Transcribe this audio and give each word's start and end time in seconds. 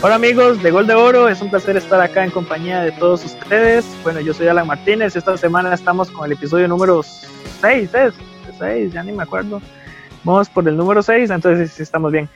Hola 0.00 0.14
amigos 0.14 0.62
de 0.62 0.70
Gol 0.70 0.86
de 0.86 0.94
Oro, 0.94 1.28
es 1.28 1.42
un 1.42 1.50
placer 1.50 1.76
estar 1.76 2.00
acá 2.00 2.22
en 2.22 2.30
compañía 2.30 2.82
de 2.82 2.92
todos 2.92 3.24
ustedes. 3.24 3.84
Bueno, 4.04 4.20
yo 4.20 4.32
soy 4.32 4.46
Alan 4.46 4.68
Martínez, 4.68 5.16
esta 5.16 5.36
semana 5.36 5.74
estamos 5.74 6.08
con 6.12 6.24
el 6.24 6.32
episodio 6.32 6.68
número 6.68 7.02
6, 7.02 7.94
¿es? 7.94 8.14
6, 8.60 8.92
ya 8.92 9.02
ni 9.02 9.10
me 9.10 9.24
acuerdo. 9.24 9.60
Vamos 10.22 10.48
por 10.50 10.68
el 10.68 10.76
número 10.76 11.02
6, 11.02 11.30
entonces 11.30 11.72
sí 11.72 11.82
estamos 11.82 12.12
bien. 12.12 12.28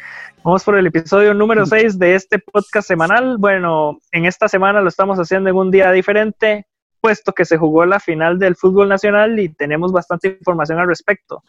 Vamos 0.43 0.65
por 0.65 0.77
el 0.77 0.89
episodio 0.89 1.34
número 1.34 1.65
6 1.65 2.01
de 2.01 2.17
este 2.17 2.41
podcast 2.41 2.89
semanal. 2.89 3.37
Bueno, 3.39 4.01
en 4.11 4.27
esta 4.27 4.48
semana 4.48 4.81
lo 4.81 4.89
estamos 4.89 5.17
haciendo 5.20 5.48
en 5.48 5.55
un 5.55 5.70
día 5.70 5.92
diferente, 5.92 6.67
puesto 7.01 7.33
que 7.33 7.45
se 7.45 7.59
jugó 7.59 7.87
la 7.87 8.01
final 8.01 8.41
del 8.41 8.56
fútbol 8.56 8.89
nacional 8.89 9.39
y 9.39 9.48
tenemos 9.51 9.92
bastante 9.92 10.37
información 10.37 10.81
al 10.81 10.89
respecto. 10.89 11.45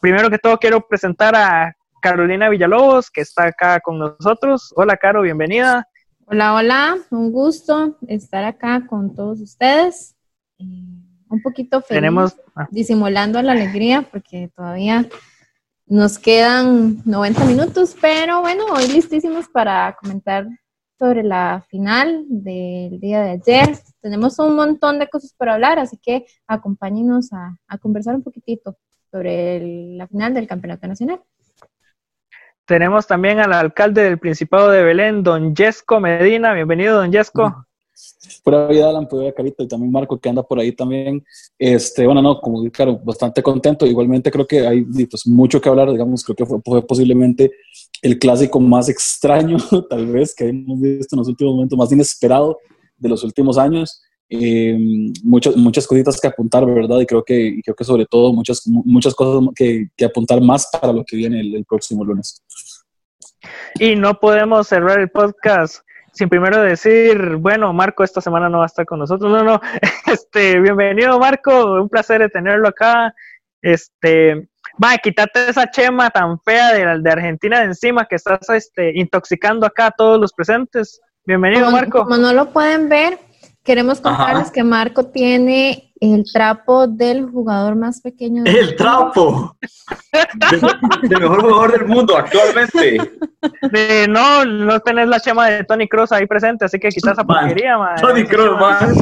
Primero 0.00 0.30
que 0.30 0.38
todo 0.38 0.56
quiero 0.56 0.80
presentar 0.88 1.36
a 1.36 1.76
Carolina 2.00 2.48
Villalobos, 2.48 3.10
que 3.10 3.20
está 3.22 3.44
acá 3.44 3.80
con 3.80 3.98
nosotros. 3.98 4.72
Hola, 4.76 4.96
Caro, 4.96 5.22
bienvenida. 5.22 5.86
Hola, 6.26 6.54
hola, 6.54 6.96
un 7.10 7.32
gusto 7.32 7.96
estar 8.06 8.44
acá 8.44 8.86
con 8.86 9.14
todos 9.14 9.40
ustedes. 9.40 10.14
Eh, 10.58 10.64
un 11.30 11.42
poquito 11.42 11.80
feliz, 11.80 11.98
Tenemos, 12.00 12.36
ah, 12.54 12.68
disimulando 12.70 13.40
la 13.42 13.52
alegría, 13.52 14.02
porque 14.10 14.50
todavía 14.54 15.06
nos 15.86 16.18
quedan 16.18 16.98
90 17.04 17.44
minutos, 17.46 17.96
pero 18.00 18.40
bueno, 18.42 18.64
hoy 18.66 18.88
listísimos 18.88 19.48
para 19.48 19.96
comentar 20.00 20.46
sobre 20.98 21.22
la 21.22 21.64
final 21.68 22.24
del 22.28 22.98
día 23.00 23.22
de 23.22 23.30
ayer. 23.30 23.78
Tenemos 24.00 24.38
un 24.38 24.54
montón 24.56 24.98
de 24.98 25.08
cosas 25.08 25.32
para 25.36 25.54
hablar, 25.54 25.78
así 25.78 25.96
que 25.96 26.26
acompáñenos 26.46 27.32
a, 27.32 27.56
a 27.68 27.78
conversar 27.78 28.14
un 28.16 28.22
poquitito 28.22 28.76
sobre 29.10 29.56
el- 29.56 29.96
la 29.98 30.06
final 30.08 30.34
del 30.34 30.46
Campeonato 30.46 30.86
Nacional. 30.86 31.20
Tenemos 32.68 33.06
también 33.06 33.40
al 33.40 33.54
alcalde 33.54 34.02
del 34.02 34.18
Principado 34.18 34.70
de 34.70 34.82
Belén, 34.82 35.22
don 35.22 35.56
Yesco 35.56 36.00
Medina. 36.00 36.52
Bienvenido, 36.52 36.98
don 36.98 37.10
Yesco. 37.10 37.64
Pura 38.44 38.66
vida, 38.66 38.90
Alan, 38.90 39.08
pura 39.08 39.22
vida, 39.22 39.32
Carito, 39.32 39.62
y 39.62 39.68
también 39.68 39.90
Marco, 39.90 40.20
que 40.20 40.28
anda 40.28 40.42
por 40.42 40.60
ahí 40.60 40.72
también. 40.72 41.24
Este, 41.58 42.04
bueno, 42.04 42.20
no, 42.20 42.38
como 42.42 42.70
claro, 42.70 43.00
bastante 43.02 43.42
contento. 43.42 43.86
Igualmente 43.86 44.30
creo 44.30 44.46
que 44.46 44.66
hay 44.66 44.84
pues, 44.84 45.26
mucho 45.26 45.62
que 45.62 45.68
hablar, 45.70 45.90
digamos, 45.90 46.22
creo 46.22 46.36
que 46.36 46.44
fue 46.44 46.86
posiblemente 46.86 47.50
el 48.02 48.18
clásico 48.18 48.60
más 48.60 48.90
extraño, 48.90 49.56
tal 49.88 50.06
vez, 50.08 50.34
que 50.34 50.48
hemos 50.48 50.78
visto 50.78 51.16
en 51.16 51.20
los 51.20 51.28
últimos 51.28 51.54
momentos, 51.54 51.78
más 51.78 51.90
inesperado 51.90 52.58
de 52.98 53.08
los 53.08 53.24
últimos 53.24 53.56
años. 53.56 54.02
Eh, 54.30 54.76
muchas, 55.22 55.56
muchas 55.56 55.86
cositas 55.86 56.20
que 56.20 56.28
apuntar, 56.28 56.66
¿verdad? 56.66 57.00
Y 57.00 57.06
creo 57.06 57.24
que, 57.24 57.38
y 57.38 57.62
creo 57.62 57.74
que 57.74 57.84
sobre 57.84 58.06
todo 58.06 58.32
muchas, 58.32 58.62
muchas 58.66 59.14
cosas 59.14 59.48
que, 59.54 59.88
que 59.96 60.04
apuntar 60.04 60.40
más 60.40 60.68
para 60.70 60.92
lo 60.92 61.04
que 61.04 61.16
viene 61.16 61.40
el, 61.40 61.54
el 61.54 61.64
próximo 61.64 62.04
lunes. 62.04 62.42
Y 63.78 63.96
no 63.96 64.18
podemos 64.18 64.68
cerrar 64.68 65.00
el 65.00 65.10
podcast 65.10 65.82
sin 66.18 66.28
primero 66.28 66.60
decir, 66.60 67.36
bueno, 67.36 67.72
Marco 67.72 68.02
esta 68.02 68.20
semana 68.20 68.48
no 68.48 68.58
va 68.58 68.64
a 68.64 68.66
estar 68.66 68.84
con 68.84 68.98
nosotros. 68.98 69.30
No, 69.30 69.44
no, 69.44 69.60
este, 70.12 70.58
bienvenido 70.60 71.16
Marco, 71.18 71.80
un 71.80 71.88
placer 71.88 72.20
de 72.20 72.28
tenerlo 72.28 72.66
acá. 72.68 73.14
Este, 73.62 74.48
va, 74.82 74.96
quítate 74.98 75.48
esa 75.48 75.70
chema 75.70 76.10
tan 76.10 76.40
fea 76.40 76.72
de, 76.72 77.02
de 77.02 77.10
Argentina 77.10 77.60
de 77.60 77.66
encima 77.66 78.06
que 78.06 78.16
estás 78.16 78.48
este, 78.50 78.98
intoxicando 78.98 79.64
acá 79.64 79.86
a 79.86 79.90
todos 79.92 80.20
los 80.20 80.32
presentes. 80.32 81.00
Bienvenido 81.24 81.66
Como- 81.66 81.76
Marco. 81.76 82.02
Como 82.04 82.16
no 82.16 82.32
lo 82.32 82.50
pueden 82.50 82.88
ver, 82.88 83.18
queremos 83.68 84.00
contarles 84.00 84.44
Ajá. 84.44 84.52
que 84.52 84.64
Marco 84.64 85.04
tiene 85.08 85.92
el 86.00 86.24
trapo 86.32 86.86
del 86.86 87.26
jugador 87.30 87.76
más 87.76 88.00
pequeño. 88.00 88.42
del 88.44 88.56
El 88.56 88.62
mundo. 88.64 88.76
trapo. 88.78 89.56
De- 91.02 91.08
Del 91.08 91.20
mejor 91.20 91.42
jugador 91.42 91.72
del 91.78 91.86
mundo 91.86 92.16
actualmente. 92.16 93.10
De, 93.70 94.06
no, 94.08 94.44
no 94.46 94.80
tenés 94.80 95.06
la 95.08 95.20
chema 95.20 95.48
de 95.50 95.64
Tony 95.64 95.86
Cross 95.86 96.12
ahí 96.12 96.24
presente, 96.26 96.64
así 96.64 96.78
que 96.78 96.88
quitas 96.88 97.12
esa 97.12 97.24
Man, 97.24 97.40
porquería, 97.46 97.76
man. 97.76 97.96
Tony 98.00 98.24
Kroos, 98.24 98.58
man. 98.58 98.94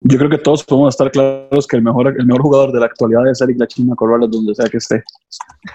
Yo 0.00 0.16
creo 0.16 0.30
que 0.30 0.38
todos 0.38 0.64
podemos 0.64 0.94
estar 0.94 1.10
claros 1.10 1.66
que 1.66 1.76
el 1.76 1.82
mejor, 1.82 2.14
el 2.18 2.24
mejor 2.24 2.40
jugador 2.42 2.72
de 2.72 2.80
la 2.80 2.86
actualidad 2.86 3.28
es 3.30 3.40
Eric 3.42 3.58
La 3.58 3.66
China 3.66 3.94
Corrales, 3.94 4.30
donde 4.30 4.54
sea 4.54 4.66
que 4.70 4.78
esté. 4.78 5.02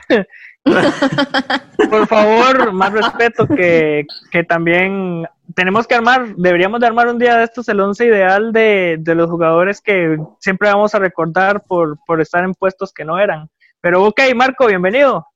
Por 1.90 2.08
favor, 2.08 2.72
más 2.72 2.94
respeto 2.94 3.48
que, 3.48 4.06
que 4.32 4.44
también 4.44 5.26
tenemos 5.56 5.86
que 5.88 5.96
armar, 5.96 6.36
deberíamos 6.38 6.80
de 6.80 6.88
armar 6.88 7.08
un 7.10 7.20
día 7.20 7.38
de 7.38 7.44
estos 7.44 7.68
el 7.70 7.80
once 7.82 8.06
ideal 8.06 8.54
de, 8.54 8.98
de 9.00 9.16
los 9.16 9.30
jugadores 9.30 9.82
que 9.82 10.18
siempre 10.40 10.70
vamos 10.70 10.96
a 10.96 11.00
recordar 11.00 11.64
por, 11.68 11.98
por 12.06 12.22
estar 12.22 12.44
en 12.44 12.54
puestos 12.54 12.94
que 12.94 13.04
no 13.06 13.20
eran. 13.20 13.50
Pero 13.82 14.06
ok, 14.06 14.22
Marco, 14.36 14.68
bienvenido. 14.68 15.28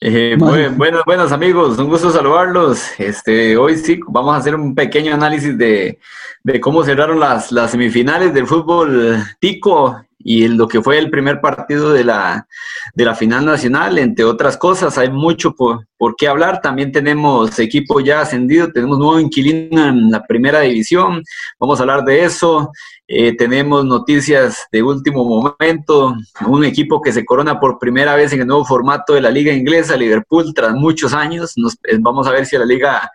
Eh, 0.00 0.36
Man. 0.38 0.50
buen- 0.50 0.78
buenos, 0.78 1.04
buenos 1.04 1.32
amigos, 1.32 1.78
un 1.78 1.88
gusto 1.88 2.10
saludarlos. 2.10 2.98
Este, 2.98 3.56
hoy 3.56 3.76
sí 3.76 4.00
vamos 4.08 4.34
a 4.34 4.38
hacer 4.38 4.54
un 4.54 4.74
pequeño 4.74 5.14
análisis 5.14 5.56
de, 5.56 5.98
de 6.42 6.60
cómo 6.60 6.82
cerraron 6.82 7.20
las, 7.20 7.52
las 7.52 7.70
semifinales 7.70 8.32
del 8.34 8.46
fútbol 8.46 9.18
tico 9.38 10.02
y 10.28 10.48
lo 10.48 10.66
que 10.66 10.82
fue 10.82 10.98
el 10.98 11.08
primer 11.08 11.40
partido 11.40 11.92
de 11.92 12.02
la, 12.02 12.48
de 12.94 13.04
la 13.04 13.14
final 13.14 13.44
nacional, 13.44 13.96
entre 13.96 14.24
otras 14.24 14.56
cosas. 14.56 14.98
Hay 14.98 15.08
mucho 15.08 15.54
por, 15.54 15.86
por 15.96 16.16
qué 16.16 16.26
hablar. 16.26 16.60
También 16.60 16.90
tenemos 16.90 17.56
equipo 17.60 18.00
ya 18.00 18.22
ascendido, 18.22 18.72
tenemos 18.72 18.98
nuevo 18.98 19.20
inquilino 19.20 19.86
en 19.86 20.10
la 20.10 20.24
primera 20.24 20.62
división. 20.62 21.22
Vamos 21.60 21.78
a 21.78 21.84
hablar 21.84 22.04
de 22.04 22.24
eso. 22.24 22.72
Eh, 23.06 23.36
tenemos 23.36 23.84
noticias 23.84 24.66
de 24.72 24.82
último 24.82 25.24
momento, 25.24 26.16
un 26.44 26.64
equipo 26.64 27.00
que 27.00 27.12
se 27.12 27.24
corona 27.24 27.60
por 27.60 27.78
primera 27.78 28.16
vez 28.16 28.32
en 28.32 28.40
el 28.40 28.48
nuevo 28.48 28.64
formato 28.64 29.14
de 29.14 29.20
la 29.20 29.30
liga 29.30 29.52
inglesa, 29.52 29.96
Liverpool, 29.96 30.52
tras 30.52 30.72
muchos 30.72 31.14
años. 31.14 31.52
Nos, 31.54 31.74
eh, 31.84 31.98
vamos 32.00 32.26
a 32.26 32.32
ver 32.32 32.46
si 32.46 32.58
la 32.58 32.64
liga, 32.64 33.08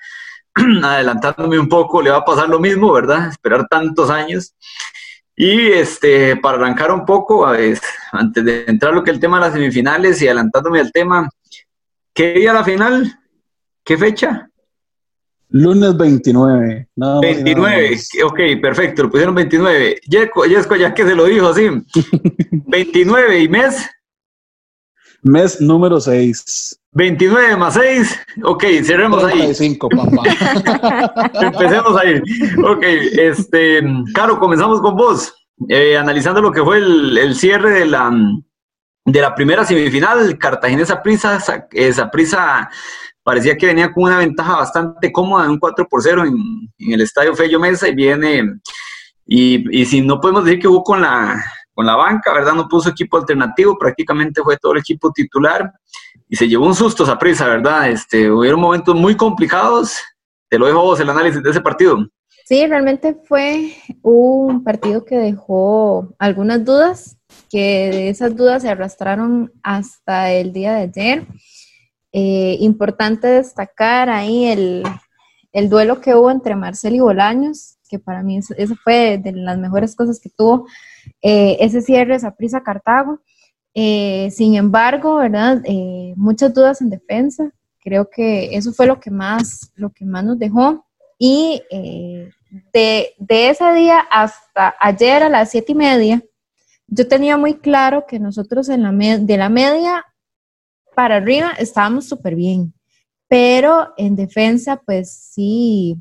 adelantándome 0.81 1.59
un 1.59 1.67
poco, 1.67 2.01
le 2.01 2.09
va 2.09 2.19
a 2.19 2.25
pasar 2.25 2.47
lo 2.47 2.61
mismo, 2.61 2.93
¿verdad? 2.93 3.27
Esperar 3.27 3.67
tantos 3.67 4.09
años. 4.09 4.53
Y 5.43 5.71
este, 5.71 6.35
para 6.35 6.57
arrancar 6.57 6.91
un 6.91 7.03
poco, 7.03 7.47
a 7.47 7.53
ver, 7.53 7.79
antes 8.11 8.45
de 8.45 8.63
entrar 8.67 8.93
lo 8.93 9.03
que 9.03 9.09
es 9.09 9.15
el 9.15 9.19
tema 9.19 9.39
de 9.39 9.45
las 9.45 9.53
semifinales 9.53 10.21
y 10.21 10.27
adelantándome 10.27 10.79
al 10.79 10.91
tema, 10.91 11.27
¿qué 12.13 12.33
día 12.33 12.53
la 12.53 12.63
final? 12.63 13.11
¿Qué 13.83 13.97
fecha? 13.97 14.47
Lunes 15.49 15.97
29. 15.97 16.89
nada 16.95 17.15
más 17.15 17.23
y 17.23 17.25
nada 17.25 17.43
29, 17.43 17.89
menos. 17.89 18.09
ok, 18.23 18.39
perfecto, 18.61 19.01
lo 19.01 19.09
pusieron 19.09 19.33
29. 19.33 20.01
Yesco, 20.07 20.45
Yesco, 20.45 20.75
ya 20.75 20.93
que 20.93 21.07
se 21.07 21.15
lo 21.15 21.25
dijo 21.25 21.47
así. 21.47 21.69
29 22.51 23.39
y 23.41 23.49
mes, 23.49 23.89
Mes 25.23 25.61
número 25.61 25.99
6. 25.99 26.79
29 26.93 27.57
más 27.57 27.75
6. 27.75 28.19
Ok, 28.43 28.63
cerremos 28.83 29.23
ahí. 29.23 29.37
35, 29.39 29.89
papá. 29.89 31.29
Empecemos 31.41 31.97
ahí. 31.97 32.21
Ok, 32.63 32.83
este, 32.83 33.81
Caro, 34.13 34.39
comenzamos 34.39 34.81
con 34.81 34.95
vos. 34.95 35.33
Eh, 35.69 35.97
analizando 35.97 36.41
lo 36.41 36.51
que 36.51 36.63
fue 36.63 36.77
el, 36.77 37.17
el 37.17 37.35
cierre 37.35 37.71
de 37.71 37.85
la, 37.85 38.11
de 39.05 39.21
la 39.21 39.35
primera 39.35 39.63
semifinal, 39.63 40.37
Cartagena 40.37 40.83
prisa 41.03 41.39
esa 41.71 42.09
prisa 42.09 42.69
parecía 43.23 43.55
que 43.55 43.67
venía 43.67 43.93
con 43.93 44.05
una 44.05 44.17
ventaja 44.17 44.57
bastante 44.57 45.11
cómoda, 45.11 45.49
un 45.49 45.59
4 45.59 45.87
por 45.87 46.01
0 46.01 46.25
en, 46.25 46.35
en 46.79 46.93
el 46.93 47.01
estadio 47.01 47.35
Fello 47.35 47.59
Mesa 47.59 47.87
y 47.87 47.93
viene, 47.93 48.55
y, 49.27 49.81
y 49.81 49.85
si 49.85 50.01
no 50.01 50.19
podemos 50.19 50.45
decir 50.45 50.59
que 50.59 50.67
jugó 50.67 50.83
con 50.83 51.01
la, 51.01 51.43
con 51.73 51.85
la 51.85 51.95
banca, 51.95 52.33
¿verdad? 52.33 52.53
No 52.53 52.67
puso 52.67 52.89
equipo 52.89 53.17
alternativo, 53.17 53.77
prácticamente 53.77 54.41
fue 54.41 54.57
todo 54.57 54.73
el 54.73 54.79
equipo 54.79 55.11
titular 55.11 55.71
y 56.27 56.35
se 56.35 56.47
llevó 56.47 56.65
un 56.65 56.75
susto 56.75 57.03
esa 57.03 57.17
prisa, 57.17 57.47
¿verdad? 57.47 57.89
Este, 57.89 58.29
hubieron 58.29 58.59
momentos 58.59 58.95
muy 58.95 59.15
complicados. 59.15 59.97
Te 60.49 60.57
lo 60.57 60.65
dejo 60.65 60.81
vos 60.81 60.99
el 60.99 61.09
análisis 61.09 61.41
de 61.41 61.49
ese 61.49 61.61
partido. 61.61 61.97
Sí, 62.45 62.65
realmente 62.67 63.15
fue 63.25 63.73
un 64.01 64.63
partido 64.63 65.05
que 65.05 65.15
dejó 65.15 66.13
algunas 66.19 66.65
dudas, 66.65 67.17
que 67.49 67.89
de 67.91 68.09
esas 68.09 68.35
dudas 68.35 68.61
se 68.63 68.69
arrastraron 68.69 69.51
hasta 69.63 70.31
el 70.31 70.51
día 70.51 70.73
de 70.73 70.81
ayer. 70.81 71.27
Eh, 72.11 72.57
importante 72.59 73.27
destacar 73.27 74.09
ahí 74.09 74.45
el, 74.45 74.83
el 75.53 75.69
duelo 75.69 76.01
que 76.01 76.13
hubo 76.13 76.29
entre 76.29 76.55
Marcel 76.55 76.95
y 76.95 76.99
Bolaños, 76.99 77.77
que 77.91 77.99
para 77.99 78.23
mí 78.23 78.37
eso, 78.37 78.75
fue 78.81 79.17
de 79.17 79.33
las 79.33 79.57
mejores 79.57 79.95
cosas 79.95 80.17
que 80.19 80.29
tuvo 80.29 80.65
eh, 81.21 81.57
ese 81.59 81.81
cierre, 81.81 82.15
esa 82.15 82.33
prisa 82.33 82.63
Cartago. 82.63 83.19
Eh, 83.73 84.29
sin 84.31 84.55
embargo, 84.55 85.17
¿verdad? 85.17 85.61
Eh, 85.65 86.13
muchas 86.15 86.53
dudas 86.53 86.81
en 86.81 86.89
defensa. 86.89 87.51
Creo 87.83 88.09
que 88.09 88.55
eso 88.55 88.71
fue 88.71 88.87
lo 88.87 88.99
que 88.99 89.11
más, 89.11 89.71
lo 89.75 89.89
que 89.89 90.05
más 90.05 90.23
nos 90.23 90.39
dejó. 90.39 90.85
Y 91.19 91.61
eh, 91.69 92.31
de, 92.73 93.13
de, 93.17 93.49
ese 93.49 93.73
día 93.73 93.99
hasta 93.99 94.73
ayer 94.79 95.23
a 95.23 95.29
las 95.29 95.51
siete 95.51 95.73
y 95.73 95.75
media, 95.75 96.23
yo 96.87 97.07
tenía 97.07 97.37
muy 97.37 97.55
claro 97.55 98.05
que 98.07 98.19
nosotros 98.19 98.69
en 98.69 98.83
la 98.83 99.17
de 99.17 99.37
la 99.37 99.49
media 99.49 100.05
para 100.95 101.17
arriba 101.17 101.51
estábamos 101.57 102.07
súper 102.07 102.35
bien, 102.35 102.73
pero 103.27 103.93
en 103.97 104.15
defensa, 104.15 104.81
pues 104.85 105.11
sí, 105.11 105.97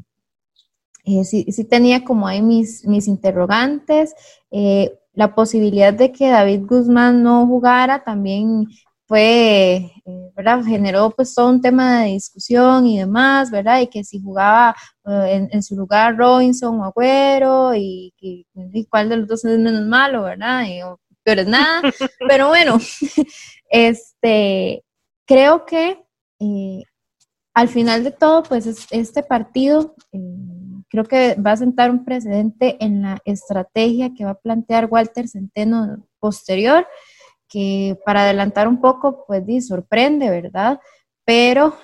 eh, 1.18 1.24
sí, 1.24 1.46
sí, 1.50 1.64
tenía 1.64 2.04
como 2.04 2.26
ahí 2.26 2.42
mis, 2.42 2.86
mis 2.86 3.08
interrogantes. 3.08 4.14
Eh, 4.50 4.92
la 5.12 5.34
posibilidad 5.34 5.92
de 5.92 6.12
que 6.12 6.28
David 6.28 6.62
Guzmán 6.66 7.22
no 7.22 7.46
jugara 7.46 8.04
también 8.04 8.66
fue, 9.10 9.92
eh, 10.06 10.30
¿verdad? 10.36 10.62
Generó 10.64 11.10
pues 11.10 11.34
todo 11.34 11.48
un 11.48 11.60
tema 11.60 12.02
de 12.02 12.12
discusión 12.12 12.86
y 12.86 12.98
demás, 12.98 13.50
¿verdad? 13.50 13.80
Y 13.80 13.88
que 13.88 14.04
si 14.04 14.22
jugaba 14.22 14.76
eh, 15.04 15.48
en, 15.50 15.62
su 15.64 15.74
lugar 15.74 16.16
Robinson 16.16 16.78
o 16.78 16.84
Agüero 16.84 17.74
y, 17.74 18.14
cuál 18.88 19.08
de 19.08 19.16
los 19.16 19.26
dos 19.26 19.44
es 19.44 19.58
menos 19.58 19.84
malo, 19.86 20.22
¿verdad? 20.22 20.64
Y, 20.64 20.80
pero 21.24 21.42
es 21.42 21.48
nada. 21.48 21.82
Pero 22.28 22.48
bueno, 22.48 22.78
este, 23.68 24.84
creo 25.26 25.66
que 25.66 25.98
al 27.52 27.68
final 27.68 28.04
de 28.04 28.12
todo, 28.12 28.44
pues 28.44 28.66
este 28.90 29.22
partido 29.24 29.94
creo 30.90 31.04
que 31.04 31.34
va 31.34 31.52
a 31.52 31.56
sentar 31.56 31.90
un 31.90 32.04
precedente 32.04 32.76
en 32.84 33.02
la 33.02 33.18
estrategia 33.24 34.12
que 34.14 34.24
va 34.24 34.32
a 34.32 34.40
plantear 34.40 34.88
Walter 34.90 35.28
Centeno 35.28 36.04
posterior 36.18 36.86
que 37.48 37.98
para 38.04 38.22
adelantar 38.22 38.68
un 38.68 38.80
poco, 38.80 39.24
pues 39.26 39.44
di, 39.44 39.60
sorprende, 39.60 40.30
¿verdad? 40.30 40.80
Pero, 41.24 41.76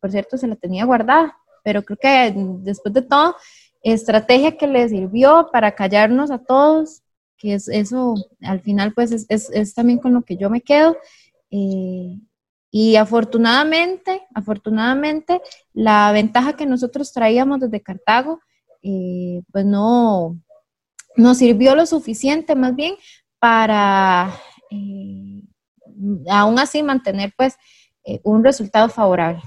por 0.00 0.10
cierto, 0.10 0.36
se 0.36 0.48
la 0.48 0.56
tenía 0.56 0.84
guardada, 0.84 1.36
pero 1.62 1.82
creo 1.82 1.96
que 1.96 2.34
después 2.62 2.92
de 2.92 3.02
todo, 3.02 3.36
estrategia 3.82 4.56
que 4.56 4.66
le 4.66 4.88
sirvió 4.88 5.48
para 5.52 5.74
callarnos 5.74 6.30
a 6.30 6.38
todos, 6.38 7.02
que 7.38 7.54
es 7.54 7.68
eso, 7.68 8.14
al 8.42 8.60
final, 8.60 8.92
pues 8.92 9.26
es, 9.28 9.74
también 9.74 9.98
con 9.98 10.12
lo 10.12 10.22
que 10.22 10.36
yo 10.36 10.50
me 10.50 10.60
quedo. 10.60 10.96
Eh, 11.50 12.18
y 12.70 12.96
afortunadamente, 12.96 14.22
afortunadamente, 14.34 15.40
la 15.72 16.12
ventaja 16.12 16.54
que 16.56 16.66
nosotros 16.66 17.12
traíamos 17.12 17.60
desde 17.60 17.82
Cartago, 17.82 18.40
eh, 18.82 19.42
pues 19.52 19.64
no 19.64 20.38
nos 21.16 21.38
sirvió 21.38 21.74
lo 21.74 21.84
suficiente 21.86 22.54
más 22.54 22.74
bien 22.74 22.94
para 23.38 24.30
eh, 24.70 25.42
aún 26.30 26.58
así 26.58 26.82
mantener 26.82 27.32
pues 27.36 27.56
eh, 28.04 28.20
un 28.22 28.44
resultado 28.44 28.88
favorable. 28.88 29.42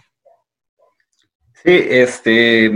Sí, 1.63 1.71
este, 1.71 2.71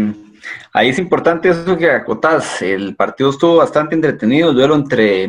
ahí 0.72 0.90
es 0.90 1.00
importante 1.00 1.50
eso 1.50 1.78
que 1.78 1.92
acotas. 1.92 2.62
El 2.62 2.96
partido 2.96 3.32
estuvo 3.32 3.58
bastante 3.58 3.96
entretenido, 3.96 4.52
el 4.52 4.56
duelo 4.56 4.76
entre, 4.76 5.24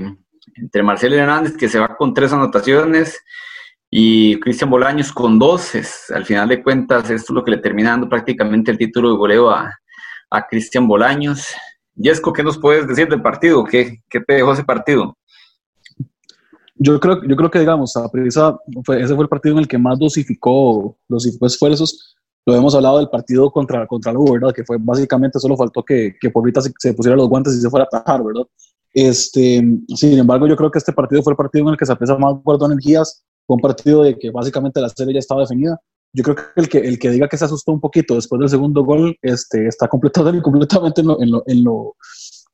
entre 0.54 0.82
Marcelo 0.84 1.16
Hernández, 1.16 1.56
que 1.56 1.68
se 1.68 1.80
va 1.80 1.96
con 1.96 2.14
tres 2.14 2.32
anotaciones, 2.32 3.18
y 3.90 4.38
Cristian 4.40 4.70
Bolaños 4.70 5.12
con 5.12 5.38
dos. 5.38 5.72
al 6.14 6.24
final 6.24 6.48
de 6.48 6.62
cuentas, 6.62 7.10
esto 7.10 7.32
es 7.32 7.34
lo 7.34 7.44
que 7.44 7.52
le 7.52 7.58
termina 7.58 7.90
dando 7.90 8.08
prácticamente 8.08 8.70
el 8.70 8.78
título 8.78 9.10
de 9.10 9.16
goleo 9.16 9.50
a, 9.50 9.72
a 10.30 10.46
Cristian 10.46 10.86
Bolaños. 10.86 11.46
Yesco, 11.94 12.32
¿qué 12.32 12.42
nos 12.42 12.58
puedes 12.58 12.86
decir 12.86 13.08
del 13.08 13.22
partido? 13.22 13.64
¿Qué, 13.64 14.02
¿Qué 14.08 14.20
te 14.20 14.34
dejó 14.34 14.52
ese 14.52 14.64
partido? 14.64 15.16
Yo 16.76 17.00
creo, 17.00 17.20
yo 17.24 17.34
creo 17.34 17.50
que, 17.50 17.58
digamos, 17.58 17.96
a 17.96 18.08
ese 18.24 18.40
fue 18.84 19.22
el 19.22 19.28
partido 19.28 19.54
en 19.54 19.60
el 19.60 19.68
que 19.68 19.78
más 19.78 19.98
dosificó, 19.98 20.96
dosificó 21.08 21.46
esfuerzos. 21.46 22.14
Lo 22.46 22.54
hemos 22.54 22.74
hablado 22.74 22.98
del 22.98 23.08
partido 23.08 23.50
contra, 23.50 23.84
contra 23.86 24.12
Lugo, 24.12 24.34
¿verdad? 24.34 24.54
Que 24.54 24.64
fue 24.64 24.76
básicamente 24.78 25.40
solo 25.40 25.56
faltó 25.56 25.82
que, 25.82 26.14
que 26.20 26.30
se, 26.60 26.72
se, 26.78 26.94
pusiera 26.94 27.16
los 27.16 27.28
guantes 27.28 27.54
y 27.54 27.60
se 27.60 27.68
fuera 27.68 27.84
a 27.84 27.96
atajar, 27.96 28.22
¿verdad? 28.22 28.44
Este, 28.94 29.62
sin 29.94 30.18
embargo, 30.18 30.46
yo 30.46 30.56
creo 30.56 30.70
que 30.70 30.78
este 30.78 30.92
partido 30.92 31.22
fue 31.22 31.32
el 31.32 31.36
partido 31.36 31.66
en 31.66 31.72
el 31.72 31.76
que 31.76 31.96
Prisa 31.96 32.16
más 32.16 32.34
guardó 32.44 32.66
energías. 32.66 33.24
Fue 33.48 33.56
un 33.56 33.62
partido 33.62 34.02
de 34.02 34.18
que 34.18 34.30
básicamente 34.30 34.78
la 34.78 34.90
serie 34.90 35.14
ya 35.14 35.20
estaba 35.20 35.40
definida. 35.40 35.80
Yo 36.12 36.22
creo 36.22 36.36
que 36.36 36.42
el 36.56 36.68
que, 36.68 36.78
el 36.78 36.98
que 36.98 37.10
diga 37.10 37.28
que 37.28 37.38
se 37.38 37.46
asustó 37.46 37.72
un 37.72 37.80
poquito 37.80 38.14
después 38.14 38.38
del 38.38 38.50
segundo 38.50 38.84
gol 38.84 39.16
este, 39.22 39.66
está 39.66 39.88
completamente, 39.88 40.42
completamente 40.42 41.00
en 41.00 41.06
lo, 41.06 41.22
en 41.22 41.30
lo, 41.30 41.42
en 41.46 41.64
lo 41.64 41.96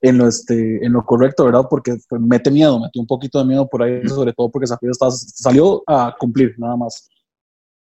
en 0.01 0.19
lo, 0.19 0.29
este, 0.29 0.85
en 0.85 0.93
lo 0.93 1.05
correcto, 1.05 1.47
¿verdad? 1.47 1.67
Porque 1.69 1.97
mete 2.21 2.51
miedo, 2.51 2.79
metió 2.79 3.01
un 3.01 3.07
poquito 3.07 3.39
de 3.39 3.47
miedo 3.47 3.67
por 3.67 3.83
ahí, 3.83 4.07
sobre 4.07 4.35
todo 4.35 4.51
porque 4.51 4.67
Zafiro 4.67 4.93
salió 4.93 5.83
a 5.87 6.15
cumplir, 6.19 6.55
nada 6.59 6.77
más. 6.77 7.09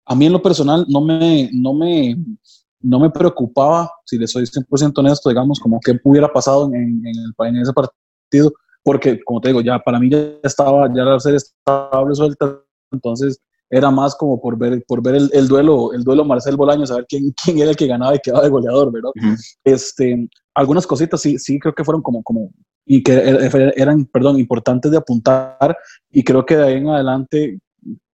A 0.06 0.14
mí 0.14 0.24
en 0.24 0.32
lo 0.32 0.40
personal 0.40 0.86
no 0.88 1.02
me, 1.02 1.50
no 1.52 1.74
me, 1.74 2.16
no 2.80 2.98
me 2.98 3.10
preocupaba, 3.10 3.90
si 4.06 4.16
le 4.16 4.26
soy 4.26 4.44
100% 4.44 4.98
honesto, 4.98 5.28
digamos, 5.28 5.60
como 5.60 5.78
qué 5.80 6.00
hubiera 6.02 6.32
pasado 6.32 6.66
en, 6.72 6.74
en, 6.74 7.06
el, 7.06 7.46
en 7.46 7.56
ese 7.58 7.72
partido, 7.74 8.52
porque, 8.82 9.22
como 9.22 9.42
te 9.42 9.48
digo, 9.48 9.60
ya 9.60 9.78
para 9.78 10.00
mí 10.00 10.08
ya 10.08 10.18
estaba, 10.42 10.88
ya 10.88 11.04
la 11.04 11.20
serie 11.20 11.36
estaba 11.36 12.14
suelta, 12.14 12.58
entonces 12.93 13.40
era 13.70 13.90
más 13.90 14.14
como 14.14 14.40
por 14.40 14.56
ver, 14.56 14.82
por 14.87 15.02
ver 15.02 15.17
el, 15.17 15.31
el, 15.32 15.46
duelo, 15.46 15.93
el 15.93 16.02
duelo 16.02 16.25
Marcel 16.25 16.56
Bolaño, 16.56 16.87
saber 16.87 17.06
quién, 17.08 17.35
quién 17.44 17.58
era 17.58 17.70
el 17.70 17.76
que 17.76 17.87
ganaba 17.87 18.14
y 18.14 18.20
quedaba 18.20 18.44
de 18.44 18.50
goleador, 18.50 18.93
¿verdad? 18.93 19.11
este, 19.64 20.29
algunas 20.55 20.87
cositas 20.87 21.20
sí, 21.20 21.38
sí 21.38 21.58
creo 21.58 21.75
que 21.75 21.85
fueron 21.85 22.02
como, 22.02 22.23
como, 22.23 22.50
y 22.87 23.02
que 23.02 23.12
er, 23.12 23.55
er, 23.55 23.75
eran, 23.76 24.06
perdón, 24.06 24.38
importantes 24.38 24.90
de 24.90 24.96
apuntar, 24.96 25.76
y 26.11 26.25
creo 26.25 26.46
que 26.46 26.56
de 26.56 26.64
ahí 26.64 26.75
en 26.75 26.88
adelante, 26.88 27.61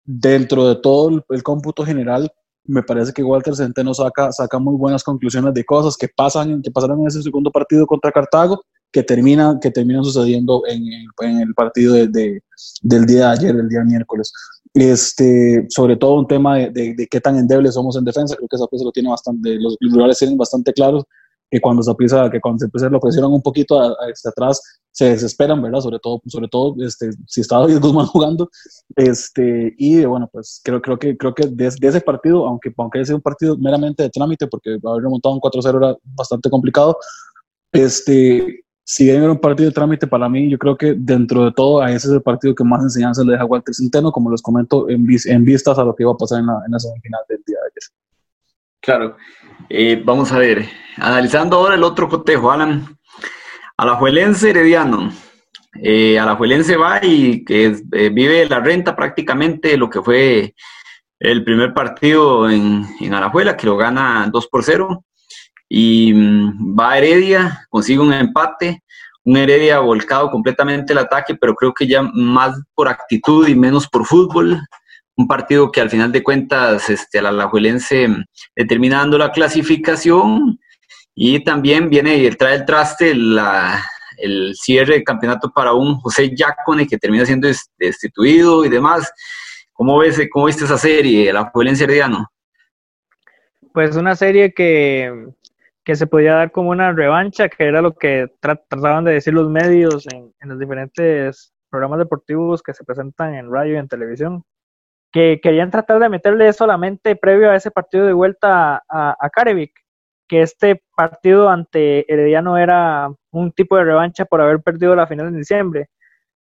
dentro 0.03 0.67
de 0.67 0.75
todo 0.75 1.23
el, 1.29 1.43
cómputo 1.43 1.85
general, 1.85 2.29
me 2.67 2.83
parece 2.83 3.13
que 3.13 3.23
Walter 3.23 3.55
Centeno 3.55 3.93
saca, 3.93 4.31
saca 4.31 4.59
muy 4.59 4.75
buenas 4.75 5.03
conclusiones 5.03 5.53
de 5.53 5.63
cosas 5.63 5.95
que 5.95 6.07
pasan, 6.13 6.61
que 6.61 6.71
pasaron 6.71 6.99
en 7.01 7.07
ese 7.07 7.21
segundo 7.21 7.51
partido 7.51 7.85
contra 7.85 8.11
Cartago, 8.11 8.63
que 8.91 9.03
terminan, 9.03 9.59
que 9.59 9.71
terminan 9.71 10.03
sucediendo 10.03 10.63
en 10.67 10.81
el, 10.81 11.05
en 11.21 11.39
el 11.41 11.53
partido 11.53 11.93
de, 11.93 12.41
del 12.81 13.05
día 13.05 13.27
de 13.27 13.33
ayer, 13.33 13.55
el 13.55 13.69
día 13.69 13.83
miércoles. 13.83 14.31
Este, 14.75 15.65
sobre 15.69 15.95
todo 15.95 16.15
un 16.15 16.27
tema 16.27 16.57
de, 16.57 16.93
de, 16.93 17.07
qué 17.07 17.21
tan 17.21 17.37
endebles 17.37 17.75
somos 17.75 17.95
en 17.95 18.03
defensa, 18.03 18.35
creo 18.35 18.49
que 18.49 18.57
esa 18.57 18.67
lo 18.83 18.91
tiene 18.91 19.09
bastante, 19.09 19.55
los 19.57 19.77
rurales 19.79 20.19
tienen 20.19 20.37
bastante 20.37 20.73
claros, 20.73 21.05
que 21.49 21.61
cuando 21.61 21.89
empieza, 21.89 22.29
que 22.29 22.41
cuando 22.41 22.67
se 22.73 22.89
lo 22.89 22.99
presionan 22.99 23.31
un 23.31 23.41
poquito 23.41 23.79
a, 23.79 23.95
este, 24.11 24.27
atrás, 24.27 24.61
se 24.91 25.11
desesperan, 25.11 25.61
¿verdad? 25.61 25.79
Sobre 25.79 25.99
todo, 25.99 26.21
sobre 26.27 26.49
todo 26.49 26.75
este, 26.85 27.11
si 27.25 27.39
está 27.39 27.59
David 27.59 27.79
Guzmán 27.81 28.07
jugando. 28.07 28.49
Este, 28.97 29.73
y 29.77 30.03
bueno, 30.03 30.29
pues 30.29 30.59
creo, 30.61 30.81
creo 30.81 30.99
que, 30.99 31.15
creo 31.15 31.33
que 31.33 31.47
de, 31.47 31.67
ese 31.67 32.01
partido, 32.01 32.45
aunque, 32.45 32.73
aunque 32.77 32.99
haya 32.99 33.05
sido 33.05 33.17
un 33.17 33.21
partido 33.21 33.57
meramente 33.57 34.03
de 34.03 34.09
trámite, 34.09 34.47
porque 34.47 34.77
haber 34.83 35.03
remontado 35.03 35.35
un 35.35 35.41
4-0 35.41 35.77
era 35.77 35.97
bastante 36.03 36.49
complicado, 36.49 36.97
este, 37.71 38.64
si 38.87 39.05
bien 39.05 39.23
era 39.23 39.31
un 39.31 39.39
partido 39.39 39.67
de 39.67 39.73
trámite 39.73 40.05
para 40.05 40.29
mí, 40.29 40.47
yo 40.47 40.59
creo 40.59 40.77
que 40.77 40.93
dentro 40.95 41.43
de 41.45 41.51
todo, 41.51 41.81
a 41.81 41.89
ese 41.89 42.07
es 42.07 42.13
el 42.13 42.21
partido 42.21 42.53
que 42.53 42.63
más 42.63 42.83
enseñanza 42.83 43.23
le 43.23 43.31
deja 43.31 43.43
a 43.43 43.47
Walter 43.47 43.73
Centeno, 43.73 44.11
como 44.11 44.29
les 44.29 44.43
comento, 44.43 44.87
en, 44.87 45.07
en 45.25 45.43
vistas 45.43 45.79
a 45.79 45.83
lo 45.83 45.95
que 45.95 46.03
iba 46.03 46.11
a 46.11 46.17
pasar 46.17 46.39
en 46.39 46.45
la, 46.45 46.61
en 46.63 46.71
la 46.71 46.79
semifinal 46.79 47.21
del 47.27 47.41
día 47.47 47.57
de 47.57 47.65
ayer. 47.65 47.83
Claro. 48.81 49.17
Eh, 49.69 50.03
vamos 50.05 50.31
a 50.31 50.37
ver, 50.37 50.67
analizando 50.97 51.57
ahora 51.57 51.73
el 51.73 51.83
otro 51.83 52.07
cotejo, 52.07 52.51
Alan. 52.51 52.85
Alajuelense 53.75 54.51
Herediano. 54.51 55.11
Eh, 55.81 56.19
Alajuelense 56.19 56.77
va 56.77 57.03
y 57.03 57.43
que 57.43 57.75
eh, 57.91 58.09
vive 58.09 58.47
la 58.47 58.59
renta 58.59 58.95
prácticamente 58.95 59.77
lo 59.77 59.89
que 59.89 60.03
fue 60.03 60.53
el 61.19 61.43
primer 61.43 61.73
partido 61.73 62.47
en, 62.51 62.85
en 62.99 63.13
Alajuela, 63.15 63.57
que 63.57 63.65
lo 63.65 63.77
gana 63.77 64.29
2 64.31 64.47
por 64.47 64.63
0 64.63 65.03
y 65.69 66.13
mm, 66.13 66.77
va 66.77 66.91
a 66.91 66.97
Heredia, 66.97 67.67
consigue 67.69 67.99
un 67.99 68.13
empate, 68.13 68.83
un 69.23 69.37
Heredia 69.37 69.79
volcado 69.79 70.29
completamente 70.29 70.93
el 70.93 70.99
ataque, 70.99 71.35
pero 71.35 71.55
creo 71.55 71.73
que 71.73 71.87
ya 71.87 72.03
más 72.03 72.59
por 72.75 72.87
actitud 72.87 73.47
y 73.47 73.55
menos 73.55 73.87
por 73.87 74.05
fútbol. 74.05 74.59
Un 75.17 75.27
partido 75.27 75.71
que 75.71 75.81
al 75.81 75.89
final 75.89 76.11
de 76.11 76.21
cuentas 76.21 76.89
este, 76.89 77.21
la 77.21 77.29
Alajuelense 77.29 78.07
mm, 78.07 78.23
determina 78.55 78.99
dando 78.99 79.17
la 79.17 79.31
clasificación 79.31 80.59
y 81.15 81.43
también 81.43 81.89
viene 81.89 82.17
y 82.17 82.29
trae 82.31 82.55
el 82.55 82.65
traste 82.65 83.11
el 83.11 84.53
cierre 84.55 84.95
de 84.95 85.03
campeonato 85.03 85.51
para 85.51 85.73
un 85.73 85.95
José 85.95 86.35
Yacone 86.35 86.87
que 86.87 86.97
termina 86.97 87.25
siendo 87.25 87.49
destituido 87.77 88.65
y 88.65 88.69
demás. 88.69 89.11
¿Cómo 89.73 89.97
ves, 89.97 90.21
cómo 90.31 90.45
viste 90.45 90.65
esa 90.65 90.77
serie, 90.77 91.33
la 91.33 91.41
Alajuelense 91.41 91.83
Herediano? 91.83 92.31
Pues 93.73 93.95
una 93.97 94.15
serie 94.15 94.53
que 94.53 95.33
que 95.85 95.95
se 95.95 96.07
podía 96.07 96.33
dar 96.33 96.51
como 96.51 96.71
una 96.71 96.91
revancha, 96.91 97.47
que 97.47 97.63
era 97.65 97.81
lo 97.81 97.93
que 97.93 98.27
trataban 98.39 99.05
de 99.05 99.13
decir 99.13 99.33
los 99.33 99.49
medios 99.49 100.07
en, 100.07 100.33
los 100.41 100.59
diferentes 100.59 101.53
programas 101.69 101.99
deportivos 101.99 102.63
que 102.63 102.73
se 102.73 102.83
presentan 102.83 103.35
en 103.35 103.51
radio 103.51 103.75
y 103.75 103.77
en 103.77 103.87
televisión, 103.87 104.43
que 105.11 105.39
querían 105.41 105.71
tratar 105.71 105.99
de 105.99 106.09
meterle 106.09 106.51
solamente 106.53 107.15
previo 107.15 107.51
a 107.51 107.55
ese 107.55 107.69
partido 107.71 108.05
de 108.07 108.13
vuelta 108.13 108.83
a, 108.89 109.15
a 109.19 109.29
que 110.27 110.41
este 110.41 110.81
partido 110.95 111.49
ante 111.49 112.11
Herediano 112.11 112.57
era 112.57 113.09
un 113.31 113.51
tipo 113.51 113.77
de 113.77 113.83
revancha 113.83 114.25
por 114.25 114.41
haber 114.41 114.61
perdido 114.63 114.95
la 114.95 115.05
final 115.05 115.27
en 115.27 115.37
diciembre 115.37 115.89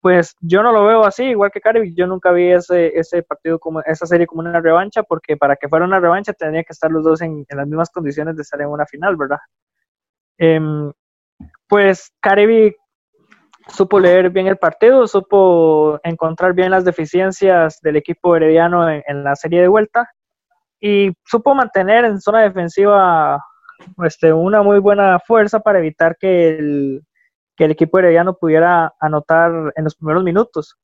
pues 0.00 0.36
yo 0.40 0.62
no 0.62 0.72
lo 0.72 0.84
veo 0.84 1.04
así, 1.04 1.24
igual 1.24 1.50
que 1.50 1.60
Caribe, 1.60 1.92
yo 1.94 2.06
nunca 2.06 2.30
vi 2.32 2.52
ese, 2.52 2.98
ese 2.98 3.22
partido 3.22 3.58
como 3.58 3.80
esa 3.80 4.06
serie 4.06 4.26
como 4.26 4.40
una 4.40 4.60
revancha, 4.60 5.02
porque 5.02 5.36
para 5.36 5.56
que 5.56 5.68
fuera 5.68 5.84
una 5.84 6.00
revancha 6.00 6.32
tendría 6.32 6.62
que 6.62 6.72
estar 6.72 6.90
los 6.90 7.04
dos 7.04 7.20
en, 7.22 7.44
las 7.48 7.66
mismas 7.66 7.90
condiciones 7.90 8.36
de 8.36 8.42
estar 8.42 8.60
en 8.60 8.68
una 8.68 8.86
final, 8.86 9.16
¿verdad? 9.16 9.38
Em, 10.38 10.92
pues 11.66 12.12
Caribe 12.20 12.76
supo 13.68 14.00
leer 14.00 14.30
bien 14.30 14.46
el 14.46 14.56
partido, 14.56 15.06
supo 15.06 16.00
encontrar 16.04 16.54
bien 16.54 16.70
las 16.70 16.84
deficiencias 16.84 17.80
del 17.82 17.96
equipo 17.96 18.36
herediano 18.36 18.88
en, 18.88 19.02
en 19.06 19.24
la 19.24 19.36
serie 19.36 19.60
de 19.62 19.68
vuelta 19.68 20.08
y 20.80 21.12
supo 21.24 21.54
mantener 21.54 22.04
en 22.04 22.20
zona 22.20 22.42
defensiva 22.42 23.42
este, 24.04 24.32
una 24.32 24.62
muy 24.62 24.78
buena 24.78 25.18
fuerza 25.18 25.60
para 25.60 25.78
evitar 25.78 26.16
que 26.18 26.58
el, 26.58 27.02
que 27.58 27.64
el 27.64 27.72
equipo 27.72 27.98
herediano 27.98 28.34
pudiera 28.34 28.94
anotar 29.00 29.72
en 29.74 29.84
los 29.84 29.96
primeros 29.96 30.22
minutos. 30.22 30.78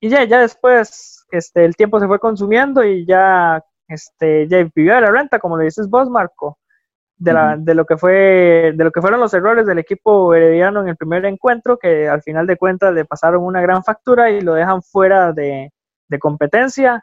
y 0.00 0.08
ya, 0.08 0.24
ya 0.24 0.40
después 0.40 1.26
este, 1.32 1.64
el 1.64 1.74
tiempo 1.74 1.98
se 1.98 2.06
fue 2.06 2.20
consumiendo 2.20 2.84
y 2.84 3.04
ya, 3.04 3.62
este, 3.88 4.46
ya 4.48 4.58
vivió 4.74 4.94
de 4.94 5.00
la 5.00 5.10
renta, 5.10 5.40
como 5.40 5.58
le 5.58 5.64
dices 5.64 5.88
vos, 5.90 6.08
Marco, 6.08 6.58
de, 7.16 7.32
la, 7.32 7.56
de, 7.56 7.74
lo 7.74 7.84
que 7.84 7.96
fue, 7.96 8.72
de 8.76 8.84
lo 8.84 8.92
que 8.92 9.00
fueron 9.00 9.18
los 9.18 9.34
errores 9.34 9.66
del 9.66 9.78
equipo 9.80 10.34
herediano 10.34 10.82
en 10.82 10.88
el 10.88 10.96
primer 10.96 11.24
encuentro, 11.24 11.78
que 11.78 12.08
al 12.08 12.22
final 12.22 12.46
de 12.46 12.56
cuentas 12.56 12.94
le 12.94 13.04
pasaron 13.04 13.42
una 13.42 13.60
gran 13.60 13.82
factura 13.82 14.30
y 14.30 14.42
lo 14.42 14.54
dejan 14.54 14.82
fuera 14.82 15.32
de, 15.32 15.72
de 16.08 16.18
competencia. 16.20 17.02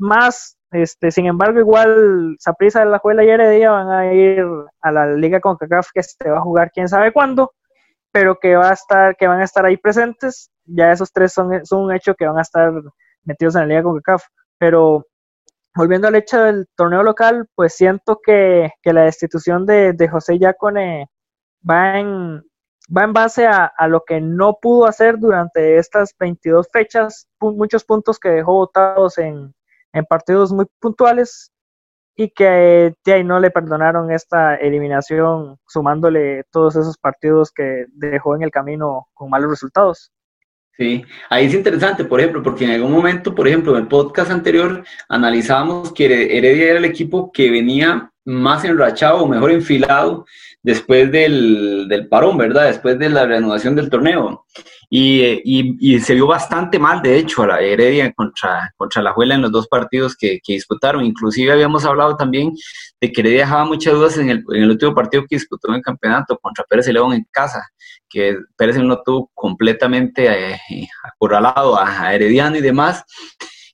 Más, 0.00 0.58
este, 0.72 1.12
sin 1.12 1.26
embargo, 1.26 1.60
igual 1.60 2.36
Saprissa, 2.40 2.84
La 2.84 2.98
Juela 2.98 3.22
y 3.22 3.28
Heredia 3.30 3.70
van 3.70 3.88
a 3.90 4.12
ir 4.12 4.44
a 4.80 4.90
la 4.90 5.06
liga 5.12 5.40
con 5.40 5.56
CACAF 5.56 5.90
que 5.94 6.02
se 6.02 6.28
va 6.28 6.38
a 6.38 6.42
jugar 6.42 6.72
quién 6.72 6.88
sabe 6.88 7.12
cuándo, 7.12 7.52
pero 8.12 8.38
que 8.38 8.56
va 8.56 8.70
a 8.70 8.74
estar, 8.74 9.16
que 9.16 9.26
van 9.26 9.40
a 9.40 9.44
estar 9.44 9.64
ahí 9.64 9.76
presentes. 9.76 10.50
Ya 10.64 10.92
esos 10.92 11.12
tres 11.12 11.32
son, 11.32 11.64
son 11.64 11.84
un 11.84 11.94
hecho 11.94 12.14
que 12.14 12.26
van 12.26 12.38
a 12.38 12.42
estar 12.42 12.72
metidos 13.24 13.54
en 13.56 13.62
la 13.62 13.66
liga 13.66 13.82
con 13.82 14.00
CACAF. 14.00 14.24
Pero 14.58 15.06
volviendo 15.74 16.08
al 16.08 16.16
hecho 16.16 16.42
del 16.42 16.66
torneo 16.76 17.02
local, 17.02 17.48
pues 17.54 17.74
siento 17.74 18.20
que, 18.24 18.70
la 18.84 19.02
destitución 19.02 19.66
de, 19.66 19.92
de 19.92 20.08
José 20.08 20.38
Yacone 20.38 21.08
va 21.68 21.98
en, 21.98 22.42
va 22.96 23.04
en 23.04 23.12
base 23.12 23.46
a, 23.46 23.72
lo 23.88 24.02
que 24.04 24.20
no 24.20 24.58
pudo 24.60 24.86
hacer 24.86 25.18
durante 25.18 25.78
estas 25.78 26.14
22 26.18 26.68
fechas, 26.72 27.28
muchos 27.40 27.84
puntos 27.84 28.18
que 28.18 28.30
dejó 28.30 28.54
votados 28.54 29.18
en, 29.18 29.54
partidos 30.08 30.52
muy 30.52 30.66
puntuales 30.80 31.52
y 32.20 32.28
que 32.28 32.92
ahí 33.06 33.24
no 33.24 33.40
le 33.40 33.50
perdonaron 33.50 34.10
esta 34.10 34.54
eliminación 34.56 35.56
sumándole 35.66 36.44
todos 36.52 36.76
esos 36.76 36.98
partidos 36.98 37.50
que 37.50 37.86
dejó 37.92 38.36
en 38.36 38.42
el 38.42 38.50
camino 38.50 39.08
con 39.14 39.30
malos 39.30 39.48
resultados. 39.48 40.12
Sí, 40.76 41.02
ahí 41.30 41.46
es 41.46 41.54
interesante, 41.54 42.04
por 42.04 42.20
ejemplo, 42.20 42.42
porque 42.42 42.66
en 42.66 42.72
algún 42.72 42.92
momento, 42.92 43.34
por 43.34 43.48
ejemplo, 43.48 43.72
en 43.72 43.84
el 43.84 43.88
podcast 43.88 44.30
anterior 44.30 44.84
analizábamos 45.08 45.94
que 45.94 46.36
Heredia 46.36 46.70
era 46.70 46.78
el 46.78 46.84
equipo 46.84 47.32
que 47.32 47.50
venía 47.50 48.12
más 48.30 48.64
enrachado 48.64 49.26
mejor 49.26 49.50
enfilado 49.50 50.24
después 50.62 51.10
del, 51.10 51.86
del 51.88 52.08
parón, 52.08 52.38
¿verdad? 52.38 52.66
Después 52.66 52.98
de 52.98 53.08
la 53.08 53.26
reanudación 53.26 53.74
del 53.74 53.90
torneo. 53.90 54.46
Y, 54.92 55.22
y, 55.44 55.76
y, 55.78 56.00
se 56.00 56.14
vio 56.14 56.26
bastante 56.26 56.76
mal, 56.78 57.00
de 57.00 57.16
hecho, 57.16 57.44
a 57.44 57.46
la 57.46 57.60
Heredia 57.60 58.12
contra, 58.12 58.74
contra 58.76 59.00
la 59.00 59.12
Juela 59.12 59.36
en 59.36 59.42
los 59.42 59.52
dos 59.52 59.68
partidos 59.68 60.16
que, 60.16 60.40
que, 60.42 60.54
disputaron. 60.54 61.04
Inclusive 61.04 61.52
habíamos 61.52 61.84
hablado 61.84 62.16
también 62.16 62.52
de 63.00 63.12
que 63.12 63.20
Heredia 63.20 63.42
dejaba 63.42 63.64
muchas 63.66 63.94
dudas 63.94 64.18
en 64.18 64.30
el, 64.30 64.44
en 64.52 64.64
el 64.64 64.70
último 64.70 64.92
partido 64.92 65.22
que 65.28 65.36
disputó 65.36 65.68
en 65.68 65.76
el 65.76 65.82
campeonato 65.82 66.36
contra 66.38 66.64
Pérez 66.68 66.88
y 66.88 66.92
León 66.92 67.12
en 67.12 67.24
casa, 67.30 67.62
que 68.08 68.36
Pérez 68.56 68.78
no 68.78 69.00
tuvo 69.04 69.30
completamente 69.32 70.26
eh, 70.26 70.88
acorralado 71.04 71.78
a, 71.78 72.06
a 72.06 72.14
Herediano 72.14 72.56
y 72.56 72.60
demás. 72.60 73.04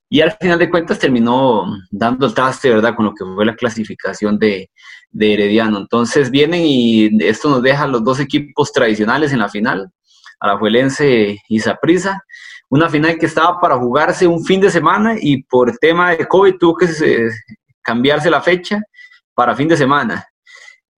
Y 0.09 0.21
al 0.21 0.33
final 0.33 0.59
de 0.59 0.71
cuentas 0.71 0.99
terminó 0.99 1.65
dando 1.91 2.27
el 2.27 2.35
traste, 2.35 2.71
¿verdad? 2.71 2.95
Con 2.95 3.07
lo 3.07 3.13
que 3.13 3.25
fue 3.25 3.45
la 3.45 3.57
clasificación 3.57 4.39
de, 4.39 4.71
de 5.11 5.35
Herediano. 5.35 5.79
Entonces 5.79 6.31
vienen 6.31 6.63
y 6.65 7.11
esto 7.25 7.49
nos 7.49 7.63
deja 7.63 7.87
los 7.87 8.05
dos 8.05 8.21
equipos 8.21 8.73
tradicionales 8.73 9.33
en 9.33 9.41
la 9.41 9.49
final, 9.49 9.91
Alajuelense 10.41 11.39
y 11.49 11.59
Saprissa. 11.59 12.23
Una 12.69 12.89
final 12.89 13.19
que 13.19 13.27
estaba 13.27 13.61
para 13.61 13.79
jugarse 13.79 14.27
un 14.27 14.45
fin 14.45 14.61
de 14.61 14.71
semana 14.71 15.15
y 15.21 15.43
por 15.45 15.77
tema 15.79 16.11
de 16.11 16.27
COVID 16.27 16.57
tuvo 16.59 16.77
que 16.77 16.87
eh, 16.87 17.31
cambiarse 17.83 18.29
la 18.29 18.41
fecha 18.41 18.81
para 19.35 19.55
fin 19.55 19.69
de 19.69 19.77
semana. 19.77 20.27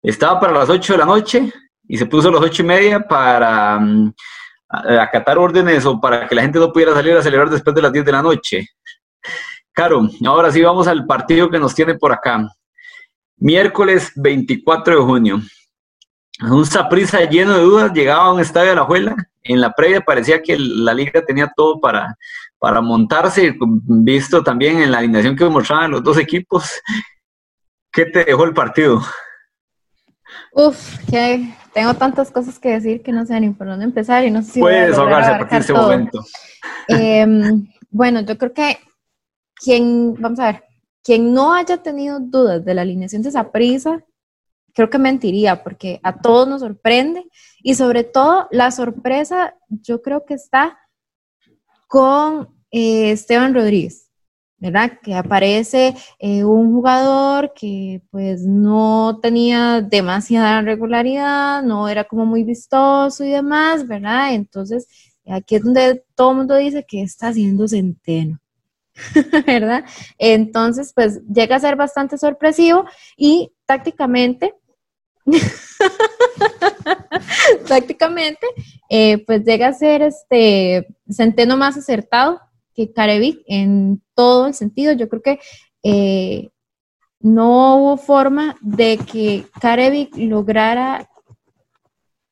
Estaba 0.03 0.39
para 0.39 0.53
las 0.53 0.69
8 0.69 0.93
de 0.93 0.99
la 0.99 1.05
noche 1.05 1.53
y 1.89 1.99
se 1.99 2.07
puso 2.07 2.29
a 2.29 2.33
las 2.33 2.43
8 2.43 2.63
y 2.63 2.67
media 2.67 3.01
para 3.01 3.79
um, 3.79 4.13
acatar 4.69 5.39
órdenes 5.39 5.85
o 5.85 6.01
para 6.01 6.29
que 6.29 6.35
la 6.35 6.43
gente 6.43 6.59
no 6.59 6.73
pudiera 6.73 6.95
salir 6.95 7.17
a 7.17 7.23
celebrar 7.23 7.51
después 7.51 7.75
de 7.75 7.83
las 7.83 7.93
10 7.93 8.05
de 8.05 8.13
la 8.13 8.23
noche. 8.23 8.67
Claro, 9.73 10.09
ahora 10.27 10.51
sí 10.51 10.63
vamos 10.63 10.87
al 10.89 11.05
partido 11.07 11.51
que 11.51 11.59
nos 11.59 11.75
tiene 11.75 11.95
por 11.95 12.13
acá. 12.13 12.49
Miércoles 13.37 14.11
24 14.17 14.97
de 14.97 15.03
junio. 15.03 15.41
Un 16.43 16.67
Saprisa 16.67 17.21
lleno 17.25 17.55
de 17.55 17.63
dudas 17.63 17.93
llegaba 17.93 18.25
a 18.25 18.33
un 18.33 18.41
estadio 18.41 18.71
de 18.71 18.77
la 18.77 18.85
Juela. 18.85 19.15
En 19.43 19.61
la 19.61 19.73
previa 19.73 20.01
parecía 20.01 20.43
que 20.43 20.57
la 20.59 20.93
liga 20.93 21.25
tenía 21.25 21.53
todo 21.55 21.81
para, 21.81 22.17
para 22.59 22.81
montarse, 22.81 23.55
visto 23.61 24.43
también 24.43 24.81
en 24.81 24.91
la 24.91 24.99
alineación 24.99 25.37
que 25.37 25.45
mostraban 25.45 25.91
los 25.91 26.03
dos 26.03 26.19
equipos. 26.19 26.81
¿Qué 27.93 28.07
te 28.07 28.25
dejó 28.25 28.45
el 28.45 28.53
partido? 28.53 29.03
Uf, 30.53 30.99
que 31.11 31.55
tengo 31.73 31.95
tantas 31.95 32.31
cosas 32.31 32.59
que 32.59 32.71
decir 32.71 33.03
que 33.03 33.13
no 33.13 33.25
sé 33.27 33.39
ni 33.41 33.51
por 33.51 33.67
dónde 33.67 33.85
empezar 33.85 34.25
y 34.25 34.31
no 34.31 34.43
sé 34.43 34.53
si 34.53 34.61
Puedes 34.61 34.97
ahogarse 34.97 35.31
a 35.31 35.39
partir 35.39 35.59
de 35.59 35.61
este 35.61 35.73
momento. 35.73 36.25
Em, 36.89 37.67
bueno, 37.91 38.21
yo 38.21 38.37
creo 38.37 38.53
que 38.53 38.79
quien, 39.57 40.15
vamos 40.15 40.39
a 40.39 40.53
ver, 40.53 40.65
quien 41.03 41.33
no 41.33 41.55
haya 41.55 41.79
tenido 41.79 42.21
dudas 42.21 42.65
de 42.65 42.75
la 42.75 42.83
alineación 42.83 43.23
de 43.23 43.29
esa 43.29 43.51
prisa, 43.51 44.05
creo 44.77 44.91
que 44.91 44.99
mentiría, 44.99 45.63
porque 45.63 46.01
a 46.03 46.21
todos 46.21 46.47
nos 46.47 46.61
sorprende 46.61 47.25
y 47.63 47.75
sobre 47.75 48.05
todo 48.05 48.47
la 48.51 48.71
sorpresa 48.71 49.55
yo 49.69 50.03
creo 50.03 50.27
que 50.27 50.35
está 50.35 50.79
con 51.89 52.49
eh, 52.71 53.13
Esteban 53.13 53.55
Rodríguez, 53.55 54.11
¿verdad? 54.59 54.99
Que 55.03 55.15
aparece 55.15 55.95
eh, 56.19 56.45
un 56.45 56.73
jugador 56.73 57.55
que 57.55 58.03
pues 58.11 58.43
no 58.43 59.19
tenía 59.23 59.81
demasiada 59.81 60.61
regularidad, 60.61 61.63
no 61.63 61.89
era 61.89 62.05
como 62.05 62.27
muy 62.27 62.45
vistoso 62.45 63.25
y 63.25 63.31
demás, 63.31 63.87
¿verdad? 63.87 64.35
Entonces 64.35 64.89
aquí 65.27 65.57
es 65.57 65.63
donde 65.63 66.05
todo 66.15 66.33
el 66.33 66.37
mundo 66.39 66.57
dice 66.57 66.85
que 66.87 67.03
está 67.03 67.29
haciendo 67.29 67.67
centeno. 67.67 68.41
¿verdad? 69.47 69.85
Entonces, 70.19 70.93
pues 70.95 71.21
llega 71.27 71.57
a 71.57 71.61
ser 71.61 71.77
bastante 71.77 72.19
sorpresivo 72.19 72.85
y 73.17 73.53
tácticamente, 73.67 74.55
tácticamente, 77.69 78.47
eh, 78.89 79.25
pues 79.27 79.45
llega 79.45 79.69
a 79.69 79.73
ser 79.73 80.03
este 80.03 80.87
centeno 81.09 81.57
más 81.57 81.77
acertado 81.77 82.41
que 82.75 82.93
Carevic 82.93 83.43
en 83.47 84.03
todo 84.15 84.47
el 84.47 84.55
sentido. 84.55 84.93
Yo 84.93 85.09
creo 85.09 85.23
que 85.23 85.41
eh, 85.83 86.51
no 87.21 87.77
hubo 87.77 87.97
forma 87.97 88.57
de 88.61 88.99
que 88.99 89.47
Carevic 89.61 90.17
lograra 90.17 91.09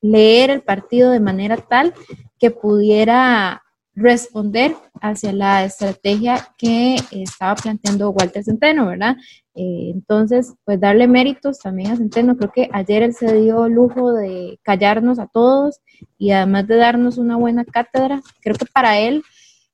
leer 0.01 0.51
el 0.51 0.63
partido 0.63 1.11
de 1.11 1.21
manera 1.21 1.57
tal 1.57 1.95
que 2.39 2.51
pudiera 2.51 3.64
responder 3.95 4.75
hacia 5.01 5.33
la 5.33 5.65
estrategia 5.65 6.49
que 6.59 6.97
estaba 7.13 7.55
planteando 7.55 8.11
Walter 8.11 8.43
Centeno, 8.43 8.87
¿verdad? 8.87 9.17
Eh, 9.55 9.91
entonces, 9.95 10.55
pues 10.65 10.81
darle 10.81 11.07
méritos 11.07 11.61
también 11.61 11.93
a 11.93 11.97
Centeno. 11.97 12.37
Creo 12.37 12.51
que 12.53 12.69
ayer 12.73 13.03
él 13.03 13.15
se 13.15 13.33
dio 13.41 13.69
lujo 13.69 14.13
de 14.13 14.59
callarnos 14.63 15.19
a 15.19 15.27
todos 15.29 15.81
y 16.19 16.33
además 16.33 16.67
de 16.67 16.77
darnos 16.77 17.19
una 17.19 17.37
buena 17.37 17.65
cátedra. 17.65 18.21
Creo 18.41 18.57
que 18.57 18.67
para 18.67 18.99
él 18.99 19.23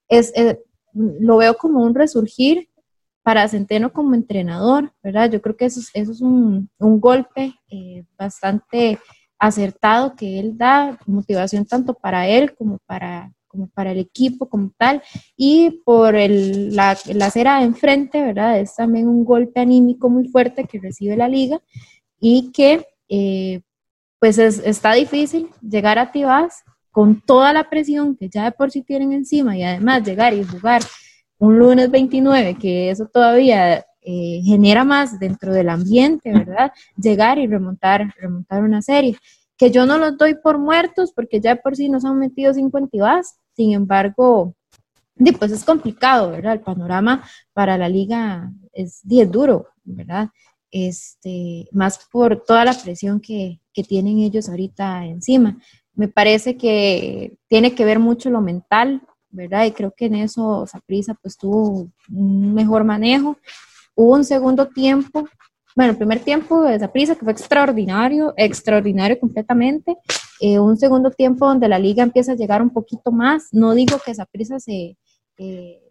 es, 0.08 0.32
eh, 0.36 0.60
lo 0.92 1.38
veo 1.38 1.56
como 1.56 1.82
un 1.82 1.94
resurgir 1.94 2.68
para 3.22 3.48
Centeno 3.48 3.92
como 3.92 4.14
entrenador, 4.14 4.92
¿verdad? 5.02 5.30
Yo 5.30 5.40
creo 5.40 5.56
que 5.56 5.66
eso, 5.66 5.80
es 5.94 6.20
un, 6.20 6.68
un 6.78 7.00
golpe 7.00 7.54
eh, 7.70 8.04
bastante 8.18 8.98
acertado 9.38 10.14
que 10.14 10.38
él 10.38 10.58
da, 10.58 10.98
motivación 11.06 11.64
tanto 11.64 11.94
para 11.94 12.28
él 12.28 12.54
como 12.54 12.78
para 12.86 13.32
como 13.50 13.68
para 13.68 13.90
el 13.92 13.98
equipo 13.98 14.48
como 14.48 14.72
tal, 14.78 15.02
y 15.36 15.82
por 15.84 16.14
el, 16.14 16.74
la, 16.74 16.96
la 17.12 17.26
acera 17.26 17.58
de 17.58 17.64
enfrente, 17.64 18.22
¿verdad? 18.22 18.60
Es 18.60 18.76
también 18.76 19.08
un 19.08 19.24
golpe 19.24 19.60
anímico 19.60 20.08
muy 20.08 20.28
fuerte 20.28 20.64
que 20.64 20.78
recibe 20.78 21.16
la 21.16 21.28
liga 21.28 21.60
y 22.20 22.52
que 22.52 22.86
eh, 23.08 23.62
pues 24.20 24.38
está 24.38 24.92
difícil 24.92 25.48
llegar 25.60 25.98
a 25.98 26.12
Tibás 26.12 26.62
con 26.90 27.20
toda 27.20 27.52
la 27.52 27.68
presión 27.68 28.16
que 28.16 28.28
ya 28.28 28.44
de 28.44 28.52
por 28.52 28.70
sí 28.70 28.82
tienen 28.82 29.12
encima 29.12 29.56
y 29.56 29.62
además 29.62 30.04
llegar 30.04 30.34
y 30.34 30.44
jugar 30.44 30.82
un 31.38 31.58
lunes 31.58 31.90
29, 31.90 32.56
que 32.60 32.90
eso 32.90 33.06
todavía 33.06 33.84
eh, 34.02 34.40
genera 34.44 34.84
más 34.84 35.18
dentro 35.18 35.52
del 35.52 35.70
ambiente, 35.70 36.32
¿verdad? 36.32 36.72
Llegar 36.96 37.38
y 37.38 37.46
remontar, 37.46 38.14
remontar 38.18 38.62
una 38.62 38.82
serie 38.82 39.16
que 39.56 39.70
yo 39.70 39.84
no 39.84 39.98
los 39.98 40.16
doy 40.16 40.36
por 40.36 40.58
muertos 40.58 41.12
porque 41.14 41.38
ya 41.38 41.56
por 41.56 41.76
sí 41.76 41.90
nos 41.90 42.06
han 42.06 42.18
metido 42.18 42.54
50 42.54 42.96
y 42.96 43.00
vas, 43.00 43.39
sin 43.60 43.74
embargo, 43.74 44.54
pues 45.38 45.52
es 45.52 45.64
complicado, 45.64 46.30
¿verdad? 46.30 46.54
El 46.54 46.60
panorama 46.60 47.22
para 47.52 47.76
la 47.76 47.90
liga 47.90 48.50
es, 48.72 49.02
es 49.06 49.30
duro, 49.30 49.68
¿verdad? 49.84 50.30
Este, 50.70 51.68
más 51.70 52.08
por 52.10 52.42
toda 52.42 52.64
la 52.64 52.72
presión 52.72 53.20
que, 53.20 53.60
que 53.74 53.84
tienen 53.84 54.20
ellos 54.20 54.48
ahorita 54.48 55.04
encima. 55.04 55.58
Me 55.92 56.08
parece 56.08 56.56
que 56.56 57.36
tiene 57.48 57.74
que 57.74 57.84
ver 57.84 57.98
mucho 57.98 58.30
lo 58.30 58.40
mental, 58.40 59.02
¿verdad? 59.28 59.66
Y 59.66 59.72
creo 59.72 59.92
que 59.94 60.06
en 60.06 60.14
eso 60.14 60.66
Saprisa 60.66 61.12
pues 61.20 61.36
tuvo 61.36 61.90
un 62.10 62.54
mejor 62.54 62.82
manejo. 62.84 63.36
Hubo 63.94 64.14
un 64.14 64.24
segundo 64.24 64.68
tiempo 64.68 65.28
bueno, 65.76 65.92
el 65.92 65.96
primer 65.96 66.20
tiempo 66.20 66.62
de 66.62 66.74
esa 66.74 66.92
prisa 66.92 67.14
que 67.14 67.24
fue 67.24 67.32
extraordinario, 67.32 68.34
extraordinario 68.36 69.18
completamente. 69.18 69.96
Eh, 70.40 70.58
un 70.58 70.76
segundo 70.76 71.10
tiempo 71.10 71.46
donde 71.46 71.68
la 71.68 71.78
liga 71.78 72.02
empieza 72.02 72.32
a 72.32 72.36
llegar 72.36 72.62
un 72.62 72.70
poquito 72.70 73.12
más. 73.12 73.48
No 73.52 73.74
digo 73.74 73.98
que 74.04 74.10
esa 74.10 74.26
prisa 74.26 74.58
se 74.58 74.96
eh, 75.38 75.82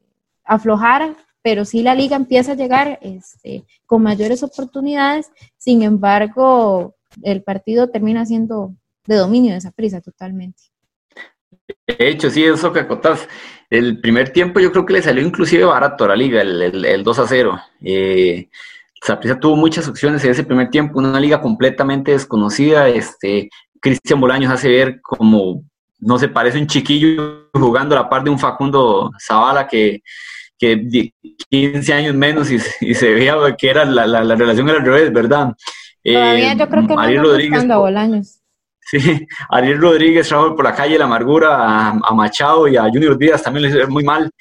aflojar, 0.43 1.15
pero 1.41 1.65
sí 1.65 1.81
la 1.81 1.95
liga 1.95 2.15
empieza 2.15 2.51
a 2.51 2.55
llegar 2.55 2.99
este, 3.01 3.63
con 3.85 4.03
mayores 4.03 4.43
oportunidades, 4.43 5.31
sin 5.57 5.83
embargo, 5.83 6.95
el 7.23 7.43
partido 7.43 7.89
termina 7.89 8.25
siendo 8.25 8.75
de 9.05 9.15
dominio 9.15 9.51
de 9.51 9.57
esa 9.57 9.71
prisa 9.71 10.01
totalmente. 10.01 10.61
De 11.87 12.09
hecho, 12.09 12.29
sí, 12.29 12.43
eso 12.43 12.73
que 12.73 12.79
acotas. 12.79 13.27
El 13.69 13.99
primer 14.01 14.29
tiempo 14.31 14.59
yo 14.59 14.71
creo 14.71 14.85
que 14.85 14.93
le 14.93 15.01
salió 15.01 15.25
inclusive 15.25 15.63
barato 15.65 16.05
a 16.05 16.09
la 16.09 16.15
liga, 16.15 16.41
el, 16.41 17.03
2 17.03 17.19
a 17.19 17.27
0. 17.27 17.59
Eh, 17.81 18.49
Saprissa 19.01 19.39
tuvo 19.39 19.55
muchas 19.55 19.87
opciones 19.87 20.23
en 20.23 20.31
ese 20.31 20.43
primer 20.43 20.69
tiempo, 20.69 20.99
una 20.99 21.19
liga 21.19 21.41
completamente 21.41 22.11
desconocida. 22.11 22.87
Este, 22.89 23.49
Cristian 23.79 24.19
Bolaños 24.19 24.51
hace 24.51 24.69
ver 24.69 24.99
como, 25.01 25.63
no 25.99 26.19
se 26.19 26.27
parece 26.27 26.59
un 26.59 26.67
chiquillo 26.67 27.49
jugando 27.53 27.95
a 27.95 28.03
la 28.03 28.09
par 28.09 28.23
de 28.23 28.29
un 28.29 28.39
Facundo 28.39 29.11
Zavala 29.19 29.67
que, 29.67 30.01
que 30.57 31.11
15 31.49 31.93
años 31.93 32.15
menos 32.15 32.51
y, 32.51 32.59
se 32.59 33.13
veía 33.13 33.35
que 33.57 33.69
era 33.69 33.85
la, 33.85 34.05
la, 34.05 34.35
relación 34.35 34.67
era 34.69 34.79
al 34.79 34.85
revés, 34.85 35.13
¿verdad? 35.13 35.53
Todavía 36.03 36.53
yo 36.53 36.69
creo 36.69 36.87
que 36.87 36.95
Ariel 36.97 37.23
Rodríguez, 37.23 37.69
a 37.69 37.77
Bolaños. 37.77 38.39
Sí, 38.91 39.27
Ariel 39.49 39.79
Rodríguez 39.79 40.27
trajo 40.27 40.55
por 40.55 40.65
la 40.65 40.73
calle 40.73 40.97
la 40.97 41.05
amargura 41.05 41.89
a, 41.89 42.13
Machado 42.13 42.67
y 42.67 42.75
a 42.75 42.83
Junior 42.83 43.17
Díaz 43.17 43.43
también 43.43 43.71
les 43.71 43.89
muy 43.89 44.03
mal. 44.03 44.31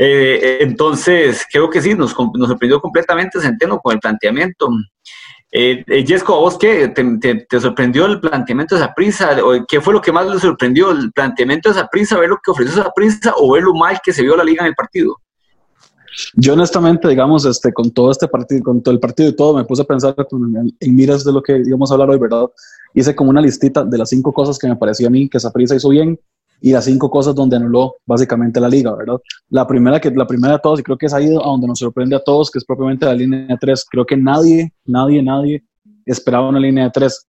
Eh, 0.00 0.58
entonces, 0.60 1.44
creo 1.50 1.68
que 1.68 1.82
sí, 1.82 1.94
nos, 1.94 2.12
sorprendió 2.12 2.80
completamente 2.80 3.40
Centeno 3.40 3.80
con 3.80 3.94
el 3.94 3.98
planteamiento. 3.98 4.68
Eh, 5.50 5.84
eh 5.86 6.04
Jesco, 6.06 6.36
¿a 6.36 6.38
vos 6.38 6.56
qué? 6.56 6.88
¿Te, 6.88 7.60
sorprendió 7.60 8.06
el 8.06 8.20
planteamiento 8.20 8.76
de 8.76 8.82
esa 8.82 8.94
prisa? 8.94 9.36
¿Qué 9.66 9.80
fue 9.80 9.92
lo 9.92 10.00
que 10.00 10.12
más 10.12 10.28
le 10.28 10.38
sorprendió? 10.38 10.92
¿El 10.92 11.10
planteamiento 11.10 11.68
de 11.68 11.78
esa 11.78 11.88
prisa, 11.88 12.18
ver 12.18 12.30
lo 12.30 12.38
que 12.42 12.52
ofreció 12.52 12.80
esa 12.80 12.92
prisa 12.94 13.34
o 13.36 13.52
ver 13.52 13.64
lo 13.64 13.74
mal 13.74 13.98
que 14.04 14.12
se 14.12 14.22
vio 14.22 14.36
la 14.36 14.44
liga 14.44 14.62
en 14.62 14.68
el 14.68 14.74
partido? 14.74 15.16
Yo 16.34 16.52
honestamente, 16.54 17.08
digamos, 17.08 17.44
este, 17.44 17.72
con 17.72 17.90
todo 17.90 18.10
este 18.10 18.28
partido, 18.28 18.62
con 18.62 18.82
todo 18.82 18.94
el 18.94 19.00
partido 19.00 19.30
y 19.30 19.36
todo, 19.36 19.56
me 19.56 19.64
puse 19.64 19.82
a 19.82 19.84
pensar 19.84 20.14
en, 20.80 20.94
miras 20.94 21.24
de 21.24 21.32
lo 21.32 21.42
que 21.42 21.60
íbamos 21.64 21.90
a 21.90 21.94
hablar 21.94 22.10
hoy, 22.10 22.18
¿verdad? 22.18 22.46
Hice 22.94 23.14
como 23.14 23.30
una 23.30 23.40
listita 23.40 23.84
de 23.84 23.98
las 23.98 24.08
cinco 24.08 24.32
cosas 24.32 24.58
que 24.58 24.68
me 24.68 24.76
parecía 24.76 25.08
a 25.08 25.10
mí 25.10 25.28
que 25.28 25.38
esa 25.38 25.52
prisa 25.52 25.74
hizo 25.74 25.88
bien 25.88 26.18
y 26.60 26.72
las 26.72 26.84
cinco 26.84 27.10
cosas 27.10 27.34
donde 27.34 27.56
anuló 27.56 27.96
básicamente 28.04 28.60
la 28.60 28.68
liga, 28.68 28.94
¿verdad? 28.94 29.18
La 29.50 29.66
primera, 29.66 30.00
que, 30.00 30.10
la 30.10 30.26
primera 30.26 30.54
de 30.54 30.58
todos, 30.60 30.80
y 30.80 30.82
creo 30.82 30.98
que 30.98 31.06
es 31.06 31.14
ahí 31.14 31.28
a 31.28 31.46
donde 31.46 31.66
nos 31.66 31.78
sorprende 31.78 32.16
a 32.16 32.20
todos, 32.20 32.50
que 32.50 32.58
es 32.58 32.64
propiamente 32.64 33.06
la 33.06 33.14
línea 33.14 33.46
de 33.46 33.56
tres. 33.58 33.86
Creo 33.88 34.04
que 34.04 34.16
nadie, 34.16 34.72
nadie, 34.84 35.22
nadie 35.22 35.64
esperaba 36.04 36.48
una 36.48 36.58
línea 36.58 36.84
de 36.84 36.90
tres. 36.90 37.26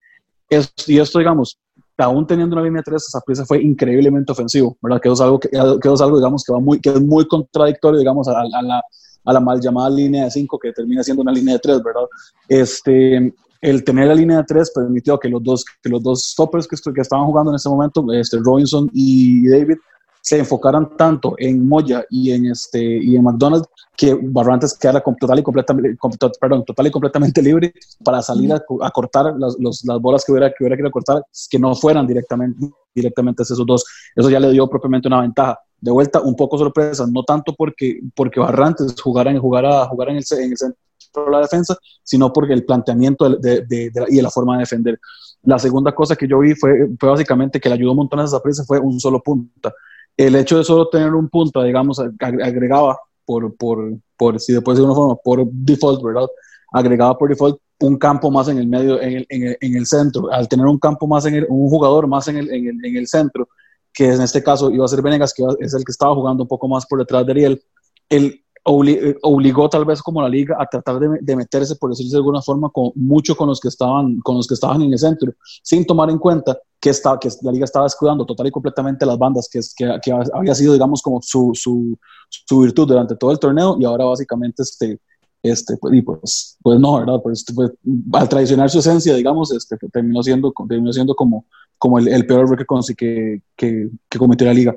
y 0.87 0.97
esto, 0.97 1.19
digamos, 1.19 1.59
aún 1.97 2.25
teniendo 2.25 2.55
una 2.55 2.63
línea 2.63 2.79
de 2.79 2.83
tres, 2.83 3.07
esa 3.07 3.21
prisa 3.21 3.45
fue 3.45 3.61
increíblemente 3.61 4.31
ofensivo, 4.31 4.77
¿verdad? 4.81 5.01
Que 5.01 5.09
es 5.09 5.21
algo, 5.21 5.39
que, 5.39 5.49
que 5.49 5.93
es 5.93 6.01
algo 6.01 6.17
digamos, 6.17 6.43
que, 6.43 6.53
va 6.53 6.59
muy, 6.59 6.79
que 6.79 6.89
es 6.89 7.01
muy 7.01 7.27
contradictorio, 7.27 7.99
digamos, 7.99 8.27
a, 8.27 8.43
la, 8.43 8.81
a 9.25 9.33
la 9.33 9.39
mal 9.39 9.59
llamada 9.59 9.89
línea 9.89 10.25
de 10.25 10.31
cinco, 10.31 10.57
que 10.57 10.71
termina 10.71 11.03
siendo 11.03 11.21
una 11.21 11.31
línea 11.31 11.55
de 11.55 11.59
tres, 11.59 11.83
¿verdad? 11.83 12.05
Este, 12.47 13.33
el 13.61 13.83
tener 13.83 14.07
la 14.07 14.15
línea 14.15 14.37
de 14.37 14.43
tres 14.43 14.71
permitió 14.73 15.19
que 15.19 15.29
los 15.29 15.43
dos, 15.43 15.65
que 15.81 15.89
los 15.89 16.01
dos 16.01 16.31
stoppers 16.31 16.67
que, 16.67 16.77
que 16.93 17.01
estaban 17.01 17.25
jugando 17.25 17.51
en 17.51 17.55
ese 17.55 17.69
momento, 17.69 18.05
este, 18.13 18.37
Robinson 18.37 18.89
y 18.93 19.47
David, 19.47 19.77
se 20.21 20.37
enfocaran 20.37 20.95
tanto 20.97 21.33
en 21.37 21.67
Moya 21.67 22.05
y 22.09 22.31
en, 22.31 22.47
este, 22.47 22.81
y 22.81 23.15
en 23.15 23.23
McDonald's 23.23 23.67
que 23.95 24.17
Barrantes 24.21 24.77
quedara 24.77 25.01
total 25.01 25.39
y, 25.39 25.43
completamente, 25.43 25.97
perdón, 26.39 26.63
total 26.65 26.87
y 26.87 26.91
completamente 26.91 27.41
libre 27.41 27.73
para 28.03 28.21
salir 28.21 28.53
a, 28.53 28.91
cortar 28.91 29.33
las, 29.37 29.57
las, 29.59 29.99
bolas 29.99 30.23
que 30.23 30.31
hubiera, 30.31 30.49
que 30.49 30.55
hubiera 30.61 30.75
querido 30.75 30.91
cortar, 30.91 31.23
que 31.49 31.59
no 31.59 31.75
fueran 31.75 32.07
directamente, 32.07 32.69
directamente 32.93 33.43
esos 33.43 33.65
dos. 33.65 33.83
Eso 34.15 34.29
ya 34.29 34.39
le 34.39 34.51
dio 34.51 34.67
propiamente 34.69 35.07
una 35.07 35.21
ventaja. 35.21 35.59
De 35.81 35.91
vuelta, 35.91 36.21
un 36.21 36.35
poco 36.35 36.57
sorpresa, 36.57 37.05
no 37.09 37.23
tanto 37.23 37.55
porque, 37.57 37.99
porque 38.15 38.39
Barrantes 38.39 38.95
jugara, 39.01 39.31
en, 39.31 39.39
jugara, 39.39 39.85
jugara 39.87 40.11
en, 40.11 40.17
el, 40.17 40.23
en 40.39 40.51
el 40.51 40.57
centro 40.57 40.88
de 41.13 41.31
la 41.31 41.41
defensa, 41.41 41.77
sino 42.03 42.31
porque 42.31 42.53
el 42.53 42.65
planteamiento 42.65 43.29
de, 43.29 43.65
de, 43.65 43.91
y 44.09 44.15
de 44.15 44.21
la 44.21 44.29
forma 44.29 44.55
de 44.55 44.61
defender. 44.61 44.99
La 45.43 45.57
segunda 45.57 45.93
cosa 45.93 46.15
que 46.15 46.27
yo 46.27 46.39
vi 46.39 46.53
fue, 46.55 46.89
fue 46.99 47.09
básicamente 47.09 47.59
que 47.59 47.69
le 47.69 47.75
ayudó 47.75 47.91
un 47.91 47.97
montón 47.97 48.19
a 48.19 48.25
esa 48.25 48.41
presa 48.41 48.63
fue 48.65 48.79
un 48.79 48.99
solo 48.99 49.21
punta. 49.21 49.73
El 50.17 50.35
hecho 50.35 50.57
de 50.57 50.63
solo 50.63 50.89
tener 50.89 51.13
un 51.13 51.29
punto, 51.29 51.63
digamos, 51.63 51.99
agregaba 51.99 52.99
por, 53.25 53.55
por, 53.55 53.93
por 54.17 54.39
si 54.39 54.53
después 54.53 54.77
de 54.77 54.83
una 54.83 54.93
forma, 54.93 55.15
por 55.15 55.45
default, 55.49 56.03
¿verdad? 56.03 56.27
Agregaba 56.71 57.17
por 57.17 57.29
default 57.29 57.59
un 57.81 57.97
campo 57.97 58.29
más 58.29 58.49
en 58.49 58.57
el 58.57 58.67
medio, 58.67 59.01
en 59.01 59.17
el, 59.17 59.25
en 59.29 59.43
el, 59.43 59.57
en 59.61 59.75
el 59.77 59.85
centro. 59.85 60.31
Al 60.31 60.49
tener 60.49 60.65
un 60.65 60.77
campo 60.77 61.07
más 61.07 61.25
en 61.25 61.35
el, 61.35 61.45
un 61.47 61.69
jugador 61.69 62.07
más 62.07 62.27
en 62.27 62.37
el, 62.37 62.51
en 62.51 62.97
el, 62.97 63.07
centro, 63.07 63.47
que 63.93 64.07
en 64.07 64.21
este 64.21 64.43
caso 64.43 64.69
iba 64.71 64.83
a 64.83 64.87
ser 64.89 65.01
Venegas, 65.01 65.33
que 65.33 65.43
es 65.59 65.73
el 65.73 65.85
que 65.85 65.91
estaba 65.91 66.13
jugando 66.13 66.43
un 66.43 66.49
poco 66.49 66.67
más 66.67 66.85
por 66.85 66.99
detrás 66.99 67.25
de 67.25 67.31
Ariel, 67.31 67.63
el, 68.09 68.43
obligó 68.63 69.69
tal 69.69 69.85
vez 69.85 70.01
como 70.01 70.21
la 70.21 70.29
liga 70.29 70.55
a 70.59 70.65
tratar 70.65 70.99
de, 70.99 71.35
meterse, 71.35 71.75
por 71.75 71.89
decirlo 71.89 72.11
de 72.11 72.17
alguna 72.17 72.41
forma, 72.41 72.69
con, 72.69 72.91
mucho 72.95 73.35
con 73.35 73.47
los, 73.47 73.59
que 73.59 73.67
estaban, 73.67 74.19
con 74.19 74.35
los 74.35 74.47
que 74.47 74.53
estaban 74.53 74.81
en 74.81 74.91
el 74.91 74.99
centro, 74.99 75.33
sin 75.63 75.85
tomar 75.85 76.09
en 76.09 76.17
cuenta 76.17 76.57
que, 76.79 76.89
estaba, 76.89 77.19
que 77.19 77.29
la 77.41 77.51
liga 77.51 77.65
estaba 77.65 77.85
descuidando 77.85 78.25
total 78.25 78.47
y 78.47 78.51
completamente 78.51 79.05
las 79.05 79.17
bandas, 79.17 79.49
que, 79.51 79.59
que, 79.75 79.99
que 80.01 80.11
había 80.33 80.55
sido, 80.55 80.73
digamos, 80.73 81.01
como 81.01 81.21
su, 81.21 81.51
su, 81.53 81.97
su, 82.29 82.59
virtud 82.59 82.87
durante 82.87 83.15
todo 83.15 83.31
el 83.31 83.39
torneo 83.39 83.77
y 83.79 83.85
ahora 83.85 84.05
básicamente 84.05 84.63
este, 84.63 84.99
este, 85.41 85.77
pues, 85.77 85.93
y 85.93 86.01
pues, 86.01 86.57
pues 86.61 86.79
no, 86.79 86.99
¿verdad? 86.99 87.21
Pues, 87.23 87.45
pues, 87.55 87.71
al 88.13 88.29
traicionar 88.29 88.69
su 88.69 88.79
esencia, 88.79 89.15
digamos, 89.15 89.51
este, 89.51 89.77
terminó, 89.91 90.21
siendo, 90.21 90.53
terminó 90.67 90.91
siendo 90.91 91.15
como, 91.15 91.45
como 91.77 91.97
el, 91.97 92.09
el 92.09 92.25
peor 92.25 92.41
error 92.41 92.57
que, 92.95 93.41
que, 93.55 93.89
que, 94.09 94.19
cometió 94.19 94.45
la 94.45 94.53
liga. 94.53 94.75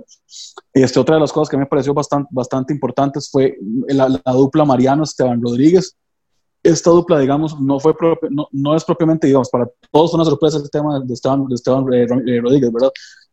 Este, 0.73 1.01
otra 1.01 1.17
de 1.17 1.21
las 1.21 1.33
cosas 1.33 1.49
que 1.49 1.57
me 1.57 1.67
pareció 1.67 1.93
bastante, 1.93 2.29
bastante 2.31 2.73
importantes 2.73 3.29
fue 3.31 3.59
la, 3.89 4.09
dupla 4.33 4.65
Mariano-Esteban 4.65 5.43
Rodríguez. 5.43 5.97
Esta 6.63 6.91
dupla, 6.91 7.19
digamos, 7.19 7.61
no, 7.61 7.81
fue 7.81 7.93
no, 8.31 8.47
no, 8.53 8.77
es 8.77 8.85
propiamente, 8.85 9.27
digamos, 9.27 9.51
para 9.51 9.69
todos 9.91 10.13
fue 10.13 10.19
una 10.19 10.31
sorpresa 10.31 10.59
el 10.59 10.71
tema 10.71 11.01
de 11.01 11.13
Esteban, 11.13 11.45
de 11.49 11.57
Esteban 11.57 11.93
eh, 11.93 12.07
eh, 12.27 12.41
Rodríguez, 12.41 12.73
¿verdad? 12.73 12.93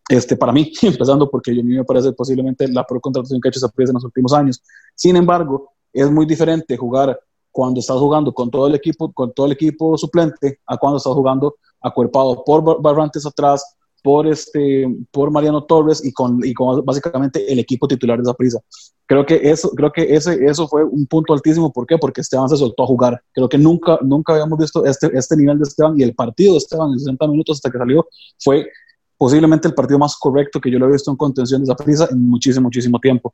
Este, 0.09 0.35
para 0.35 0.51
mí, 0.51 0.73
empezando 0.81 1.29
porque 1.29 1.51
a 1.51 1.53
mí 1.53 1.75
me 1.75 1.83
parece 1.83 2.11
posiblemente 2.13 2.67
la 2.67 2.83
peor 2.83 2.99
contratación 3.01 3.39
que 3.39 3.47
ha 3.47 3.51
hecho 3.51 3.59
esa 3.59 3.71
en 3.77 3.93
los 3.93 4.03
últimos 4.03 4.33
años. 4.33 4.63
Sin 4.95 5.15
embargo, 5.15 5.73
es 5.93 6.09
muy 6.11 6.25
diferente 6.25 6.77
jugar 6.77 7.19
cuando 7.51 7.79
estás 7.79 7.97
jugando 7.97 8.33
con 8.33 8.49
todo 8.49 8.67
el 8.67 8.75
equipo, 8.75 9.11
con 9.11 9.33
todo 9.33 9.47
el 9.47 9.53
equipo 9.53 9.97
suplente, 9.97 10.59
a 10.65 10.77
cuando 10.77 10.97
estás 10.97 11.13
jugando 11.13 11.55
acuerpado 11.81 12.43
por 12.43 12.81
Barrantes 12.81 13.25
atrás, 13.25 13.75
por 14.03 14.27
este, 14.27 14.87
por 15.11 15.31
Mariano 15.31 15.63
Torres 15.63 16.03
y 16.03 16.13
con, 16.13 16.39
y 16.43 16.53
con 16.53 16.83
básicamente 16.85 17.51
el 17.51 17.59
equipo 17.59 17.87
titular 17.87 18.17
de 18.17 18.23
esa 18.23 18.33
prisa. 18.33 18.59
Creo 19.05 19.25
que 19.25 19.35
eso, 19.43 19.71
creo 19.71 19.91
que 19.91 20.15
ese, 20.15 20.45
eso 20.45 20.67
fue 20.67 20.83
un 20.83 21.05
punto 21.07 21.33
altísimo. 21.33 21.73
¿Por 21.73 21.85
qué? 21.85 21.97
Porque 21.97 22.21
Esteban 22.21 22.47
se 22.47 22.57
soltó 22.57 22.83
a 22.83 22.87
jugar. 22.87 23.21
Creo 23.33 23.49
que 23.49 23.57
nunca, 23.57 23.97
nunca 24.01 24.33
habíamos 24.33 24.59
visto 24.59 24.85
este, 24.85 25.09
este 25.17 25.35
nivel 25.35 25.57
de 25.57 25.63
Esteban 25.63 25.99
y 25.99 26.03
el 26.03 26.13
partido 26.13 26.53
de 26.53 26.59
Esteban 26.59 26.91
en 26.91 26.99
60 26.99 27.27
minutos 27.27 27.57
hasta 27.57 27.71
que 27.71 27.77
salió 27.77 28.07
fue 28.37 28.67
posiblemente 29.19 29.67
el 29.67 29.73
partido 29.73 29.99
más 29.99 30.15
correcto 30.15 30.61
que 30.61 30.71
yo 30.71 30.79
lo 30.79 30.87
he 30.87 30.93
visto 30.93 31.11
en 31.11 31.17
contención 31.17 31.59
de 31.59 31.65
esa 31.65 31.75
prisa 31.75 32.07
en 32.09 32.29
muchísimo, 32.29 32.67
muchísimo 32.67 32.97
tiempo. 32.99 33.33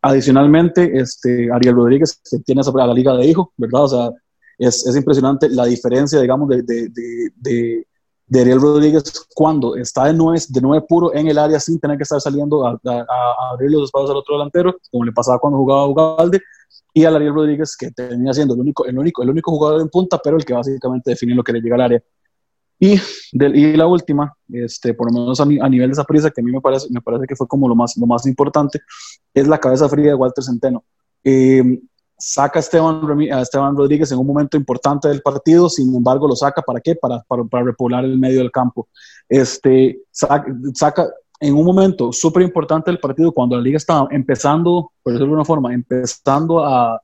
Adicionalmente, 0.00 0.98
este, 0.98 1.52
Ariel 1.52 1.74
Rodríguez, 1.74 2.18
que 2.28 2.38
tiene 2.38 2.62
a 2.62 2.86
la 2.86 2.94
liga 2.94 3.14
de 3.14 3.26
hijo, 3.26 3.52
¿verdad? 3.58 3.84
O 3.84 3.88
sea, 3.88 4.10
es, 4.58 4.86
es 4.86 4.96
impresionante 4.96 5.50
la 5.50 5.66
diferencia, 5.66 6.18
digamos, 6.22 6.48
de, 6.48 6.62
de, 6.62 7.84
de, 8.26 8.40
Ariel 8.40 8.62
Rodríguez 8.62 9.26
cuando 9.34 9.76
está 9.76 10.06
de 10.06 10.14
nueve, 10.14 10.42
de 10.48 10.60
nueve 10.62 10.86
puro 10.88 11.14
en 11.14 11.28
el 11.28 11.36
área 11.36 11.60
sin 11.60 11.78
tener 11.78 11.98
que 11.98 12.04
estar 12.04 12.20
saliendo 12.20 12.66
a, 12.66 12.70
a, 12.70 13.52
abrir 13.52 13.70
los 13.70 13.84
espacios 13.84 14.10
al 14.10 14.16
otro 14.16 14.36
delantero, 14.36 14.74
como 14.90 15.04
le 15.04 15.12
pasaba 15.12 15.38
cuando 15.38 15.58
jugaba 15.58 15.86
Ugalde, 15.86 16.40
y 16.94 17.04
a 17.04 17.10
Ariel 17.10 17.34
Rodríguez, 17.34 17.76
que 17.76 17.90
termina 17.90 18.32
siendo 18.32 18.54
el 18.54 18.60
único, 18.60 18.86
el, 18.86 18.98
único, 18.98 19.22
el 19.22 19.28
único 19.28 19.50
jugador 19.50 19.82
en 19.82 19.90
punta, 19.90 20.18
pero 20.24 20.38
el 20.38 20.46
que 20.46 20.54
básicamente 20.54 21.10
define 21.10 21.34
lo 21.34 21.44
que 21.44 21.52
le 21.52 21.60
llega 21.60 21.74
al 21.74 21.82
área. 21.82 22.02
Y, 22.78 23.00
y 23.32 23.76
la 23.76 23.86
última, 23.86 24.34
este, 24.48 24.92
por 24.92 25.10
lo 25.10 25.20
menos 25.20 25.40
a, 25.40 25.46
nivel 25.46 25.88
de 25.88 25.92
esa 25.92 26.04
prisa, 26.04 26.30
que 26.30 26.40
a 26.40 26.44
mí 26.44 26.52
me 26.52 26.60
parece, 26.60 26.88
me 26.90 27.00
parece 27.00 27.26
que 27.26 27.36
fue 27.36 27.48
como 27.48 27.68
lo 27.68 27.74
más, 27.74 27.96
lo 27.96 28.06
más 28.06 28.26
importante, 28.26 28.80
es 29.32 29.48
la 29.48 29.58
cabeza 29.58 29.88
fría 29.88 30.08
de 30.08 30.14
Walter 30.14 30.44
Centeno. 30.44 30.84
Eh, 31.24 31.80
saca 32.18 32.58
a 32.58 32.60
Esteban, 32.60 33.02
a 33.32 33.40
Esteban 33.40 33.76
Rodríguez 33.76 34.10
en 34.12 34.18
un 34.18 34.26
momento 34.26 34.56
importante 34.56 35.08
del 35.08 35.22
partido, 35.22 35.68
sin 35.68 35.94
embargo 35.94 36.28
lo 36.28 36.36
saca 36.36 36.62
para 36.62 36.80
qué? 36.80 36.94
Para, 36.96 37.22
para, 37.22 37.44
para 37.44 37.64
repoblar 37.64 38.04
el 38.04 38.18
medio 38.18 38.38
del 38.38 38.52
campo. 38.52 38.88
Este, 39.28 40.00
saca, 40.10 40.46
saca 40.74 41.08
en 41.40 41.54
un 41.54 41.64
momento 41.64 42.12
súper 42.12 42.42
importante 42.42 42.90
del 42.90 43.00
partido, 43.00 43.32
cuando 43.32 43.56
la 43.56 43.62
liga 43.62 43.76
estaba 43.76 44.08
empezando, 44.10 44.92
por 45.02 45.12
decirlo 45.12 45.26
de 45.26 45.30
alguna 45.30 45.44
forma, 45.44 45.74
empezando 45.74 46.64
a, 46.64 47.00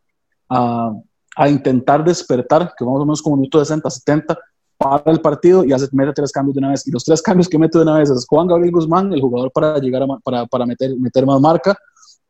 a, 0.48 0.92
a 1.36 1.48
intentar 1.48 2.04
despertar, 2.04 2.74
que 2.76 2.84
más 2.84 2.94
o 2.94 3.04
menos 3.04 3.22
como 3.22 3.36
minuto 3.36 3.58
de 3.58 3.64
60, 3.66 3.90
70, 3.90 4.38
para 4.82 5.12
el 5.12 5.20
partido 5.20 5.64
y 5.64 5.72
hace, 5.72 5.88
mete 5.92 6.12
tres 6.12 6.32
cambios 6.32 6.54
de 6.54 6.58
una 6.58 6.70
vez. 6.70 6.86
Y 6.86 6.90
los 6.90 7.04
tres 7.04 7.22
cambios 7.22 7.48
que 7.48 7.58
mete 7.58 7.78
de 7.78 7.84
una 7.84 7.98
vez 7.98 8.10
es 8.10 8.26
Juan 8.26 8.46
Gabriel 8.46 8.72
Guzmán, 8.72 9.12
el 9.12 9.20
jugador 9.20 9.52
para 9.52 9.78
llegar 9.78 10.02
a, 10.02 10.06
para, 10.18 10.46
para 10.46 10.66
meter, 10.66 10.96
meter 10.98 11.24
más 11.24 11.40
marca, 11.40 11.76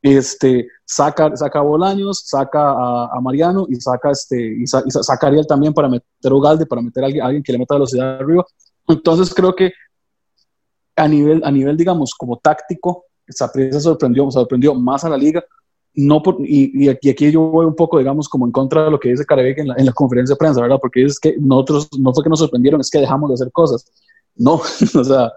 este, 0.02 0.68
saca, 0.84 1.34
saca 1.36 1.58
a 1.60 1.62
Bolaños, 1.62 2.22
saca 2.26 2.72
a, 3.04 3.20
Mariano 3.20 3.66
y 3.68 3.76
saca, 3.76 4.10
este, 4.10 4.36
y, 4.58 4.66
saca 4.66 5.26
a 5.26 5.30
Ariel 5.30 5.46
también 5.46 5.72
para 5.72 5.88
meter 5.88 6.04
a 6.24 6.34
Ugalde, 6.34 6.66
para 6.66 6.82
meter 6.82 7.04
a 7.04 7.06
alguien, 7.06 7.42
que 7.42 7.52
le 7.52 7.58
meta 7.58 7.74
velocidad 7.74 8.16
arriba. 8.16 8.44
Entonces 8.88 9.32
creo 9.32 9.54
que 9.54 9.72
a 10.96 11.08
nivel, 11.08 11.42
a 11.44 11.50
nivel 11.50 11.76
digamos, 11.76 12.14
como 12.14 12.38
táctico, 12.38 13.06
esa 13.26 13.50
prisa 13.50 13.80
sorprendió, 13.80 14.30
sorprendió 14.30 14.74
más 14.74 15.04
a 15.04 15.08
la 15.08 15.16
liga 15.16 15.42
no 15.94 16.22
y, 16.40 16.88
aquí 16.88 17.30
yo 17.30 17.42
voy 17.42 17.66
un 17.66 17.74
poco, 17.74 17.98
digamos, 17.98 18.28
como 18.28 18.46
en 18.46 18.52
contra 18.52 18.84
de 18.84 18.90
lo 18.90 18.98
que 18.98 19.10
dice 19.10 19.26
Carevic 19.26 19.58
en 19.58 19.68
la, 19.68 19.74
en 19.76 19.86
la 19.86 19.92
conferencia 19.92 20.34
de 20.34 20.38
prensa, 20.38 20.60
¿verdad? 20.62 20.78
Porque 20.80 21.04
es 21.04 21.20
que 21.20 21.36
nosotros, 21.38 21.88
no 21.98 22.14
fue 22.14 22.24
que 22.24 22.30
nos 22.30 22.38
sorprendieron, 22.38 22.80
es 22.80 22.90
que 22.90 22.98
dejamos 22.98 23.28
de 23.28 23.34
hacer 23.34 23.52
cosas. 23.52 23.84
No, 24.34 24.54
o 24.94 25.04
sea, 25.04 25.32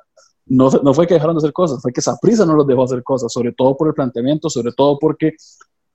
no, 0.45 0.69
no 0.69 0.93
fue 0.93 1.07
que 1.07 1.15
dejaron 1.15 1.35
de 1.35 1.39
hacer 1.39 1.53
cosas, 1.53 1.81
fue 1.81 1.91
que 1.91 2.01
Saprisa 2.01 2.45
no 2.45 2.53
los 2.53 2.67
dejó 2.67 2.83
hacer 2.83 3.03
cosas, 3.03 3.33
sobre 3.33 3.51
todo 3.51 3.75
por 3.75 3.87
el 3.87 3.93
planteamiento, 3.93 4.49
sobre 4.49 4.71
todo 4.71 4.97
porque 4.97 5.33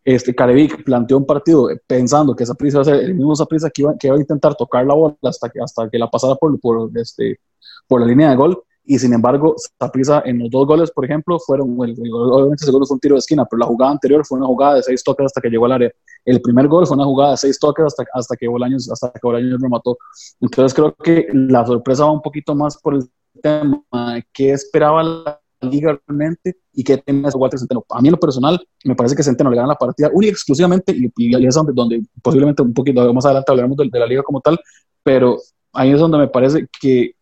este, 0.04 0.34
Carevic 0.34 0.84
planteó 0.84 1.16
un 1.16 1.26
partido 1.26 1.68
pensando 1.86 2.34
que 2.34 2.44
Saprisa 2.44 2.76
iba 2.76 2.82
a 2.82 2.84
ser 2.84 3.04
el 3.04 3.14
mismo 3.14 3.34
Saprisa 3.34 3.70
que 3.70 3.82
iba, 3.82 3.96
que 3.96 4.08
iba 4.08 4.16
a 4.16 4.20
intentar 4.20 4.54
tocar 4.56 4.84
la 4.84 4.94
bola 4.94 5.16
hasta 5.22 5.48
que, 5.48 5.60
hasta 5.60 5.88
que 5.88 5.98
la 5.98 6.10
pasara 6.10 6.34
por, 6.34 6.58
por, 6.60 6.90
este, 6.96 7.38
por 7.86 8.00
la 8.00 8.06
línea 8.06 8.30
de 8.30 8.36
gol 8.36 8.62
y 8.84 8.98
sin 8.98 9.12
embargo, 9.12 9.54
Saprisa 9.78 10.22
en 10.24 10.38
los 10.38 10.50
dos 10.50 10.66
goles, 10.66 10.90
por 10.90 11.04
ejemplo, 11.04 11.38
fueron, 11.38 11.76
obviamente 11.78 12.70
gol 12.70 12.86
fue 12.86 12.94
un 12.94 13.00
tiro 13.00 13.14
de 13.14 13.20
esquina, 13.20 13.44
pero 13.44 13.60
la 13.60 13.66
jugada 13.66 13.92
anterior 13.92 14.24
fue 14.26 14.38
una 14.38 14.46
jugada 14.46 14.76
de 14.76 14.82
seis 14.82 15.04
toques 15.04 15.26
hasta 15.26 15.40
que 15.40 15.48
llegó 15.48 15.66
al 15.66 15.72
área. 15.72 15.92
El 16.24 16.40
primer 16.40 16.66
gol 16.66 16.86
fue 16.86 16.96
una 16.96 17.04
jugada 17.04 17.32
de 17.32 17.36
seis 17.36 17.58
toques 17.58 17.84
hasta, 17.84 18.04
hasta 18.12 18.36
que 18.36 18.48
Bolaños, 18.48 18.90
hasta 18.90 19.10
que 19.10 19.20
Bolaños 19.22 19.60
remató. 19.60 19.96
Entonces 20.40 20.74
creo 20.74 20.94
que 20.94 21.28
la 21.32 21.64
sorpresa 21.64 22.04
va 22.04 22.12
un 22.12 22.22
poquito 22.22 22.54
más 22.54 22.78
por 22.78 22.94
el 22.94 23.08
tema 23.42 23.84
qué 24.32 24.52
esperaba 24.52 25.02
la 25.02 25.40
liga 25.60 25.98
realmente 26.06 26.56
y 26.72 26.82
qué 26.82 26.96
tenía 26.96 27.28
Walter 27.34 27.58
Centeno. 27.58 27.84
A 27.90 28.00
mí 28.00 28.08
en 28.08 28.12
lo 28.12 28.20
personal 28.20 28.60
me 28.84 28.94
parece 28.94 29.14
que 29.14 29.22
Centeno 29.22 29.50
le 29.50 29.56
gana 29.56 29.68
la 29.68 29.74
partida 29.74 30.10
única 30.12 30.32
exclusivamente 30.32 30.92
y, 30.96 31.12
y 31.16 31.46
es 31.46 31.54
donde, 31.54 31.72
donde, 31.74 32.02
posiblemente 32.22 32.62
un 32.62 32.72
poquito 32.72 33.12
más 33.12 33.24
adelante 33.26 33.52
hablaremos 33.52 33.76
de, 33.76 33.88
de 33.92 33.98
la 33.98 34.06
liga 34.06 34.22
como 34.22 34.40
tal, 34.40 34.58
pero 35.02 35.36
ahí 35.72 35.92
es 35.92 36.00
donde 36.00 36.18
me 36.18 36.28
parece 36.28 36.66
que 36.80 37.14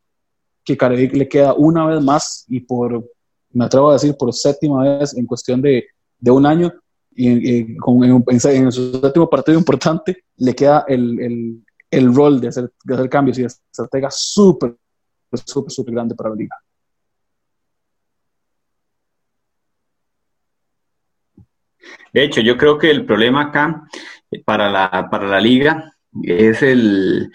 que 0.69 0.77
Carevic 0.77 1.15
le 1.15 1.29
queda 1.29 1.55
una 1.55 1.87
vez 1.87 2.03
más 2.03 2.45
y 2.47 2.61
por, 2.61 3.03
me 3.53 3.65
atrevo 3.65 3.89
a 3.89 3.95
decir, 3.95 4.15
por 4.19 4.35
séptima 4.35 4.99
vez 4.99 5.17
en 5.17 5.25
cuestión 5.25 5.63
de, 5.63 5.87
de 6.19 6.31
un 6.31 6.45
año, 6.45 6.71
y, 7.13 7.27
en, 7.61 7.77
en, 8.29 8.73
su 8.73 9.01
séptimo 9.01 9.31
partido 9.31 9.59
importante, 9.59 10.25
le 10.37 10.55
queda 10.55 10.85
el, 10.87 11.19
el, 11.21 11.65
el 11.91 12.15
rol 12.15 12.39
de 12.39 12.49
hacer, 12.49 12.71
de 12.85 12.95
hacer 12.95 13.09
cambios 13.09 13.39
y 13.39 13.43
de 13.43 13.47
estratega 13.47 14.11
súper, 14.11 14.77
súper, 15.47 15.73
súper 15.73 15.95
grande 15.95 16.15
para 16.15 16.31
la 16.31 16.37
liga. 16.37 16.57
De 22.13 22.25
hecho, 22.25 22.43
yo 22.43 22.59
creo 22.59 22.77
que 22.77 22.91
el 22.91 23.07
problema 23.07 23.45
acá 23.45 23.85
eh, 24.31 24.43
para 24.45 24.71
la, 24.71 25.09
para 25.11 25.27
la 25.29 25.41
liga 25.41 25.97
es 26.23 26.63
el, 26.63 27.31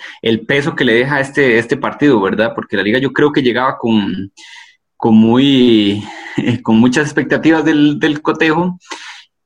peso 0.47 0.75
que 0.75 0.85
le 0.85 0.93
deja 0.93 1.19
este, 1.19 1.57
este 1.57 1.77
partido, 1.77 2.21
¿verdad? 2.21 2.53
Porque 2.55 2.77
la 2.77 2.83
liga 2.83 2.99
yo 2.99 3.11
creo 3.13 3.31
que 3.31 3.41
llegaba 3.41 3.77
con, 3.77 4.31
con, 4.97 5.15
muy, 5.15 6.03
con 6.63 6.79
muchas 6.79 7.05
expectativas 7.05 7.63
del, 7.65 8.21
cotejo. 8.21 8.79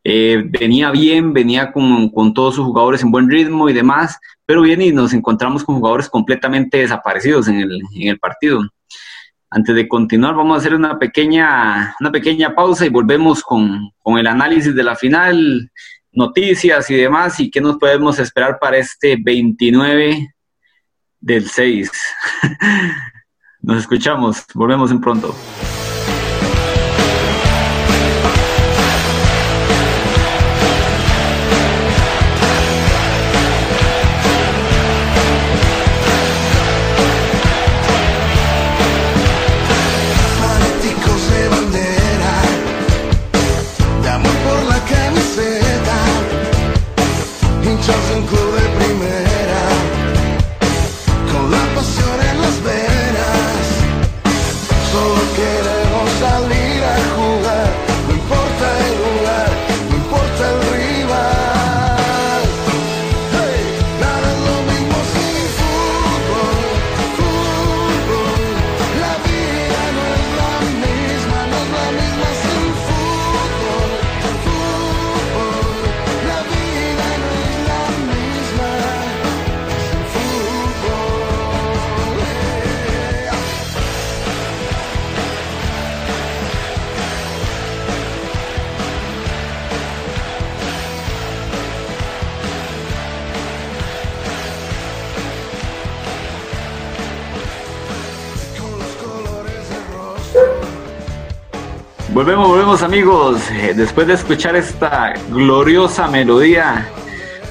Eh, 0.04 0.44
venía 0.48 0.90
bien, 0.92 1.34
venía 1.34 1.72
con, 1.72 2.34
todos 2.34 2.56
sus 2.56 2.66
jugadores 2.66 3.04
en 3.04 3.12
buen 3.12 3.30
ritmo 3.30 3.70
y 3.70 3.74
demás, 3.74 4.18
pero 4.46 4.62
viene 4.62 4.86
y 4.86 4.94
nos 4.94 5.14
encontramos 5.14 5.64
con 5.64 5.76
jugadores 5.76 6.10
completamente 6.10 6.78
desaparecidos 6.78 7.48
en 7.48 7.60
el, 7.60 7.82
en 7.96 8.08
el 8.08 8.20
partido. 8.20 8.62
Antes 9.50 9.76
de 9.76 9.88
continuar, 9.88 10.36
vamos 10.36 10.56
a 10.56 10.60
hacer 10.60 10.76
una 10.76 11.00
pequeña, 11.00 11.96
una 12.00 12.12
pequeña 12.12 12.54
pausa 12.54 12.86
y 12.86 12.90
volvemos 12.90 13.42
con, 13.44 13.92
con 14.00 14.18
el 14.18 14.28
análisis 14.28 14.76
de 14.76 14.84
la 14.84 14.96
final 14.96 15.72
noticias 16.12 16.90
y 16.90 16.96
demás 16.96 17.40
y 17.40 17.50
qué 17.50 17.62
nos 17.62 17.78
podemos 17.78 18.20
esperar 18.20 18.58
para 18.60 18.78
este 18.78 19.18
29 19.22 20.34
del 21.20 21.50
6. 21.50 21.92
Nos 23.62 23.80
escuchamos, 23.80 24.46
volvemos 24.54 24.92
en 24.92 25.02
pronto. 25.02 25.36
Volvemos, 102.18 102.48
volvemos 102.48 102.82
amigos. 102.82 103.52
Eh, 103.52 103.76
después 103.76 104.08
de 104.08 104.16
escuchar 104.16 104.56
esta 104.56 105.14
gloriosa 105.30 106.08
melodía, 106.08 106.90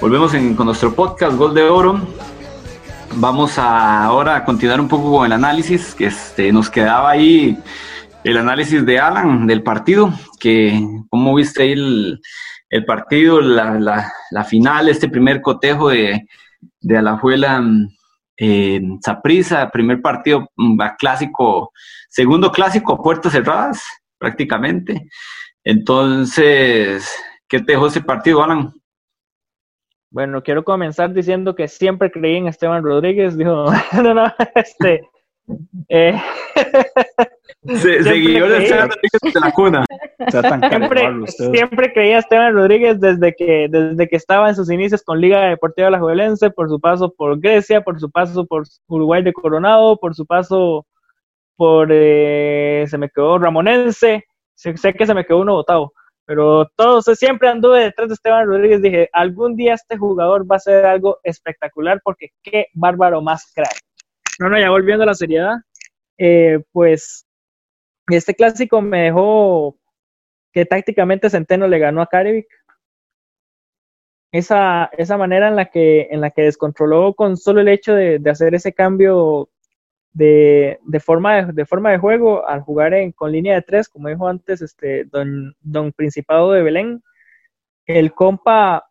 volvemos 0.00 0.33
con 0.57 0.66
nuestro 0.66 0.92
podcast 0.92 1.37
Gol 1.37 1.55
de 1.55 1.62
Oro. 1.62 2.00
Vamos 3.14 3.61
a 3.61 4.02
ahora 4.02 4.35
a 4.35 4.44
continuar 4.44 4.81
un 4.81 4.88
poco 4.88 5.18
con 5.18 5.26
el 5.26 5.31
análisis, 5.31 5.94
que 5.94 6.07
este, 6.07 6.52
nos 6.52 6.68
quedaba 6.68 7.11
ahí 7.11 7.57
el 8.24 8.38
análisis 8.38 8.85
de 8.85 8.98
Alan 8.98 9.46
del 9.46 9.62
partido, 9.62 10.12
que 10.40 10.85
cómo 11.11 11.33
viste 11.37 11.62
ahí 11.62 11.70
el, 11.70 12.85
partido, 12.88 13.40
la, 13.40 14.11
final, 14.48 14.88
este 14.88 15.09
primer 15.09 15.42
cotejo 15.42 15.90
de, 15.90 16.26
de 16.81 16.98
Alajuela 16.98 17.62
en 18.37 19.00
Zaprisa, 19.00 19.70
primer 19.70 20.02
partido 20.02 20.50
mm, 20.57 20.81
clásico, 20.98 21.70
segundo 22.09 22.50
clásico 22.50 22.94
a 22.94 23.00
puertas 23.00 23.31
cerradas 23.31 23.81
prácticamente. 24.18 25.09
Entonces, 25.64 27.12
¿qué 27.48 27.61
te 27.61 27.72
dejó 27.72 27.88
ese 27.88 28.00
partido, 28.00 28.42
Alan? 28.42 28.72
Bueno, 30.11 30.42
quiero 30.42 30.64
comenzar 30.64 31.12
diciendo 31.12 31.55
que 31.55 31.68
siempre 31.68 32.11
creí 32.11 32.37
en 32.37 32.46
Esteban 32.46 32.83
Rodríguez. 32.85 33.37
Dijo, 33.37 33.66
no, 34.02 34.14
no, 34.14 34.33
este. 34.55 35.02
Eh, 35.88 36.20
Se, 37.66 38.02
seguidor 38.02 38.48
de 38.48 38.64
Esteban 38.64 38.88
Rodríguez 38.90 39.35
de 39.35 39.40
la 39.40 39.52
cuna. 39.52 39.85
siempre, 40.70 41.26
siempre 41.26 41.92
creía 41.92 42.18
Esteban 42.18 42.55
Rodríguez 42.55 43.00
desde 43.00 43.35
que, 43.35 43.66
desde 43.68 44.09
que 44.09 44.16
estaba 44.16 44.48
en 44.48 44.55
sus 44.55 44.70
inicios 44.70 45.02
con 45.02 45.20
Liga 45.20 45.48
Deportiva 45.48 45.90
La 45.90 45.98
Juelense, 45.98 46.50
por 46.50 46.68
su 46.68 46.81
paso 46.81 47.12
por 47.12 47.38
Grecia, 47.40 47.83
por 47.83 47.98
su 47.98 48.11
paso 48.11 48.46
por 48.46 48.64
Uruguay 48.87 49.22
de 49.22 49.33
Coronado, 49.33 49.96
por 49.96 50.14
su 50.14 50.24
paso 50.24 50.87
por, 51.56 51.88
eh, 51.90 52.84
se 52.88 52.98
me 52.98 53.08
quedó 53.08 53.38
Ramonense, 53.38 54.24
sé, 54.54 54.74
que 54.94 55.06
se 55.06 55.14
me 55.14 55.24
quedó 55.24 55.40
uno 55.40 55.54
votado, 55.54 55.92
pero 56.26 56.68
todos, 56.76 57.04
siempre 57.18 57.48
anduve 57.48 57.84
detrás 57.84 58.08
de 58.08 58.14
Esteban 58.14 58.46
Rodríguez, 58.46 58.82
dije, 58.82 59.08
algún 59.12 59.56
día 59.56 59.74
este 59.74 59.96
jugador 59.96 60.50
va 60.50 60.56
a 60.56 60.60
ser 60.60 60.84
algo 60.84 61.20
espectacular 61.22 62.00
porque 62.02 62.30
qué 62.42 62.66
bárbaro 62.74 63.22
más 63.22 63.52
crack. 63.54 63.78
No, 64.40 64.48
no, 64.48 64.58
ya 64.58 64.70
volviendo 64.70 65.04
a 65.04 65.06
la 65.06 65.14
seriedad, 65.14 65.54
eh, 66.18 66.60
pues 66.72 67.26
este 68.08 68.34
clásico 68.34 68.80
me 68.82 69.02
dejó 69.04 69.78
que 70.52 70.64
tácticamente 70.66 71.30
Centeno 71.30 71.68
le 71.68 71.78
ganó 71.78 72.02
a 72.02 72.08
Carevic. 72.08 72.46
Esa, 74.32 74.90
esa 74.98 75.16
manera 75.16 75.48
en 75.48 75.56
la, 75.56 75.66
que, 75.66 76.08
en 76.10 76.20
la 76.20 76.30
que 76.30 76.42
descontroló 76.42 77.14
con 77.14 77.36
solo 77.36 77.60
el 77.60 77.68
hecho 77.68 77.94
de, 77.94 78.18
de 78.18 78.30
hacer 78.30 78.54
ese 78.54 78.72
cambio 78.72 79.48
de, 80.16 80.79
de, 80.83 81.00
forma, 81.00 81.42
de, 81.42 81.52
de, 81.52 81.66
forma 81.66 81.90
de 81.90 81.98
juego 81.98 82.48
al 82.48 82.62
jugar 82.62 82.94
en, 82.94 83.12
con 83.12 83.33
línea 83.33 83.55
de 83.55 83.61
tres, 83.61 83.87
como 83.87 84.09
dijo 84.09 84.26
antes 84.26 84.62
este 84.62 85.05
don, 85.05 85.55
don 85.61 85.92
Principado 85.92 86.52
de 86.52 86.62
Belén, 86.62 87.02
el 87.85 88.14
compa, 88.14 88.87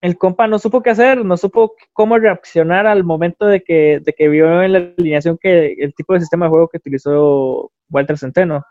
el 0.00 0.16
compa 0.16 0.46
no 0.46 0.60
supo 0.60 0.84
qué 0.84 0.90
hacer, 0.90 1.24
no 1.24 1.36
supo 1.36 1.74
cómo 1.92 2.16
reaccionar 2.16 2.86
al 2.86 3.02
momento 3.02 3.46
de 3.46 3.64
que, 3.64 4.00
de 4.00 4.12
que 4.12 4.28
vio 4.28 4.62
en 4.62 4.72
la 4.72 4.78
alineación 4.96 5.36
que 5.36 5.74
el 5.80 5.92
tipo 5.94 6.14
de 6.14 6.20
sistema 6.20 6.46
de 6.46 6.50
juego 6.50 6.68
que 6.68 6.78
utilizó 6.78 7.72
Walter 7.90 8.16
Centeno. 8.16 8.62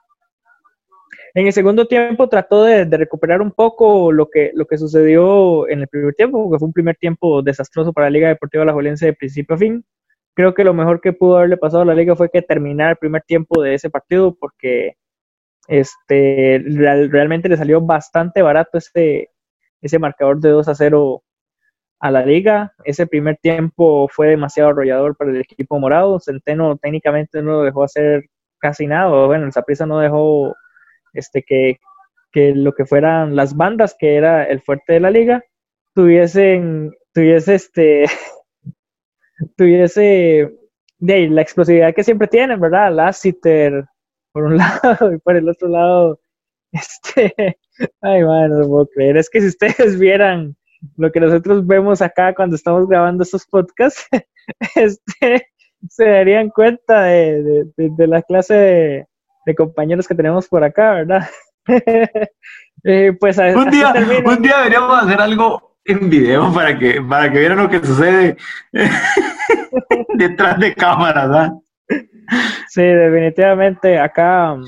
En 1.34 1.46
el 1.48 1.52
segundo 1.52 1.88
tiempo 1.88 2.30
trató 2.30 2.64
de, 2.64 2.86
recuperar 2.86 3.42
un 3.42 3.52
poco 3.52 4.14
lo 4.14 4.30
que, 4.30 4.52
lo 4.54 4.66
que 4.66 4.78
sucedió 4.78 5.68
en 5.68 5.82
el 5.82 5.90
primer 5.90 6.14
tiempo, 6.14 6.42
porque 6.42 6.60
fue 6.60 6.68
un 6.68 6.74
primer 6.74 6.96
tiempo 6.96 7.42
desastroso 7.42 7.92
para 7.92 8.08
la 8.08 8.12
Liga 8.12 8.30
Deportiva 8.30 8.64
La 8.64 8.72
Juelense 8.72 9.08
de 9.08 9.14
principio 9.14 9.56
a 9.56 9.60
fin. 9.60 9.86
Creo 10.36 10.54
que 10.54 10.64
lo 10.64 10.74
mejor 10.74 11.02
que 11.02 11.14
pudo 11.14 11.38
haberle 11.38 11.58
pasado 11.58 11.84
a 11.84 11.86
la 11.86 11.96
liga 11.96 12.16
fue 12.16 12.30
que 12.30 12.42
terminara 12.42 12.92
el 12.92 12.98
primer 12.98 13.24
tiempo 13.24 13.62
de 13.62 13.74
ese 13.76 13.90
partido, 13.90 14.36
porque 14.40 14.96
este, 15.68 16.64
realmente 16.68 17.50
le 17.50 17.58
salió 17.58 17.82
bastante 17.82 18.42
barato 18.42 18.78
ese, 18.78 19.30
ese 19.82 20.00
marcador 20.00 20.40
de 20.40 20.50
2 20.50 20.68
a 20.68 20.76
0 20.76 21.24
a 22.00 22.12
la 22.12 22.26
liga. 22.26 22.74
Ese 22.84 23.08
primer 23.08 23.38
tiempo 23.38 24.08
fue 24.10 24.28
demasiado 24.28 24.70
arrollador 24.70 25.16
para 25.16 25.32
el 25.32 25.42
equipo 25.42 25.80
morado. 25.80 26.20
Centeno 26.20 26.78
técnicamente 26.78 27.42
no 27.42 27.64
dejó 27.64 27.84
hacer 27.84 28.26
casi 28.60 28.88
nada. 28.88 29.26
Bueno, 29.26 29.46
el 29.46 29.54
Zaprisa 29.54 29.86
no 29.86 30.00
dejó 30.00 30.56
este, 31.14 31.44
que, 31.44 31.80
lo 32.34 32.74
que 32.74 32.86
fueran 32.86 33.36
las 33.36 33.56
bandas, 33.56 33.96
que 33.98 34.16
era 34.16 34.44
el 34.44 34.62
fuerte 34.62 34.94
de 34.94 35.00
la 35.00 35.10
liga, 35.10 35.44
tuviesen, 35.94 36.94
tuviese 37.14 37.56
este, 37.56 38.06
tuviese 39.56 40.52
de 41.00 41.28
la 41.30 41.42
explosividad 41.42 41.94
que 41.94 42.04
siempre 42.04 42.28
tienen, 42.28 42.60
¿verdad? 42.60 42.94
Lassiter 42.94 43.86
por 44.32 44.44
un 44.46 44.58
lado 44.58 45.14
y 45.14 45.20
por 45.20 45.36
el 45.36 45.50
otro 45.50 45.68
lado, 45.68 46.20
este, 46.72 47.58
ay, 48.02 48.24
bueno, 48.24 48.60
no 48.60 48.68
puedo 48.68 48.88
creer. 48.88 49.18
Es 49.18 49.30
que 49.30 49.42
si 49.42 49.48
ustedes 49.48 50.00
vieran 50.00 50.56
lo 50.98 51.12
que 51.12 51.20
nosotros 51.20 51.66
vemos 51.66 52.02
acá 52.02 52.36
cuando 52.36 52.56
estamos 52.56 52.88
grabando 52.88 53.24
estos 53.24 53.46
podcasts, 53.48 54.08
este, 54.76 55.48
se 55.90 56.06
darían 56.06 56.50
cuenta 56.50 57.04
de, 57.04 57.66
la 57.98 58.22
clase 58.22 59.08
de, 59.46 59.56
compañeros 59.56 60.08
que 60.08 60.16
tenemos 60.16 60.48
por 60.48 60.64
acá, 60.64 60.94
¿verdad? 60.94 61.28
Eh, 62.84 63.14
pues 63.20 63.40
un, 63.40 63.72
día, 63.72 63.92
un 64.24 64.42
día 64.44 64.58
deberíamos 64.58 65.04
hacer 65.04 65.20
algo 65.20 65.65
en 65.86 66.10
video 66.10 66.52
para 66.54 66.78
que, 66.78 67.02
para 67.02 67.32
que 67.32 67.40
vieran 67.40 67.60
lo 67.60 67.70
que 67.70 67.80
sucede 67.80 68.38
detrás 70.16 70.60
de 70.60 70.74
cámara, 70.74 71.28
¿verdad? 71.28 71.52
Sí, 72.70 72.82
definitivamente 72.82 74.00
acá 74.00 74.54
um, 74.54 74.64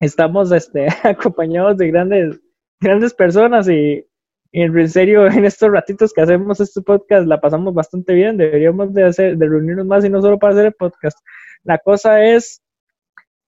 estamos 0.00 0.52
este, 0.52 0.86
acompañados 1.02 1.76
de 1.76 1.88
grandes, 1.88 2.40
grandes 2.80 3.12
personas 3.14 3.68
y, 3.68 4.04
en 4.52 4.88
serio, 4.88 5.26
en 5.26 5.44
estos 5.44 5.70
ratitos 5.70 6.12
que 6.12 6.22
hacemos 6.22 6.60
este 6.60 6.80
podcast 6.80 7.26
la 7.26 7.40
pasamos 7.40 7.74
bastante 7.74 8.14
bien. 8.14 8.36
Deberíamos 8.36 8.94
de, 8.94 9.04
hacer, 9.04 9.36
de 9.36 9.46
reunirnos 9.46 9.86
más 9.86 10.04
y 10.04 10.08
no 10.08 10.22
solo 10.22 10.38
para 10.38 10.54
hacer 10.54 10.66
el 10.66 10.72
podcast. 10.72 11.18
La 11.64 11.78
cosa 11.78 12.24
es 12.24 12.62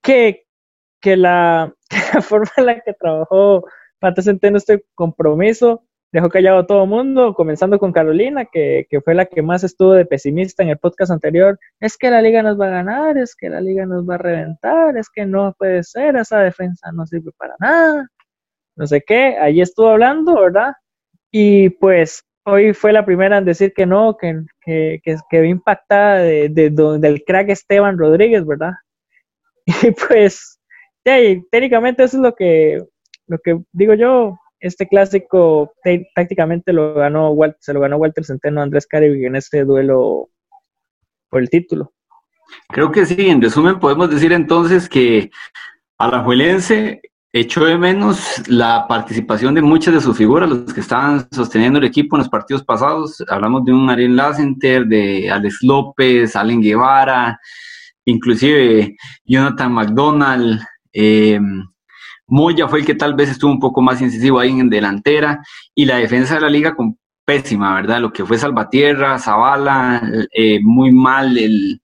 que, 0.03 0.45
que, 1.01 1.17
la, 1.17 1.73
forma 2.23 2.51
en 2.57 2.67
la 2.67 2.81
que 2.81 2.93
trabajó 2.95 3.65
Pata 4.01 4.23
Centeno 4.23 4.59
este 4.59 4.85
compromiso 4.95 5.85
dejó 6.13 6.29
callado 6.29 6.59
a 6.59 6.67
todo 6.67 6.87
mundo, 6.87 7.35
comenzando 7.35 7.79
con 7.79 7.93
Carolina, 7.93 8.45
que, 8.45 8.87
que, 8.91 9.01
fue 9.01 9.15
la 9.15 9.27
que 9.27 9.43
más 9.43 9.65
estuvo 9.65 9.93
de 9.93 10.07
pesimista 10.07 10.63
en 10.63 10.71
el 10.71 10.79
podcast 10.79 11.13
anterior. 11.13 11.59
Es 11.79 11.97
que 11.97 12.11
la 12.11 12.23
liga 12.23 12.43
nos 12.43 12.61
va 12.61 12.67
a 12.67 12.71
ganar, 12.71 13.19
es 13.19 13.37
que 13.37 13.49
la 13.49 13.61
liga 13.61 13.87
nos 13.87 14.09
va 14.09 14.17
a 14.17 14.19
reventar, 14.19 14.97
es 14.97 15.09
que 15.09 15.27
no 15.27 15.55
puede 15.59 15.83
ser, 15.85 16.17
esa 16.17 16.41
defensa 16.41 16.91
no 16.93 17.07
sirve 17.07 17.31
para 17.37 17.55
nada, 17.61 18.09
no 18.77 18.87
sé 18.87 19.03
qué. 19.03 19.37
Allí 19.39 19.61
estuvo 19.61 19.89
hablando, 19.89 20.41
¿verdad? 20.41 20.73
Y 21.31 21.71
pues 21.71 22.25
hoy 22.45 22.75
fue 22.75 22.93
la 22.93 23.05
primera 23.05 23.39
en 23.39 23.45
decir 23.45 23.73
que 23.75 23.87
no, 23.87 24.17
que, 24.17 24.43
que, 24.63 25.01
que 25.05 25.17
quedó 25.31 25.45
impactada 25.45 26.19
de, 26.19 26.49
de, 26.49 26.71
del 26.71 27.25
crack 27.25 27.51
Esteban 27.51 27.99
Rodríguez, 27.99 28.45
¿verdad? 28.47 28.73
Y 29.83 29.93
pues, 29.93 30.59
técnicamente 31.05 32.03
eso 32.03 32.17
es 32.17 32.23
lo 32.23 32.35
que, 32.35 32.83
lo 33.27 33.39
que 33.39 33.61
digo 33.73 33.95
yo, 33.95 34.37
este 34.61 34.87
clásico 34.87 35.73
tácticamente 36.15 36.73
lo 36.73 36.95
ganó 36.95 37.35
se 37.59 37.73
lo 37.73 37.81
ganó 37.81 37.97
Walter 37.97 38.25
Centeno 38.25 38.61
a 38.61 38.65
Andrés 38.65 38.87
Caribe 38.87 39.27
en 39.27 39.37
este 39.37 39.65
duelo 39.65 40.29
por 41.29 41.41
el 41.41 41.51
título. 41.51 41.93
Creo 42.69 42.91
que 42.91 43.07
sí, 43.07 43.29
en 43.29 43.41
resumen 43.41 43.79
podemos 43.79 44.11
decir 44.11 44.33
entonces 44.33 44.89
que 44.89 45.31
Alajuelense 45.99 47.01
echó 47.33 47.65
de 47.65 47.79
menos 47.79 48.49
la 48.49 48.87
participación 48.89 49.55
de 49.55 49.63
muchas 49.63 49.95
de 49.95 50.01
sus 50.01 50.17
figuras, 50.17 50.49
los 50.49 50.75
que 50.75 50.81
estaban 50.81 51.29
sosteniendo 51.31 51.79
el 51.79 51.85
equipo 51.85 52.17
en 52.17 52.21
los 52.21 52.29
partidos 52.29 52.65
pasados. 52.65 53.23
Hablamos 53.29 53.65
de 53.65 53.73
un 53.73 53.89
Ariel 53.89 54.17
Lacenter, 54.17 54.85
de 54.87 55.31
Alex 55.31 55.59
López, 55.63 56.35
Allen 56.35 56.61
Guevara, 56.61 57.39
inclusive 58.05 58.97
Jonathan 59.25 59.73
McDonald, 59.73 60.61
eh, 60.93 61.41
Moya 62.31 62.69
fue 62.69 62.81
el 62.81 62.87
que 62.87 62.95
tal 62.95 63.15
vez 63.15 63.31
estuvo 63.31 63.51
un 63.51 63.61
poco 63.61 63.83
más 63.83 64.01
incisivo 64.01 64.39
ahí 64.39 64.51
en 64.51 64.71
delantera 64.71 65.45
y 65.75 65.85
la 65.85 65.97
defensa 65.97 66.37
de 66.37 66.41
la 66.41 66.49
liga 66.49 66.75
con 66.75 66.97
pésima, 67.25 67.75
¿verdad? 67.75 68.01
Lo 68.01 68.13
que 68.13 68.25
fue 68.25 68.39
Salvatierra, 68.39 69.19
Zavala, 69.19 70.03
eh, 70.33 70.61
muy 70.63 70.93
mal 70.93 71.37
el, 71.37 71.81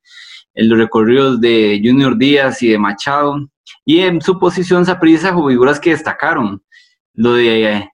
los 0.54 0.78
recorridos 0.78 1.40
de 1.40 1.80
Junior 1.84 2.16
Díaz 2.16 2.62
y 2.62 2.68
de 2.70 2.78
Machado. 2.78 3.48
Y 3.84 4.00
en 4.00 4.20
su 4.20 4.38
posición 4.38 4.84
Saprissa 4.84 5.34
figuras 5.34 5.78
que 5.78 5.90
destacaron. 5.90 6.62
Lo 7.14 7.34
de, 7.34 7.88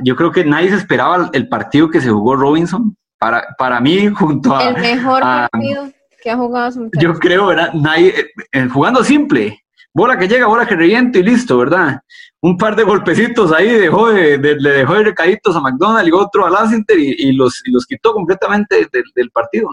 yo 0.00 0.16
creo 0.16 0.30
que 0.30 0.44
nadie 0.44 0.70
se 0.70 0.76
esperaba 0.76 1.30
el 1.32 1.48
partido 1.48 1.90
que 1.90 2.00
se 2.00 2.10
jugó 2.10 2.36
Robinson. 2.36 2.96
Para, 3.18 3.44
para 3.58 3.80
mí, 3.80 4.08
junto 4.14 4.54
a... 4.54 4.68
El 4.68 4.80
mejor 4.80 5.20
partido 5.22 5.90
que 6.22 6.30
ha 6.30 6.36
jugado. 6.36 6.90
Yo 6.98 7.14
creo, 7.14 7.46
¿verdad? 7.46 7.72
Nadie, 7.74 8.14
eh, 8.52 8.68
jugando 8.68 9.02
simple, 9.02 9.58
bola 9.92 10.18
que 10.18 10.28
llega, 10.28 10.46
bola 10.46 10.66
que 10.66 10.76
reviento 10.76 11.18
y 11.18 11.22
listo, 11.22 11.58
¿verdad? 11.58 12.00
Un 12.40 12.56
par 12.56 12.76
de 12.76 12.84
golpecitos 12.84 13.52
ahí 13.52 13.68
dejó 13.68 14.10
de, 14.10 14.38
le 14.38 14.70
dejó 14.70 14.94
de 14.94 15.04
recaditos 15.04 15.54
a 15.56 15.60
McDonald 15.60 16.08
y 16.08 16.12
otro 16.12 16.46
a 16.46 16.50
Lassiter 16.50 16.98
y, 16.98 17.32
los, 17.32 17.62
los 17.66 17.86
quitó 17.86 18.12
completamente 18.12 18.88
del, 19.14 19.30
partido. 19.30 19.68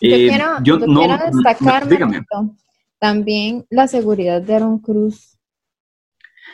Yo, 0.00 0.16
eh, 0.16 0.28
quiero, 0.28 1.18
destacar 1.32 1.86
también 2.98 3.66
la 3.68 3.86
seguridad 3.86 4.40
de 4.40 4.54
Aaron 4.54 4.78
Cruz. 4.78 5.36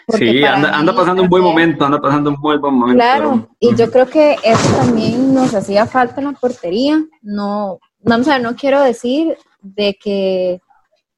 sí, 0.09 0.43
anda, 0.43 0.95
pasando 0.95 1.23
un 1.23 1.29
buen 1.29 1.45
momento, 1.45 1.85
anda 1.85 2.01
pasando 2.01 2.31
un 2.31 2.41
buen, 2.41 2.61
buen 2.61 2.75
momento. 2.75 2.97
Claro, 2.97 3.49
y 3.61 3.75
yo 3.77 3.91
creo 3.91 4.07
que 4.07 4.37
eso 4.43 4.77
también 4.77 5.33
nos 5.33 5.55
hacía 5.55 5.87
falta 5.87 6.21
en 6.21 6.27
la 6.27 6.33
portería. 6.33 7.05
No, 7.23 7.79
no, 8.03 8.17
o 8.17 8.25
sea, 8.25 8.41
no 8.41 8.57
quiero 8.57 8.83
decir 8.83 9.37
de 9.63 9.97
que 10.03 10.61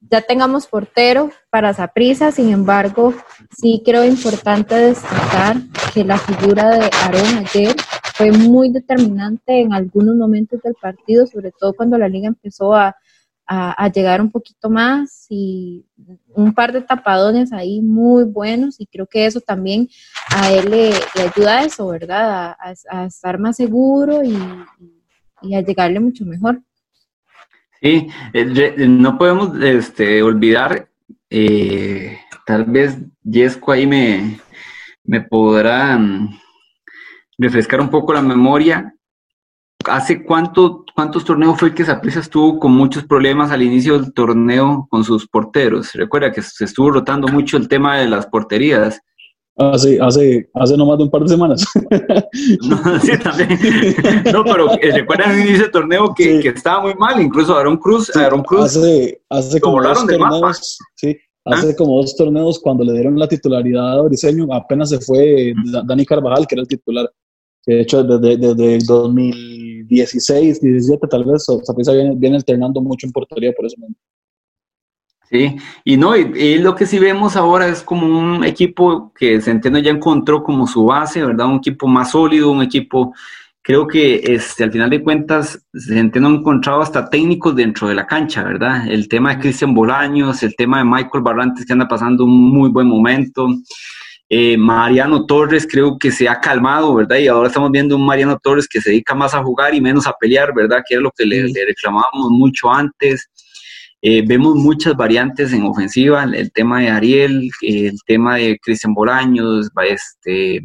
ya 0.09 0.21
tengamos 0.21 0.67
portero 0.67 1.31
para 1.49 1.73
Saprisa, 1.73 2.31
sin 2.31 2.49
embargo, 2.49 3.13
sí 3.55 3.81
creo 3.85 4.05
importante 4.05 4.75
destacar 4.75 5.57
que 5.93 6.03
la 6.03 6.17
figura 6.17 6.69
de 6.69 6.89
Aaron 7.03 7.45
ayer 7.45 7.75
fue 8.13 8.31
muy 8.31 8.69
determinante 8.71 9.59
en 9.59 9.73
algunos 9.73 10.15
momentos 10.15 10.61
del 10.61 10.75
partido, 10.75 11.25
sobre 11.25 11.51
todo 11.51 11.73
cuando 11.73 11.97
la 11.97 12.07
liga 12.07 12.27
empezó 12.27 12.75
a, 12.75 12.95
llegar 13.93 14.21
un 14.21 14.31
poquito 14.31 14.69
más 14.69 15.27
y 15.29 15.85
un 16.33 16.53
par 16.53 16.71
de 16.71 16.81
tapadones 16.81 17.51
ahí 17.51 17.81
muy 17.81 18.23
buenos 18.23 18.79
y 18.79 18.87
creo 18.87 19.05
que 19.05 19.25
eso 19.25 19.41
también 19.41 19.89
a 20.33 20.51
él 20.51 20.71
le, 20.71 20.93
ayuda 21.21 21.59
a 21.59 21.63
eso, 21.65 21.87
¿verdad? 21.87 22.55
A, 22.89 23.05
estar 23.05 23.37
más 23.37 23.57
seguro 23.57 24.23
y, 24.23 24.35
y 25.41 25.55
a 25.55 25.61
llegarle 25.61 25.99
mucho 25.99 26.25
mejor. 26.25 26.61
Sí, 27.83 28.07
eh, 28.31 28.75
no 28.87 29.17
podemos 29.17 29.61
este, 29.61 30.23
olvidar, 30.23 30.87
eh, 31.29 32.17
tal 32.45 32.63
vez 32.63 32.97
Yesco 33.23 33.73
ahí 33.73 33.85
me, 33.85 34.39
me 35.03 35.19
podrá 35.19 35.97
mm, 35.97 36.39
refrescar 37.37 37.81
un 37.81 37.89
poco 37.89 38.13
la 38.13 38.21
memoria. 38.21 38.95
¿Hace 39.85 40.23
cuánto, 40.23 40.85
cuántos 40.95 41.25
torneos 41.25 41.59
fue 41.59 41.75
que 41.75 41.83
Zaprisa 41.83 42.21
estuvo 42.21 42.57
con 42.57 42.71
muchos 42.71 43.03
problemas 43.03 43.51
al 43.51 43.63
inicio 43.63 43.99
del 43.99 44.13
torneo 44.13 44.87
con 44.89 45.03
sus 45.03 45.27
porteros? 45.27 45.91
Recuerda 45.91 46.31
que 46.31 46.41
se 46.41 46.63
estuvo 46.63 46.89
rotando 46.89 47.27
mucho 47.27 47.57
el 47.57 47.67
tema 47.67 47.97
de 47.97 48.07
las 48.07 48.27
porterías. 48.27 49.01
Hace, 49.55 50.01
hace, 50.01 50.49
hace 50.55 50.75
no 50.75 50.87
más 50.87 50.97
de 50.97 51.03
un 51.03 51.11
par 51.11 51.21
de 51.21 51.29
semanas. 51.29 51.63
No, 52.67 52.99
sí, 52.99 53.11
también. 53.19 53.59
No, 54.33 54.43
pero 54.43 54.73
eh, 54.73 54.91
recuerdan 54.91 55.31
el 55.31 55.41
inicio 55.41 55.63
del 55.63 55.71
torneo 55.71 56.13
que, 56.15 56.39
que, 56.39 56.49
estaba 56.49 56.81
muy 56.81 56.95
mal, 56.95 57.21
incluso 57.21 57.55
Aaron 57.55 57.77
Cruz, 57.77 58.15
Aaron 58.15 58.41
Cruz 58.41 58.75
hace, 58.75 59.21
hace 59.29 59.61
como 59.61 59.81
dos 59.81 60.05
torneos, 60.07 60.79
sí, 60.95 61.15
hace 61.45 61.71
¿Ah? 61.71 61.75
como 61.77 61.97
dos 61.97 62.15
torneos 62.15 62.59
cuando 62.59 62.83
le 62.83 62.93
dieron 62.93 63.19
la 63.19 63.27
titularidad 63.27 63.99
a 63.99 64.01
Briseño, 64.01 64.51
apenas 64.51 64.89
se 64.89 64.99
fue 64.99 65.53
Dani 65.85 66.05
Carvajal, 66.05 66.47
que 66.47 66.55
era 66.55 66.61
el 66.63 66.67
titular. 66.67 67.11
De 67.65 67.81
hecho, 67.81 68.03
desde, 68.03 68.37
desde 68.37 68.85
2016, 68.85 70.59
17 70.59 71.07
tal 71.07 71.23
vez, 71.25 71.47
o 71.47 71.61
sea, 71.63 71.93
viene, 71.93 72.15
viene 72.15 72.37
alternando 72.37 72.81
mucho 72.81 73.05
en 73.05 73.13
portería 73.13 73.53
por 73.53 73.67
eso 73.67 73.77
mismo. 73.79 73.95
Sí, 75.33 75.57
y 75.83 75.97
no, 75.97 76.15
y, 76.15 76.59
lo 76.59 76.75
que 76.75 76.85
sí 76.85 76.99
vemos 76.99 77.35
ahora 77.35 77.67
es 77.67 77.81
como 77.81 78.05
un 78.05 78.43
equipo 78.43 79.11
que 79.15 79.41
Centeno 79.41 79.79
ya 79.79 79.89
encontró 79.89 80.43
como 80.43 80.67
su 80.67 80.85
base, 80.85 81.25
¿verdad? 81.25 81.47
Un 81.47 81.55
equipo 81.55 81.87
más 81.87 82.11
sólido, 82.11 82.51
un 82.51 82.61
equipo 82.61 83.15
creo 83.63 83.87
que 83.87 84.21
este, 84.25 84.63
al 84.63 84.71
final 84.71 84.91
de 84.91 85.01
cuentas, 85.01 85.65
gente 85.73 86.19
no 86.19 86.27
ha 86.27 86.31
encontrado 86.33 86.81
hasta 86.81 87.09
técnicos 87.09 87.55
dentro 87.55 87.87
de 87.87 87.95
la 87.95 88.05
cancha, 88.05 88.43
¿verdad? 88.43 88.87
El 88.87 89.07
tema 89.07 89.33
de 89.33 89.41
Cristian 89.41 89.73
Bolaños, 89.73 90.43
el 90.43 90.55
tema 90.55 90.77
de 90.77 90.85
Michael 90.85 91.23
Barrantes, 91.23 91.65
que 91.65 91.73
anda 91.73 91.87
pasando 91.87 92.25
un 92.25 92.51
muy 92.53 92.69
buen 92.69 92.87
momento. 92.87 93.47
Eh, 94.29 94.57
Mariano 94.57 95.25
Torres 95.25 95.67
creo 95.69 95.97
que 95.97 96.11
se 96.11 96.29
ha 96.29 96.39
calmado, 96.39 96.93
¿verdad? 96.95 97.17
Y 97.17 97.27
ahora 97.27 97.47
estamos 97.47 97.71
viendo 97.71 97.95
un 97.95 98.05
Mariano 98.05 98.37
Torres 98.37 98.67
que 98.67 98.81
se 98.81 98.91
dedica 98.91 99.15
más 99.15 99.33
a 99.33 99.43
jugar 99.43 99.73
y 99.73 99.81
menos 99.81 100.05
a 100.05 100.13
pelear, 100.13 100.53
¿verdad? 100.53 100.83
Que 100.87 100.95
era 100.95 101.01
lo 101.01 101.11
que 101.11 101.25
le, 101.25 101.51
reclamábamos 101.65 102.29
mucho 102.31 102.71
antes. 102.71 103.29
Eh, 104.05 104.21
vemos 104.27 104.55
muchas 104.55 104.97
variantes 104.97 105.53
en 105.53 105.63
ofensiva, 105.63 106.23
el, 106.25 106.51
tema 106.51 106.81
de 106.81 106.89
Ariel, 106.89 107.49
el 107.61 107.97
tema 108.05 108.35
de 108.35 108.59
Cristian 108.61 108.93
Bolaños, 108.93 109.69
este, 109.87 110.61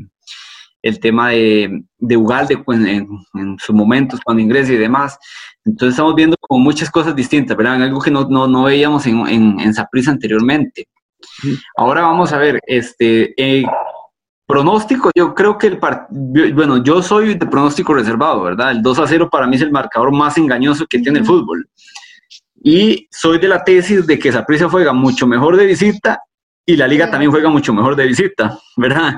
el 0.82 0.98
tema 0.98 1.28
de, 1.30 1.84
de 1.98 2.16
Ugalde 2.16 2.58
pues, 2.58 2.80
en, 2.80 3.06
sus 3.60 3.76
momentos 3.76 4.18
cuando 4.24 4.42
ingresa 4.42 4.72
y 4.72 4.76
demás. 4.76 5.16
Entonces 5.64 5.94
estamos 5.94 6.16
viendo 6.16 6.36
como 6.40 6.64
muchas 6.64 6.90
cosas 6.90 7.14
distintas, 7.14 7.56
¿verdad? 7.56 7.80
Algo 7.80 8.00
que 8.00 8.10
no, 8.10 8.28
no, 8.28 8.48
no 8.48 8.64
veíamos 8.64 9.06
en, 9.06 9.24
en, 9.28 9.60
en 9.60 9.72
anteriormente. 10.08 10.88
Ahora 11.76 12.02
vamos 12.02 12.32
a 12.32 12.38
ver, 12.38 12.58
este, 12.66 13.34
eh, 13.36 13.64
pronóstico, 14.48 15.12
yo 15.14 15.32
creo 15.32 15.56
que 15.56 15.68
el 15.68 15.78
bueno, 16.54 16.82
yo 16.82 17.02
soy 17.02 17.34
de 17.34 17.46
pronóstico 17.46 17.94
reservado, 17.94 18.42
¿verdad? 18.42 18.72
El 18.72 18.82
2 18.82 18.98
a 18.98 19.06
0 19.06 19.28
para 19.30 19.46
mí 19.46 19.54
es 19.54 19.62
el 19.62 19.70
marcador 19.70 20.10
más 20.10 20.36
engañoso 20.38 20.86
que 20.90 20.98
tiene 20.98 21.20
el 21.20 21.24
fútbol. 21.24 21.68
Y 22.62 23.06
soy 23.10 23.38
de 23.38 23.48
la 23.48 23.62
tesis 23.62 24.06
de 24.06 24.18
que 24.18 24.32
Saprissa 24.32 24.68
juega 24.68 24.92
mucho 24.92 25.26
mejor 25.26 25.56
de 25.56 25.66
visita 25.66 26.20
y 26.66 26.76
la 26.76 26.88
liga 26.88 27.10
también 27.10 27.30
juega 27.30 27.48
mucho 27.48 27.72
mejor 27.72 27.96
de 27.96 28.06
visita, 28.06 28.58
¿verdad? 28.76 29.14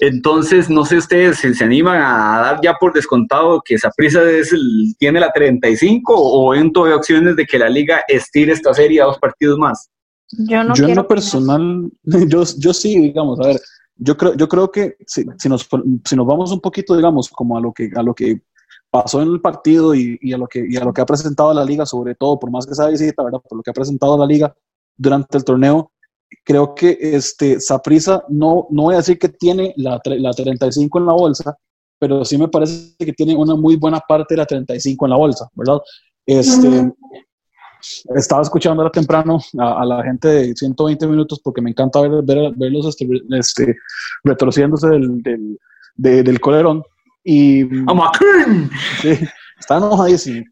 Entonces, 0.00 0.68
no 0.68 0.84
sé 0.84 0.96
ustedes 0.96 1.38
si 1.38 1.54
se 1.54 1.64
animan 1.64 2.02
a 2.02 2.40
dar 2.40 2.60
ya 2.62 2.74
por 2.74 2.92
descontado 2.92 3.62
que 3.64 3.78
Saprissa 3.78 4.28
es 4.28 4.52
el, 4.52 4.94
tiene 4.98 5.20
la 5.20 5.30
35 5.32 6.12
o 6.14 6.54
en 6.54 6.72
todavía 6.72 6.96
opciones 6.96 7.36
de 7.36 7.46
que 7.46 7.58
la 7.58 7.68
liga 7.68 8.02
estire 8.08 8.52
esta 8.52 8.74
serie 8.74 9.00
a 9.00 9.04
dos 9.04 9.18
partidos 9.18 9.58
más. 9.58 9.90
Yo 10.30 10.64
no 10.64 10.74
yo 10.74 10.88
en 10.88 10.96
lo 10.96 11.06
personal, 11.06 11.90
yo, 12.02 12.42
yo 12.58 12.72
sí, 12.72 12.98
digamos, 12.98 13.38
a 13.40 13.48
ver, 13.48 13.60
yo 13.96 14.16
creo, 14.16 14.34
yo 14.34 14.48
creo 14.48 14.70
que 14.70 14.96
si, 15.06 15.24
si, 15.38 15.48
nos, 15.48 15.68
si 16.04 16.16
nos 16.16 16.26
vamos 16.26 16.50
un 16.50 16.60
poquito, 16.60 16.96
digamos, 16.96 17.28
como 17.28 17.56
a 17.56 17.60
lo 17.60 17.72
que, 17.72 17.90
a 17.94 18.02
lo 18.02 18.14
que 18.14 18.40
pasó 18.92 19.22
en 19.22 19.28
el 19.28 19.40
partido 19.40 19.94
y, 19.94 20.18
y, 20.20 20.34
a 20.34 20.36
lo 20.36 20.46
que, 20.46 20.64
y 20.68 20.76
a 20.76 20.84
lo 20.84 20.92
que 20.92 21.00
ha 21.00 21.06
presentado 21.06 21.54
la 21.54 21.64
liga, 21.64 21.86
sobre 21.86 22.14
todo, 22.14 22.38
por 22.38 22.50
más 22.50 22.66
que 22.66 22.74
sea 22.74 22.88
visita, 22.88 23.22
¿verdad? 23.22 23.40
Por 23.40 23.56
lo 23.56 23.62
que 23.62 23.70
ha 23.70 23.74
presentado 23.74 24.18
la 24.18 24.26
liga 24.26 24.54
durante 24.98 25.38
el 25.38 25.44
torneo, 25.44 25.90
creo 26.44 26.74
que 26.74 26.98
este 27.00 27.58
Saprisa 27.58 28.22
no, 28.28 28.66
no 28.68 28.82
voy 28.82 28.94
a 28.94 28.98
decir 28.98 29.18
que 29.18 29.30
tiene 29.30 29.72
la, 29.78 29.98
la 30.04 30.32
35 30.32 30.98
en 30.98 31.06
la 31.06 31.14
bolsa, 31.14 31.56
pero 31.98 32.22
sí 32.22 32.36
me 32.36 32.48
parece 32.48 32.94
que 32.98 33.14
tiene 33.14 33.34
una 33.34 33.54
muy 33.54 33.76
buena 33.76 33.98
parte 33.98 34.34
de 34.34 34.38
la 34.38 34.46
35 34.46 35.06
en 35.06 35.10
la 35.10 35.16
bolsa, 35.16 35.48
¿verdad? 35.54 35.80
Este, 36.26 36.92
estaba 38.14 38.42
escuchando 38.42 38.82
ahora 38.82 38.92
temprano 38.92 39.38
a, 39.58 39.86
la 39.86 40.02
gente 40.04 40.28
de 40.28 40.54
120 40.54 41.06
minutos 41.06 41.40
porque 41.42 41.62
me 41.62 41.70
encanta 41.70 42.02
ver, 42.02 42.22
verlos 42.22 42.86
este, 42.86 43.08
este, 43.30 43.74
retorciéndose 44.22 44.88
del, 44.88 45.22
del, 45.22 46.24
del 46.24 46.40
colerón. 46.40 46.82
Y, 47.24 47.64
sí, 49.00 49.18
está 49.58 49.76
enojadísimo. 49.76 50.44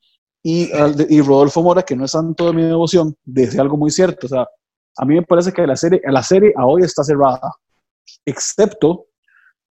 Y, 0.43 0.71
y 1.09 1.21
Rodolfo 1.21 1.63
Mora, 1.63 1.83
que 1.83 1.97
no 1.97 2.05
es 2.05 2.13
tanto 2.13 2.47
de 2.47 2.53
mi 2.55 2.63
devoción, 2.63 3.15
dice 3.25 3.61
algo 3.61 3.77
muy 3.77 3.91
cierto. 3.91 4.27
O 4.27 4.29
sea, 4.29 4.47
a 4.97 5.05
mí 5.05 5.15
me 5.15 5.23
parece 5.23 5.53
que 5.53 5.67
la 5.67 5.77
serie, 5.77 6.01
la 6.05 6.23
serie 6.23 6.53
a 6.57 6.67
hoy 6.67 6.83
está 6.83 7.05
cerrada, 7.05 7.53
excepto 8.25 9.07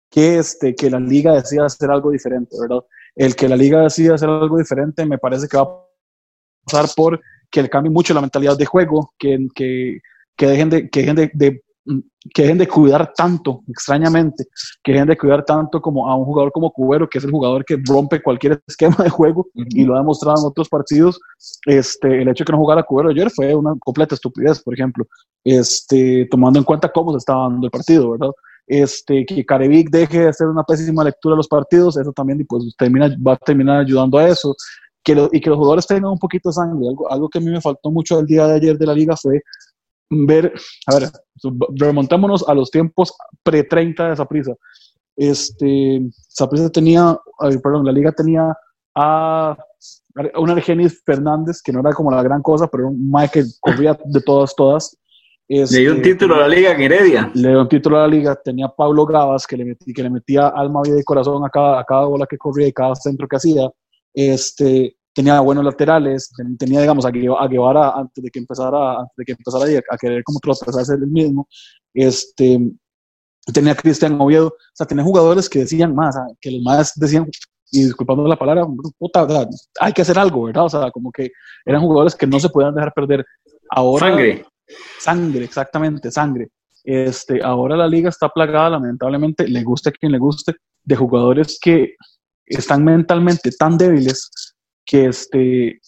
que, 0.09 0.39
este, 0.39 0.75
que 0.75 0.89
la 0.89 0.99
liga 0.99 1.33
decida 1.33 1.65
hacer 1.65 1.89
algo 1.91 2.12
diferente, 2.12 2.55
¿verdad? 2.59 2.83
El 3.15 3.35
que 3.35 3.49
la 3.49 3.55
liga 3.55 3.81
decida 3.81 4.15
hacer 4.15 4.29
algo 4.29 4.57
diferente 4.57 5.05
me 5.05 5.17
parece 5.17 5.47
que 5.47 5.57
va 5.57 5.63
a 5.63 5.85
pasar 6.65 6.89
por 6.95 7.19
que 7.49 7.63
le 7.63 7.69
cambie 7.69 7.91
mucho 7.91 8.13
la 8.13 8.21
mentalidad 8.21 8.57
de 8.57 8.65
juego, 8.65 9.13
que, 9.17 9.47
que, 9.55 9.99
que 10.35 10.47
dejen, 10.47 10.69
de, 10.69 10.89
que 10.89 10.99
dejen 11.01 11.15
de, 11.15 11.31
de, 11.33 11.63
que 12.34 12.43
dejen 12.43 12.58
de 12.58 12.67
cuidar 12.67 13.13
tanto, 13.15 13.62
extrañamente, 13.67 14.45
que 14.84 14.91
dejen 14.91 15.08
de 15.08 15.17
cuidar 15.17 15.43
tanto 15.43 15.82
como 15.82 16.08
a 16.10 16.15
un 16.15 16.25
jugador 16.25 16.52
como 16.52 16.71
Cubero, 16.71 17.10
que 17.10 17.17
es 17.17 17.23
el 17.23 17.32
jugador 17.32 17.65
que 17.65 17.78
rompe 17.88 18.21
cualquier 18.21 18.62
esquema 18.67 18.97
de 19.04 19.10
juego 19.10 19.47
y 19.54 19.84
lo 19.86 19.95
ha 19.95 19.99
demostrado 19.99 20.39
en 20.39 20.45
otros 20.47 20.69
partidos. 20.69 21.19
Este, 21.65 22.21
el 22.21 22.28
hecho 22.30 22.43
de 22.43 22.45
que 22.45 22.52
no 22.52 22.60
jugara 22.60 22.84
Cubero 22.84 23.10
ayer 23.10 23.30
fue 23.32 23.56
una 23.56 23.73
completa 23.80 24.15
estupidez, 24.15 24.62
por 24.62 24.73
ejemplo, 24.73 25.06
este, 25.43 26.28
tomando 26.30 26.60
en 26.60 26.65
cuenta 26.65 26.91
cómo 26.91 27.12
se 27.12 27.17
estaba 27.17 27.43
dando 27.43 27.67
el 27.67 27.71
partido, 27.71 28.12
¿verdad? 28.12 28.32
Este, 28.67 29.25
que 29.25 29.45
Carevic 29.45 29.89
deje 29.89 30.19
de 30.19 30.28
hacer 30.28 30.47
una 30.47 30.63
pésima 30.63 31.04
lectura 31.04 31.34
de 31.34 31.38
los 31.38 31.47
partidos, 31.47 31.97
eso 31.97 32.12
también 32.13 32.45
pues, 32.47 32.63
termina, 32.78 33.10
va 33.25 33.34
a 33.34 33.38
terminar 33.38 33.80
ayudando 33.80 34.17
a 34.19 34.28
eso 34.28 34.56
y 35.32 35.41
que 35.41 35.49
los 35.49 35.58
jugadores 35.58 35.88
tengan 35.88 36.12
un 36.12 36.19
poquito 36.19 36.49
de 36.49 36.54
sangre. 36.54 36.88
Algo, 36.88 37.12
algo 37.12 37.30
que 37.30 37.39
a 37.39 37.41
mí 37.41 37.49
me 37.49 37.62
faltó 37.62 37.91
mucho 37.91 38.19
el 38.19 38.25
día 38.25 38.47
de 38.47 38.56
ayer 38.56 38.78
de 38.78 38.86
la 38.86 38.93
liga 38.93 39.15
fue 39.15 39.41
ver, 40.10 40.54
a 40.88 41.00
ver, 41.00 41.10
remontémonos 41.76 42.48
a 42.48 42.54
los 42.54 42.72
tiempos 42.72 43.13
pre-30 43.43 44.10
de 44.10 44.15
Saprisa. 44.15 44.56
Este, 45.15 46.02
Saprisa 46.12 46.69
tenía, 46.69 47.17
perdón, 47.62 47.86
la 47.86 47.91
liga 47.91 48.12
tenía 48.12 48.56
a 48.95 49.58
un 50.36 50.50
Argenis 50.50 51.02
Fernández, 51.06 51.62
que 51.62 51.72
no 51.72 51.80
era 51.80 51.93
como 51.93 52.12
la 52.12 52.24
gran 52.24 52.41
cosa, 52.41 52.67
pero 52.67 52.88
un 52.88 53.12
Mike 53.12 53.43
que 53.43 53.45
corría 53.60 53.98
de 54.04 54.22
todas, 54.22 54.56
todas. 54.56 54.98
Este, 55.48 55.78
le 55.78 55.82
dio 55.82 55.93
un 55.93 56.02
título 56.02 56.36
a 56.36 56.39
la 56.39 56.48
liga 56.48 56.72
en 56.72 56.82
Heredia. 56.82 57.32
Le 57.34 57.50
dio 57.50 57.62
un 57.62 57.69
título 57.69 57.98
a 57.98 58.02
la 58.02 58.08
liga. 58.08 58.36
Tenía 58.36 58.67
a 58.67 58.76
Pablo 58.76 59.06
Gavas, 59.06 59.48
que 59.48 59.58
le, 59.58 59.65
metí, 59.65 59.93
que 59.93 60.04
le 60.04 60.10
metía 60.10 60.48
alma, 60.48 60.82
vida 60.84 61.00
y 61.00 61.04
corazón 61.04 61.43
a 61.45 61.50
cada, 61.50 61.80
a 61.80 61.84
cada 61.84 62.06
bola 62.06 62.28
que 62.28 62.38
corría 62.38 62.67
y 62.67 62.74
cada 62.74 62.95
centro 62.95 63.28
que 63.28 63.38
hacía. 63.38 63.69
Este, 64.13 64.95
tenía 65.13 65.39
buenos 65.39 65.63
laterales, 65.63 66.32
tenía, 66.58 66.82
digamos, 66.82 67.06
a, 67.06 67.12
Guevara 67.12 67.91
antes 67.91 68.24
de 68.24 68.30
que 68.30 68.39
empezara, 68.39 69.00
antes 69.00 69.15
de 69.17 69.26
que 69.26 69.32
empezara 69.34 69.65
a, 69.65 69.98
querer 69.98 70.24
como 70.24 70.39
tropezarse 70.39 70.93
el 70.93 71.08
mismo, 71.08 71.48
este, 71.93 72.72
tenía 73.54 73.74
a 73.74 73.76
Cristian 73.76 74.19
Oviedo, 74.19 74.48
o 74.48 74.56
sea, 74.74 74.86
tenía 74.86 75.04
jugadores 75.04 75.50
que 75.50 75.60
decían 75.60 75.95
más, 75.95 76.15
que 76.39 76.52
los 76.52 76.62
más 76.62 76.93
decían, 76.95 77.30
y 77.72 77.84
disculpando 77.84 78.28
la 78.28 78.38
palabra, 78.38 78.65
puta, 78.98 79.28
hay 79.80 79.93
que 79.93 80.02
hacer 80.02 80.17
algo, 80.17 80.43
¿verdad? 80.43 80.65
O 80.65 80.69
sea, 80.69 80.91
como 80.91 81.12
que 81.12 81.32
eran 81.65 81.82
jugadores 81.82 82.15
que 82.15 82.26
no 82.26 82.39
se 82.39 82.50
podían 82.50 82.74
dejar 82.74 82.93
perder. 82.93 83.26
Ahora, 83.69 84.08
sangre. 84.08 84.45
Sangre, 85.00 85.43
exactamente, 85.45 86.12
sangre. 86.12 86.50
Este, 86.84 87.43
ahora 87.43 87.76
la 87.76 87.88
liga 87.88 88.10
está 88.10 88.30
plagada, 88.30 88.72
lamentablemente, 88.72 89.48
le 89.48 89.63
guste 89.63 89.89
a 89.89 89.91
quien 89.91 90.12
le 90.12 90.17
guste, 90.17 90.56
de 90.84 90.95
jugadores 90.95 91.60
que 91.62 91.95
están 92.45 92.84
mentalmente 92.84 93.52
tan 93.52 93.78
débiles 93.78 94.32
que, 94.89 95.06
este, 95.06 95.80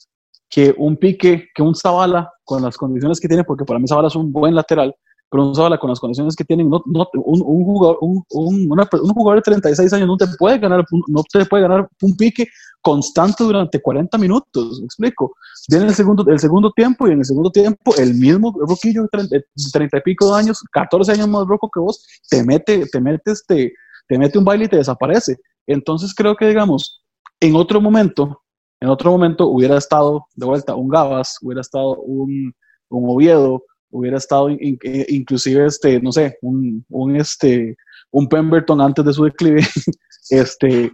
que 0.47 0.75
un 0.77 0.95
pique, 0.95 1.47
que 1.55 1.63
un 1.63 1.73
Zavala 1.73 2.31
con 2.43 2.61
las 2.61 2.77
condiciones 2.77 3.19
que 3.19 3.27
tiene, 3.27 3.43
porque 3.43 3.65
para 3.65 3.79
mí 3.79 3.87
Zavala 3.87 4.09
es 4.09 4.15
un 4.15 4.31
buen 4.31 4.53
lateral, 4.53 4.95
pero 5.27 5.47
un 5.47 5.55
Zavala 5.55 5.79
con 5.79 5.89
las 5.89 5.99
condiciones 5.99 6.35
que 6.35 6.43
tiene, 6.43 6.63
no, 6.63 6.83
no, 6.85 7.07
un, 7.15 7.41
un, 7.43 7.63
jugador, 7.63 7.97
un, 8.01 8.23
un, 8.29 9.13
jugador 9.13 9.39
de 9.39 9.41
36 9.41 9.91
años 9.93 10.07
no 10.07 10.17
te 10.17 10.27
puede 10.37 10.59
ganar, 10.59 10.85
no 11.07 11.23
te 11.23 11.45
puede 11.45 11.63
ganar 11.63 11.89
un 12.03 12.15
pique 12.15 12.45
constante 12.79 13.43
durante 13.43 13.81
40 13.81 14.15
minutos, 14.19 14.79
¿me 14.79 14.85
explico? 14.85 15.33
Viene 15.67 15.87
el 15.87 15.95
segundo, 15.95 16.23
el 16.27 16.39
segundo 16.39 16.71
tiempo 16.71 17.07
y 17.07 17.11
en 17.13 17.19
el 17.19 17.25
segundo 17.25 17.49
tiempo 17.49 17.95
el 17.97 18.13
mismo 18.13 18.53
Roquillo 18.67 19.03
de 19.03 19.41
30, 19.71 19.97
y 19.97 20.01
pico 20.01 20.31
de 20.31 20.41
años, 20.41 20.61
14 20.73 21.13
años 21.13 21.27
más 21.27 21.47
roco 21.47 21.71
que 21.73 21.79
vos, 21.79 22.05
te 22.29 22.43
mete, 22.43 22.85
te 22.85 23.01
mete, 23.01 23.31
este, 23.31 23.73
te 24.07 24.19
mete 24.19 24.37
un 24.37 24.45
baile 24.45 24.65
y 24.65 24.69
te 24.69 24.77
desaparece. 24.77 25.37
Entonces 25.65 26.13
creo 26.13 26.35
que, 26.35 26.45
digamos, 26.45 27.03
en 27.39 27.55
otro 27.55 27.81
momento, 27.81 28.41
en 28.81 28.89
otro 28.89 29.11
momento 29.11 29.47
hubiera 29.47 29.77
estado 29.77 30.25
de 30.35 30.45
vuelta 30.45 30.75
un 30.75 30.89
Gabas, 30.89 31.37
hubiera 31.41 31.61
estado 31.61 31.97
un, 31.97 32.53
un 32.89 33.09
Oviedo, 33.09 33.63
hubiera 33.91 34.17
estado 34.17 34.49
inclusive, 34.49 35.67
este, 35.67 36.01
no 36.01 36.11
sé, 36.11 36.37
un, 36.41 37.15
este, 37.15 37.75
un 38.09 38.27
Pemberton 38.27 38.81
antes 38.81 39.05
de 39.05 39.13
su 39.13 39.23
declive, 39.23 39.61
este, 40.31 40.91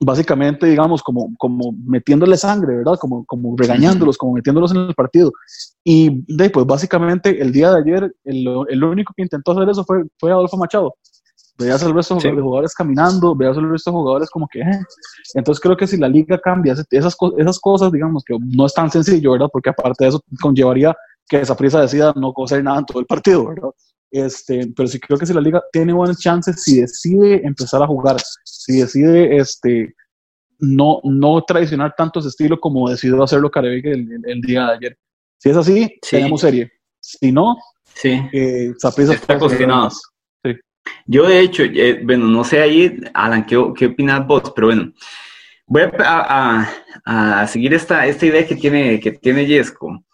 básicamente, 0.00 0.66
digamos, 0.66 1.00
como, 1.00 1.32
como 1.38 1.72
metiéndole 1.86 2.36
sangre, 2.36 2.78
¿verdad? 2.78 2.96
Como, 3.00 3.24
como 3.26 3.56
regañándolos, 3.56 4.18
como 4.18 4.32
metiéndolos 4.32 4.72
en 4.72 4.78
el 4.78 4.94
partido. 4.94 5.30
Y 5.84 6.24
de, 6.26 6.50
pues 6.50 6.66
básicamente 6.66 7.40
el 7.40 7.52
día 7.52 7.70
de 7.70 7.80
ayer, 7.80 8.12
el, 8.24 8.48
el 8.68 8.84
único 8.84 9.12
que 9.16 9.22
intentó 9.22 9.52
hacer 9.52 9.68
eso 9.68 9.84
fue, 9.84 10.02
fue 10.18 10.32
Adolfo 10.32 10.56
Machado 10.56 10.94
veías 11.58 11.82
al 11.82 11.94
resto 11.94 12.16
de 12.16 12.30
jugadores 12.30 12.74
caminando, 12.74 13.34
veías 13.34 13.56
al 13.56 13.68
resto 13.68 13.90
de 13.90 13.96
jugadores 13.96 14.30
como 14.30 14.48
que... 14.48 14.60
Eh. 14.60 14.80
Entonces 15.34 15.60
creo 15.60 15.76
que 15.76 15.86
si 15.86 15.96
la 15.96 16.08
liga 16.08 16.38
cambia 16.38 16.72
esas, 16.72 16.86
esas 17.36 17.60
cosas, 17.60 17.92
digamos 17.92 18.22
que 18.24 18.36
no 18.38 18.66
es 18.66 18.72
tan 18.72 18.90
sencillo, 18.90 19.32
¿verdad? 19.32 19.48
Porque 19.52 19.70
aparte 19.70 20.04
de 20.04 20.10
eso 20.10 20.22
conllevaría 20.40 20.94
que 21.28 21.40
esa 21.40 21.56
prisa 21.56 21.80
decida 21.80 22.12
no 22.16 22.32
coser 22.32 22.62
nada 22.62 22.78
en 22.78 22.86
todo 22.86 23.00
el 23.00 23.06
partido, 23.06 23.48
¿verdad? 23.48 23.70
Este, 24.10 24.72
pero 24.74 24.88
sí 24.88 24.98
creo 24.98 25.18
que 25.18 25.26
si 25.26 25.34
la 25.34 25.40
liga 25.40 25.62
tiene 25.70 25.92
buenas 25.92 26.18
chances, 26.18 26.62
si 26.62 26.80
decide 26.80 27.46
empezar 27.46 27.82
a 27.82 27.86
jugar, 27.86 28.16
si 28.44 28.78
decide 28.78 29.36
este, 29.36 29.94
no, 30.60 31.00
no 31.04 31.42
traicionar 31.42 31.94
tanto 31.96 32.20
ese 32.20 32.28
estilo 32.28 32.58
como 32.58 32.88
decidió 32.88 33.22
hacerlo 33.22 33.50
Carevic 33.50 33.84
el, 33.84 34.22
el, 34.24 34.40
día 34.40 34.66
de 34.66 34.72
ayer. 34.72 34.98
Si 35.36 35.50
es 35.50 35.56
así, 35.56 35.98
tenemos 36.10 36.40
serie. 36.40 36.70
Si 37.00 37.30
no, 37.30 37.56
sí. 37.94 38.20
eh, 38.32 38.72
está 38.76 39.38
cocinado. 39.38 39.90
Yo, 41.06 41.26
de 41.26 41.40
hecho, 41.40 41.62
eh, 41.64 42.00
bueno, 42.04 42.26
no 42.26 42.44
sé 42.44 42.60
ahí, 42.60 43.00
Alan, 43.14 43.46
¿qué, 43.46 43.56
qué 43.76 43.86
opinas 43.86 44.26
vos? 44.26 44.52
Pero 44.54 44.68
bueno, 44.68 44.92
voy 45.66 45.82
a, 45.98 47.46
seguir 47.46 47.74
esta, 47.74 48.06
esta 48.06 48.26
idea 48.26 48.46
que 48.46 48.56
tiene, 48.56 49.00
que 49.00 49.12
tiene 49.12 49.46
Yesco. 49.46 50.04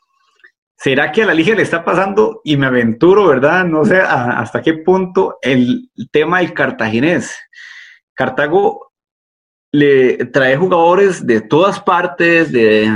¿Será 0.76 1.10
que 1.12 1.22
a 1.22 1.26
la 1.26 1.34
liga 1.34 1.54
le 1.54 1.62
está 1.62 1.84
pasando, 1.84 2.40
y 2.44 2.56
me 2.56 2.66
aventuro, 2.66 3.26
¿verdad? 3.26 3.64
No 3.64 3.84
sé 3.84 3.98
hasta 3.98 4.60
qué 4.60 4.74
punto, 4.74 5.38
el 5.40 5.88
tema 6.12 6.40
del 6.40 6.52
cartaginés. 6.52 7.36
Cartago 8.12 8.92
le 9.72 10.26
trae 10.26 10.56
jugadores 10.56 11.26
de 11.26 11.40
todas 11.40 11.80
partes, 11.80 12.52
de, 12.52 12.88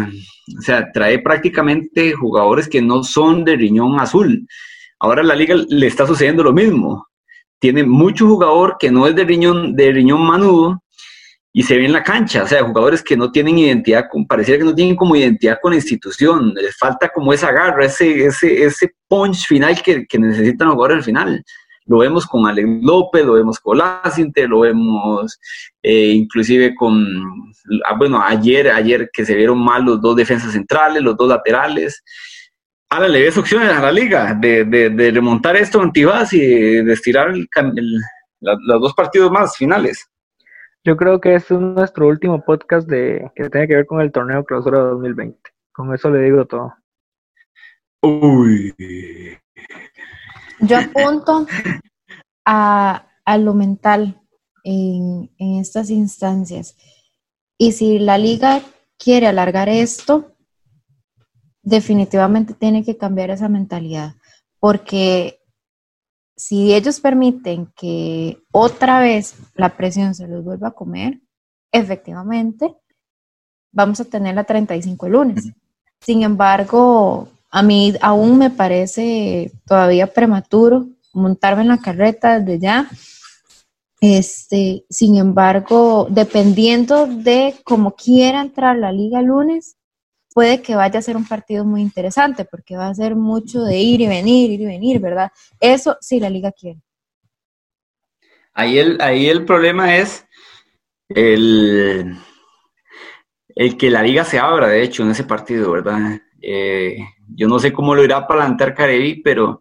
o 0.56 0.62
sea, 0.62 0.92
trae 0.92 1.18
prácticamente 1.18 2.12
jugadores 2.12 2.68
que 2.68 2.80
no 2.80 3.02
son 3.02 3.44
de 3.44 3.56
riñón 3.56 3.98
azul. 3.98 4.46
Ahora 5.00 5.22
la 5.22 5.34
liga 5.34 5.56
le 5.68 5.86
está 5.86 6.06
sucediendo 6.06 6.42
lo 6.42 6.52
mismo. 6.52 7.07
Tiene 7.58 7.84
mucho 7.84 8.26
jugador 8.26 8.76
que 8.78 8.90
no 8.90 9.06
es 9.06 9.14
de 9.14 9.24
riñón, 9.24 9.74
de 9.74 9.92
riñón 9.92 10.26
manudo 10.26 10.82
y 11.52 11.62
se 11.62 11.76
ve 11.76 11.86
en 11.86 11.92
la 11.92 12.04
cancha, 12.04 12.44
o 12.44 12.46
sea, 12.46 12.62
jugadores 12.62 13.02
que 13.02 13.16
no 13.16 13.32
tienen 13.32 13.58
identidad, 13.58 14.04
pareciera 14.28 14.58
que 14.58 14.64
no 14.64 14.74
tienen 14.74 14.94
como 14.94 15.16
identidad 15.16 15.58
con 15.60 15.72
la 15.72 15.76
institución, 15.76 16.52
les 16.54 16.76
falta 16.76 17.08
como 17.08 17.32
esa 17.32 17.50
garra, 17.50 17.84
ese, 17.84 18.26
ese, 18.26 18.64
ese 18.64 18.92
punch 19.08 19.46
final 19.46 19.82
que, 19.82 20.06
que 20.06 20.18
necesitan 20.18 20.68
los 20.68 20.74
jugadores 20.74 20.98
al 20.98 21.04
final. 21.04 21.44
Lo 21.86 21.98
vemos 21.98 22.26
con 22.26 22.46
Alex 22.46 22.68
López, 22.82 23.24
lo 23.24 23.32
vemos 23.32 23.58
con 23.58 23.78
Lacinte, 23.78 24.46
lo 24.46 24.60
vemos 24.60 25.40
eh, 25.82 26.10
inclusive 26.10 26.74
con, 26.74 27.04
ah, 27.86 27.94
bueno, 27.96 28.22
ayer, 28.22 28.70
ayer 28.70 29.08
que 29.10 29.24
se 29.24 29.34
vieron 29.34 29.58
mal 29.58 29.84
los 29.84 30.00
dos 30.00 30.14
defensas 30.14 30.52
centrales, 30.52 31.02
los 31.02 31.16
dos 31.16 31.30
laterales. 31.30 32.04
Ahora 32.90 33.08
le 33.08 33.22
ves 33.22 33.36
opciones 33.36 33.70
a 33.70 33.82
la 33.82 33.92
liga 33.92 34.32
de, 34.34 34.64
de, 34.64 35.10
remontar 35.10 35.56
esto 35.56 35.82
en 35.82 35.92
Tibás 35.92 36.32
y 36.32 36.40
de 36.40 36.92
estirar 36.92 37.28
el, 37.28 37.48
los 38.40 38.80
dos 38.80 38.94
partidos 38.94 39.30
más 39.30 39.56
finales. 39.56 40.08
Yo 40.84 40.96
creo 40.96 41.20
que 41.20 41.34
es 41.34 41.50
nuestro 41.50 42.08
último 42.08 42.42
podcast 42.42 42.88
de 42.88 43.30
que 43.34 43.50
tiene 43.50 43.68
que 43.68 43.76
ver 43.76 43.86
con 43.86 44.00
el 44.00 44.10
torneo 44.10 44.42
Clausura 44.42 44.78
2020. 44.78 45.38
Con 45.70 45.94
eso 45.94 46.08
le 46.08 46.22
digo 46.22 46.46
todo. 46.46 46.74
Uy. 48.00 48.74
Yo 50.60 50.78
apunto 50.78 51.46
a, 52.46 53.04
lo 53.38 53.52
mental 53.52 54.18
en, 54.64 55.30
en 55.36 55.56
estas 55.56 55.90
instancias. 55.90 56.74
Y 57.58 57.72
si 57.72 57.98
la 57.98 58.16
liga 58.16 58.62
quiere 58.96 59.26
alargar 59.26 59.68
esto, 59.68 60.37
definitivamente 61.62 62.54
tiene 62.54 62.84
que 62.84 62.96
cambiar 62.96 63.30
esa 63.30 63.48
mentalidad, 63.48 64.14
porque 64.60 65.40
si 66.36 66.72
ellos 66.72 67.00
permiten 67.00 67.66
que 67.76 68.38
otra 68.52 69.00
vez 69.00 69.34
la 69.54 69.76
presión 69.76 70.14
se 70.14 70.28
los 70.28 70.44
vuelva 70.44 70.68
a 70.68 70.72
comer, 70.72 71.20
efectivamente, 71.72 72.76
vamos 73.72 74.00
a 74.00 74.04
tener 74.04 74.34
la 74.34 74.44
35 74.44 75.06
el 75.06 75.12
lunes. 75.12 75.52
Sin 76.00 76.22
embargo, 76.22 77.28
a 77.50 77.62
mí 77.62 77.94
aún 78.00 78.38
me 78.38 78.50
parece 78.50 79.52
todavía 79.66 80.06
prematuro 80.06 80.86
montarme 81.12 81.62
en 81.62 81.68
la 81.68 81.78
carreta 81.78 82.38
desde 82.38 82.60
ya. 82.60 82.88
Este, 84.00 84.84
sin 84.88 85.16
embargo, 85.16 86.06
dependiendo 86.08 87.06
de 87.06 87.56
cómo 87.64 87.96
quiera 87.96 88.42
entrar 88.42 88.76
la 88.76 88.92
liga 88.92 89.18
el 89.18 89.26
lunes, 89.26 89.77
puede 90.34 90.62
que 90.62 90.74
vaya 90.74 90.98
a 90.98 91.02
ser 91.02 91.16
un 91.16 91.26
partido 91.26 91.64
muy 91.64 91.80
interesante 91.80 92.44
porque 92.44 92.76
va 92.76 92.88
a 92.88 92.94
ser 92.94 93.16
mucho 93.16 93.62
de 93.62 93.78
ir 93.78 94.00
y 94.00 94.06
venir, 94.06 94.50
ir 94.50 94.60
y 94.60 94.66
venir, 94.66 95.00
¿verdad? 95.00 95.30
Eso 95.60 95.96
sí 96.00 96.20
la 96.20 96.30
liga 96.30 96.52
quiere. 96.52 96.80
Ahí 98.54 98.78
el, 98.78 99.00
ahí 99.00 99.28
el 99.28 99.44
problema 99.44 99.96
es 99.96 100.26
el, 101.08 102.16
el 103.54 103.76
que 103.76 103.90
la 103.90 104.02
liga 104.02 104.24
se 104.24 104.38
abra, 104.38 104.68
de 104.68 104.82
hecho, 104.82 105.02
en 105.02 105.10
ese 105.10 105.24
partido, 105.24 105.70
¿verdad? 105.72 106.20
Eh, 106.40 106.98
yo 107.34 107.48
no 107.48 107.58
sé 107.58 107.72
cómo 107.72 107.94
lo 107.94 108.04
irá 108.04 108.18
a 108.18 108.26
plantear 108.26 108.74
Carevi, 108.74 109.22
pero 109.22 109.60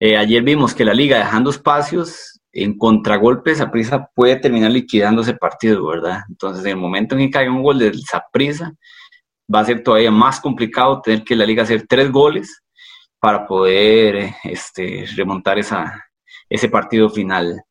eh, 0.00 0.16
ayer 0.16 0.42
vimos 0.42 0.74
que 0.74 0.84
la 0.84 0.94
liga 0.94 1.18
dejando 1.18 1.50
espacios 1.50 2.40
en 2.52 2.76
contragolpes, 2.76 3.58
Saprisa 3.58 4.10
puede 4.14 4.36
terminar 4.36 4.70
liquidando 4.70 5.22
ese 5.22 5.34
partido, 5.34 5.86
¿verdad? 5.86 6.20
Entonces, 6.28 6.64
en 6.64 6.72
el 6.72 6.76
momento 6.76 7.14
en 7.14 7.26
que 7.26 7.30
caiga 7.30 7.52
un 7.52 7.62
gol 7.62 7.78
del 7.78 8.00
Saprisa, 8.02 8.74
va 9.52 9.60
a 9.60 9.64
ser 9.64 9.82
todavía 9.82 10.10
más 10.10 10.40
complicado 10.40 11.00
tener 11.00 11.24
que 11.24 11.36
la 11.36 11.46
liga 11.46 11.62
hacer 11.62 11.86
tres 11.88 12.10
goles 12.10 12.62
para 13.20 13.46
poder 13.46 14.34
este, 14.44 15.06
remontar 15.16 15.58
esa, 15.58 16.04
ese 16.48 16.68
partido 16.68 17.10
final. 17.10 17.62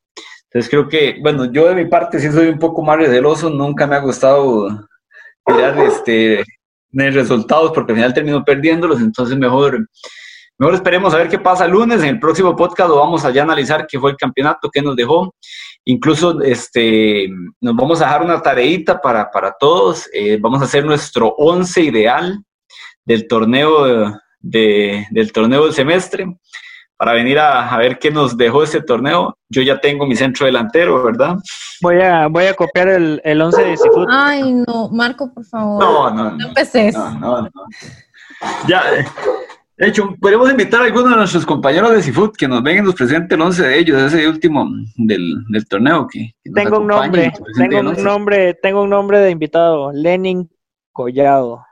Entonces 0.44 0.70
creo 0.70 0.88
que, 0.88 1.18
bueno, 1.20 1.50
yo 1.52 1.68
de 1.68 1.74
mi 1.74 1.86
parte 1.86 2.18
sí 2.18 2.30
soy 2.30 2.48
un 2.48 2.58
poco 2.58 2.82
más 2.82 2.98
receloso, 2.98 3.50
nunca 3.50 3.86
me 3.86 3.96
ha 3.96 4.00
gustado 4.00 4.68
mirar 5.46 5.78
este, 5.78 6.44
resultados 6.92 7.72
porque 7.72 7.92
al 7.92 7.98
final 7.98 8.14
termino 8.14 8.44
perdiéndolos, 8.44 9.00
entonces 9.00 9.36
mejor 9.36 9.88
Mejor 10.58 10.74
esperemos 10.74 11.14
a 11.14 11.18
ver 11.18 11.28
qué 11.28 11.38
pasa 11.38 11.66
el 11.66 11.70
lunes. 11.70 12.02
En 12.02 12.08
el 12.08 12.18
próximo 12.18 12.56
podcast 12.56 12.90
lo 12.90 12.96
vamos 12.96 13.24
a 13.24 13.30
ya 13.30 13.42
analizar 13.42 13.86
qué 13.86 13.98
fue 13.98 14.10
el 14.10 14.16
campeonato, 14.16 14.70
qué 14.70 14.82
nos 14.82 14.96
dejó. 14.96 15.32
Incluso 15.84 16.42
este, 16.42 17.28
nos 17.60 17.76
vamos 17.76 18.00
a 18.00 18.06
dejar 18.06 18.22
una 18.22 18.42
tareita 18.42 19.00
para, 19.00 19.30
para 19.30 19.54
todos. 19.58 20.08
Eh, 20.12 20.36
vamos 20.40 20.60
a 20.60 20.64
hacer 20.64 20.84
nuestro 20.84 21.28
once 21.38 21.80
ideal 21.80 22.42
del 23.04 23.28
torneo, 23.28 24.18
de, 24.40 25.06
del 25.10 25.32
torneo 25.32 25.64
del 25.64 25.74
semestre 25.74 26.26
para 26.96 27.12
venir 27.12 27.38
a, 27.38 27.72
a, 27.72 27.78
ver 27.78 28.00
qué 28.00 28.10
nos 28.10 28.36
dejó 28.36 28.64
este 28.64 28.82
torneo. 28.82 29.38
Yo 29.48 29.62
ya 29.62 29.80
tengo 29.80 30.04
mi 30.04 30.16
centro 30.16 30.46
delantero, 30.46 31.00
¿verdad? 31.04 31.36
Voy 31.80 32.00
a, 32.00 32.26
voy 32.26 32.46
a 32.46 32.54
copiar 32.54 32.88
el, 32.88 33.20
el 33.22 33.40
once 33.40 33.62
de 33.62 33.76
Seafood. 33.76 34.08
Ay, 34.10 34.52
no, 34.52 34.88
Marco, 34.90 35.32
por 35.32 35.44
favor. 35.44 35.80
No, 35.80 36.10
no, 36.10 36.24
no. 36.24 36.36
No 36.36 36.48
empeces. 36.48 36.96
No, 36.96 37.12
no, 37.12 37.42
no. 37.42 37.50
Ya, 38.66 38.82
de 39.78 39.86
hecho, 39.86 40.16
podemos 40.20 40.50
invitar 40.50 40.82
a 40.82 40.86
algunos 40.86 41.10
de 41.10 41.16
nuestros 41.16 41.46
compañeros 41.46 41.92
de 41.92 42.02
Seafood 42.02 42.32
que 42.36 42.48
nos 42.48 42.64
vengan 42.64 42.82
y 42.82 42.86
nos 42.86 42.96
presente 42.96 43.36
el 43.36 43.40
11 43.40 43.62
de 43.62 43.78
ellos, 43.78 44.02
ese 44.02 44.28
último 44.28 44.68
del, 44.96 45.44
del 45.48 45.68
torneo. 45.68 46.08
Que, 46.08 46.34
tengo 46.52 46.80
un 46.80 46.88
nombre, 46.88 47.32
tengo 47.56 47.78
un 47.78 48.02
nombre, 48.02 48.54
tengo 48.54 48.82
un 48.82 48.90
nombre 48.90 49.20
de 49.20 49.30
invitado, 49.30 49.92
Lenin 49.92 50.50
Collado. 50.90 51.64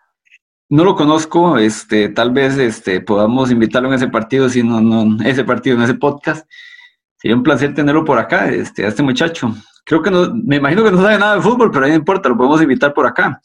No 0.69 0.85
lo 0.85 0.95
conozco, 0.95 1.59
este, 1.59 2.09
tal 2.09 2.31
vez 2.31 2.57
este, 2.59 3.01
podamos 3.01 3.51
invitarlo 3.51 3.89
en 3.89 3.95
ese 3.95 4.07
partido, 4.07 4.49
si 4.49 4.63
no, 4.63 4.81
no, 4.81 5.21
ese 5.25 5.43
partido, 5.43 5.77
en 5.77 5.83
ese 5.83 5.95
podcast. 5.95 6.49
Sería 7.17 7.37
un 7.37 7.43
placer 7.43 7.75
tenerlo 7.75 8.05
por 8.05 8.21
acá, 8.21 8.49
este, 8.51 8.85
a 8.85 8.89
este 8.89 9.03
muchacho. 9.03 9.53
Creo 9.85 10.01
que 10.01 10.13
no, 10.13 10.33
me 10.33 10.57
imagino 10.57 10.85
que 10.85 10.93
no 10.93 11.03
sabe 11.03 11.19
nada 11.19 11.35
de 11.35 11.43
fútbol, 11.43 11.73
pero 11.73 11.89
no 11.89 11.95
importa, 11.95 12.29
lo 12.29 12.37
podemos 12.37 12.63
invitar 12.63 12.95
por 12.95 13.05
acá. 13.05 13.41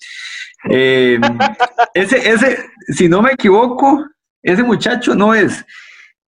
Eh, 0.70 1.20
ese, 1.96 2.30
ese, 2.30 2.58
si 2.90 3.10
no 3.10 3.24
me 3.24 3.32
equivoco, 3.32 4.06
ese 4.44 4.64
muchacho 4.64 5.16
no 5.16 5.34
es 5.34 5.66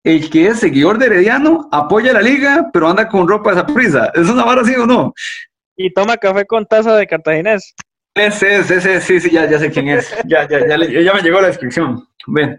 el 0.05 0.31
que 0.31 0.47
es 0.49 0.61
seguidor 0.61 0.99
de 0.99 1.07
Herediano, 1.07 1.69
apoya 1.71 2.13
a 2.13 2.15
la 2.15 2.23
liga, 2.23 2.71
pero 2.73 2.89
anda 2.89 3.09
con 3.09 3.29
ropa 3.29 3.51
de 3.51 3.61
esa 3.61 3.67
prisa. 3.67 4.13
¿Es 4.15 4.29
una 4.29 4.45
vara 4.45 4.63
así 4.63 4.75
o 4.75 4.87
no? 4.87 5.13
Y 5.77 5.93
toma 5.93 6.17
café 6.17 6.47
con 6.47 6.67
taza 6.67 6.97
de 6.97 7.07
cartaginés. 7.07 7.75
Ese 8.15 8.57
es, 8.57 8.71
ese, 8.71 9.01
sí, 9.01 9.21
sí, 9.21 9.31
ya, 9.31 9.49
ya 9.49 9.59
sé 9.59 9.71
quién 9.71 9.89
es. 9.89 10.13
Ya, 10.27 10.49
ya, 10.49 10.61
ya, 10.67 10.77
ya 11.01 11.15
me 11.15 11.23
llegó 11.23 11.41
la 11.41 11.49
descripción. 11.49 12.05
Bien. 12.27 12.59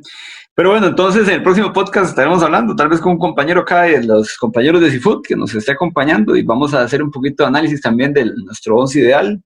Pero 0.55 0.71
bueno, 0.71 0.87
entonces 0.87 1.27
en 1.27 1.35
el 1.35 1.43
próximo 1.43 1.71
podcast 1.71 2.09
estaremos 2.09 2.43
hablando, 2.43 2.75
tal 2.75 2.89
vez 2.89 2.99
con 2.99 3.13
un 3.13 3.17
compañero 3.17 3.61
acá 3.61 3.83
de 3.83 4.03
los 4.03 4.35
compañeros 4.37 4.81
de 4.81 4.91
Seafood 4.91 5.21
que 5.25 5.35
nos 5.35 5.53
esté 5.55 5.71
acompañando 5.71 6.35
y 6.35 6.43
vamos 6.43 6.73
a 6.73 6.81
hacer 6.81 7.01
un 7.01 7.11
poquito 7.11 7.43
de 7.43 7.47
análisis 7.47 7.81
también 7.81 8.11
de 8.11 8.25
nuestro 8.25 8.75
once 8.75 8.99
ideal 8.99 9.41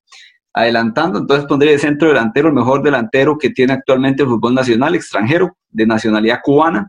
adelantando, 0.54 1.20
entonces 1.20 1.48
pondría 1.48 1.72
de 1.72 1.80
centro 1.80 2.08
delantero 2.08 2.48
el 2.48 2.54
mejor 2.54 2.84
delantero 2.84 3.38
que 3.38 3.50
tiene 3.50 3.74
actualmente 3.74 4.24
el 4.24 4.30
fútbol 4.30 4.54
nacional 4.54 4.96
extranjero, 4.96 5.58
de 5.70 5.88
nacionalidad 5.88 6.40
cubana, 6.44 6.88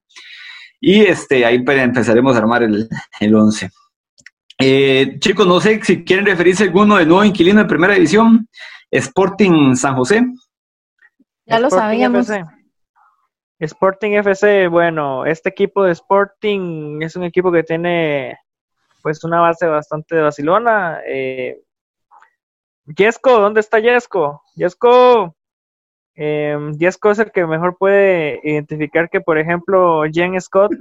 y 0.80 1.00
este, 1.00 1.46
ahí 1.46 1.64
empezaremos 1.66 2.36
a 2.36 2.38
armar 2.38 2.62
el, 2.62 2.88
el 3.20 3.34
once. 3.34 3.70
Eh, 4.58 5.16
chicos, 5.18 5.46
no 5.46 5.60
sé 5.60 5.82
si 5.82 6.04
quieren 6.04 6.26
referirse 6.26 6.62
a 6.62 6.66
alguno 6.66 6.96
de 6.96 7.06
nuevo 7.06 7.24
inquilino 7.24 7.60
de 7.60 7.68
primera 7.68 7.94
división, 7.94 8.48
Sporting 8.90 9.74
San 9.74 9.96
José. 9.96 10.24
Ya 11.46 11.58
lo 11.58 11.70
sabíamos. 11.70 12.28
Sporting 13.58 14.12
FC, 14.12 14.68
bueno, 14.68 15.24
este 15.24 15.48
equipo 15.48 15.84
de 15.84 15.92
Sporting 15.92 17.00
es 17.02 17.16
un 17.16 17.24
equipo 17.24 17.50
que 17.50 17.62
tiene 17.62 18.38
pues 19.02 19.22
una 19.24 19.40
base 19.40 19.66
bastante 19.66 20.16
de 20.16 20.22
Barcelona. 20.22 21.00
Eh, 21.06 21.60
Yesco, 22.86 23.40
¿dónde 23.40 23.60
está 23.60 23.78
Yesco? 23.78 24.42
Yesco, 24.56 25.34
eh, 26.16 26.56
Yesco 26.78 27.10
es 27.10 27.18
el 27.18 27.32
que 27.32 27.46
mejor 27.46 27.76
puede 27.78 28.40
identificar 28.44 29.08
que, 29.08 29.20
por 29.20 29.38
ejemplo, 29.38 30.02
Jen 30.12 30.40
Scott 30.40 30.72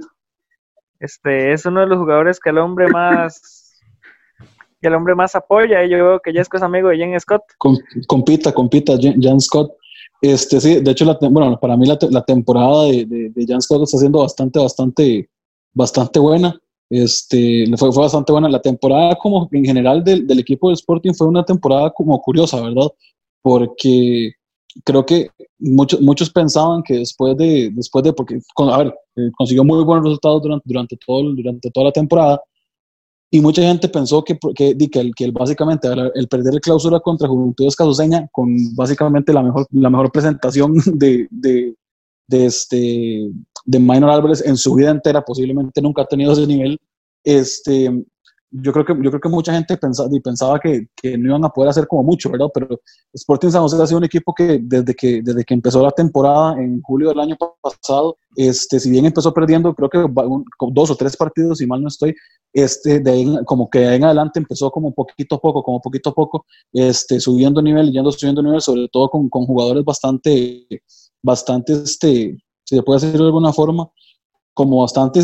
este, 1.00 1.52
es 1.52 1.66
uno 1.66 1.80
de 1.80 1.86
los 1.86 1.98
jugadores 1.98 2.38
que 2.40 2.50
el 2.50 2.58
hombre 2.58 2.88
más 2.88 3.62
que 4.80 4.88
el 4.88 4.94
hombre 4.94 5.14
más 5.14 5.34
apoya. 5.34 5.82
Y 5.82 5.90
yo 5.90 5.96
veo 5.96 6.20
que 6.20 6.32
Yesco 6.32 6.56
es 6.56 6.62
amigo 6.62 6.90
de 6.90 6.98
Jen 6.98 7.18
Scott. 7.18 7.42
compita, 8.06 8.52
compita, 8.52 8.98
Jen, 8.98 9.40
Scott. 9.40 9.72
Este, 10.20 10.60
sí, 10.60 10.80
de 10.80 10.90
hecho, 10.90 11.06
bueno, 11.30 11.58
para 11.58 11.76
mí 11.76 11.86
la, 11.86 12.24
temporada 12.24 12.84
de, 12.84 13.04
de, 13.04 13.30
de, 13.30 13.46
Jan 13.46 13.60
Scott 13.60 13.82
está 13.82 13.98
siendo 13.98 14.20
bastante, 14.20 14.58
bastante, 14.58 15.30
bastante 15.72 16.18
buena. 16.18 16.58
Este, 16.90 17.64
fue, 17.76 17.92
fue 17.92 18.02
bastante 18.02 18.32
buena. 18.32 18.48
La 18.48 18.60
temporada 18.60 19.16
como 19.16 19.48
en 19.52 19.64
general 19.64 20.04
del, 20.04 20.26
del, 20.26 20.38
equipo 20.38 20.68
del 20.68 20.74
Sporting 20.74 21.12
fue 21.12 21.26
una 21.26 21.44
temporada 21.44 21.90
como 21.90 22.20
curiosa, 22.20 22.60
¿verdad? 22.60 22.88
porque 23.44 24.32
creo 24.84 25.04
que 25.04 25.28
muchos, 25.58 26.00
muchos 26.00 26.30
pensaban 26.30 26.82
que 26.82 26.94
después 26.94 27.36
de, 27.36 27.70
después 27.74 28.02
de 28.02 28.14
porque, 28.14 28.40
a 28.56 28.78
ver, 28.78 28.94
eh, 29.16 29.30
consiguió 29.36 29.62
muy 29.64 29.84
buenos 29.84 30.04
resultados 30.06 30.42
durante, 30.42 30.64
durante, 30.66 30.96
todo, 30.96 31.22
durante 31.34 31.70
toda 31.70 31.86
la 31.86 31.92
temporada, 31.92 32.40
y 33.30 33.40
mucha 33.40 33.60
gente 33.60 33.88
pensó 33.90 34.24
que, 34.24 34.38
que, 34.54 34.78
que, 34.78 35.10
que 35.14 35.30
básicamente 35.30 35.88
el 36.14 36.28
perder 36.28 36.54
el 36.54 36.60
clausura 36.60 37.00
contra 37.00 37.28
Juventud 37.28 37.66
Escasuseña, 37.66 38.28
con 38.32 38.74
básicamente 38.74 39.34
la 39.34 39.42
mejor, 39.42 39.66
la 39.72 39.90
mejor 39.90 40.10
presentación 40.10 40.72
de, 40.94 41.28
de, 41.30 41.74
de, 42.26 42.46
este, 42.46 43.30
de 43.64 43.78
Minor 43.78 44.10
Álvarez 44.10 44.44
en 44.44 44.56
su 44.56 44.74
vida 44.74 44.90
entera, 44.90 45.22
posiblemente 45.22 45.80
nunca 45.80 46.02
ha 46.02 46.06
tenido 46.06 46.32
ese 46.32 46.46
nivel, 46.46 46.78
este, 47.22 47.90
yo 48.56 48.72
creo 48.72 48.84
que, 48.84 48.94
yo 49.02 49.10
creo 49.10 49.20
que 49.20 49.28
mucha 49.28 49.52
gente 49.52 49.76
pensaba, 49.76 50.08
pensaba 50.22 50.60
que, 50.60 50.86
que, 50.94 51.18
no 51.18 51.30
iban 51.30 51.44
a 51.44 51.48
poder 51.48 51.70
hacer 51.70 51.88
como 51.88 52.04
mucho, 52.04 52.30
¿verdad? 52.30 52.46
Pero 52.54 52.80
Sporting 53.12 53.50
San 53.50 53.62
José 53.62 53.82
ha 53.82 53.86
sido 53.86 53.98
un 53.98 54.04
equipo 54.04 54.32
que 54.32 54.60
desde 54.62 54.94
que, 54.94 55.22
desde 55.22 55.44
que 55.44 55.54
empezó 55.54 55.82
la 55.82 55.90
temporada 55.90 56.54
en 56.62 56.80
julio 56.82 57.08
del 57.08 57.18
año 57.18 57.36
pasado, 57.60 58.16
este, 58.36 58.78
si 58.78 58.90
bien 58.90 59.06
empezó 59.06 59.34
perdiendo, 59.34 59.74
creo 59.74 59.90
que 59.90 60.06
dos 60.70 60.90
o 60.90 60.96
tres 60.96 61.16
partidos, 61.16 61.58
si 61.58 61.66
mal 61.66 61.82
no 61.82 61.88
estoy, 61.88 62.14
este, 62.52 63.00
de 63.00 63.10
ahí, 63.10 63.38
como 63.44 63.68
que 63.68 63.80
de 63.80 63.88
ahí 63.88 63.96
en 63.96 64.04
adelante 64.04 64.38
empezó 64.38 64.70
como 64.70 64.94
poquito 64.94 65.34
a 65.34 65.40
poco, 65.40 65.62
como 65.62 65.80
poquito 65.80 66.10
a 66.10 66.14
poco, 66.14 66.46
este, 66.72 67.18
subiendo 67.18 67.60
nivel, 67.60 67.90
yendo 67.90 68.12
subiendo 68.12 68.42
nivel, 68.42 68.60
sobre 68.60 68.88
todo 68.88 69.08
con, 69.08 69.28
con 69.28 69.46
jugadores 69.46 69.84
bastante, 69.84 70.64
bastante, 71.20 71.72
este, 71.72 72.38
si 72.64 72.76
se 72.76 72.82
puede 72.82 73.00
decir 73.00 73.18
de 73.18 73.26
alguna 73.26 73.52
forma, 73.52 73.88
como 74.54 74.80
bastante, 74.80 75.20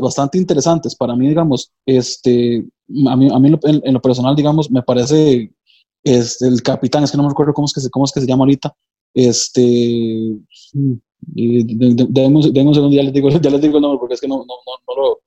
bastante 0.00 0.38
interesantes. 0.38 0.94
Para 0.94 1.14
mí, 1.16 1.28
digamos, 1.28 1.72
este, 1.86 2.66
a 3.08 3.16
mí, 3.16 3.28
a 3.32 3.38
mí 3.38 3.54
en, 3.62 3.94
lo 3.94 4.02
personal, 4.02 4.34
digamos, 4.34 4.70
me 4.70 4.82
parece 4.82 5.52
este, 6.02 6.48
el 6.48 6.62
capitán, 6.62 7.04
es 7.04 7.10
que 7.10 7.16
no 7.16 7.22
me 7.22 7.28
recuerdo 7.28 7.54
cómo 7.54 7.66
es 7.66 7.72
que 7.72 7.80
se, 7.80 7.90
cómo 7.90 8.04
es 8.04 8.12
que 8.12 8.20
se 8.20 8.26
llama 8.26 8.42
ahorita, 8.42 8.74
este, 9.14 10.36
denme 11.22 12.36
un 12.36 12.74
segundo, 12.74 12.90
ya 12.90 13.04
les, 13.04 13.12
digo, 13.12 13.28
ya 13.40 13.50
les 13.50 13.60
digo 13.60 13.76
el 13.76 13.82
nombre 13.82 13.98
porque 14.00 14.14
es 14.14 14.20
que 14.20 14.28
no, 14.28 14.38
no, 14.38 14.44
no, 14.44 14.72
no, 14.88 15.02
lo, 15.02 15.20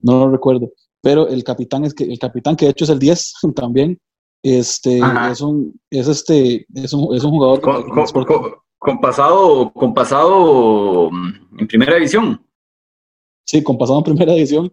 no 0.00 0.26
lo 0.26 0.32
recuerdo. 0.32 0.70
Pero 1.02 1.28
el 1.28 1.42
capitán 1.42 1.84
es 1.84 1.94
que 1.94 2.04
el 2.04 2.18
capitán 2.18 2.56
que 2.56 2.66
de 2.66 2.70
hecho 2.72 2.84
es 2.84 2.90
el 2.90 2.98
10 2.98 3.34
también, 3.56 3.98
este, 4.42 5.00
es 5.30 5.40
un, 5.40 5.78
es 5.90 6.08
este, 6.08 6.66
es 6.74 6.92
un, 6.92 7.14
es 7.14 7.24
un 7.24 7.30
jugador 7.32 7.60
con, 7.60 7.82
con, 7.90 8.06
con, 8.80 8.98
pasado, 8.98 9.72
con 9.72 9.94
pasado 9.94 11.10
mm, 11.10 11.58
en 11.60 11.68
primera 11.68 11.94
división. 11.94 12.44
Sí, 13.44 13.62
con 13.62 13.78
pasado 13.78 13.98
en 13.98 14.04
primera 14.04 14.32
edición. 14.32 14.72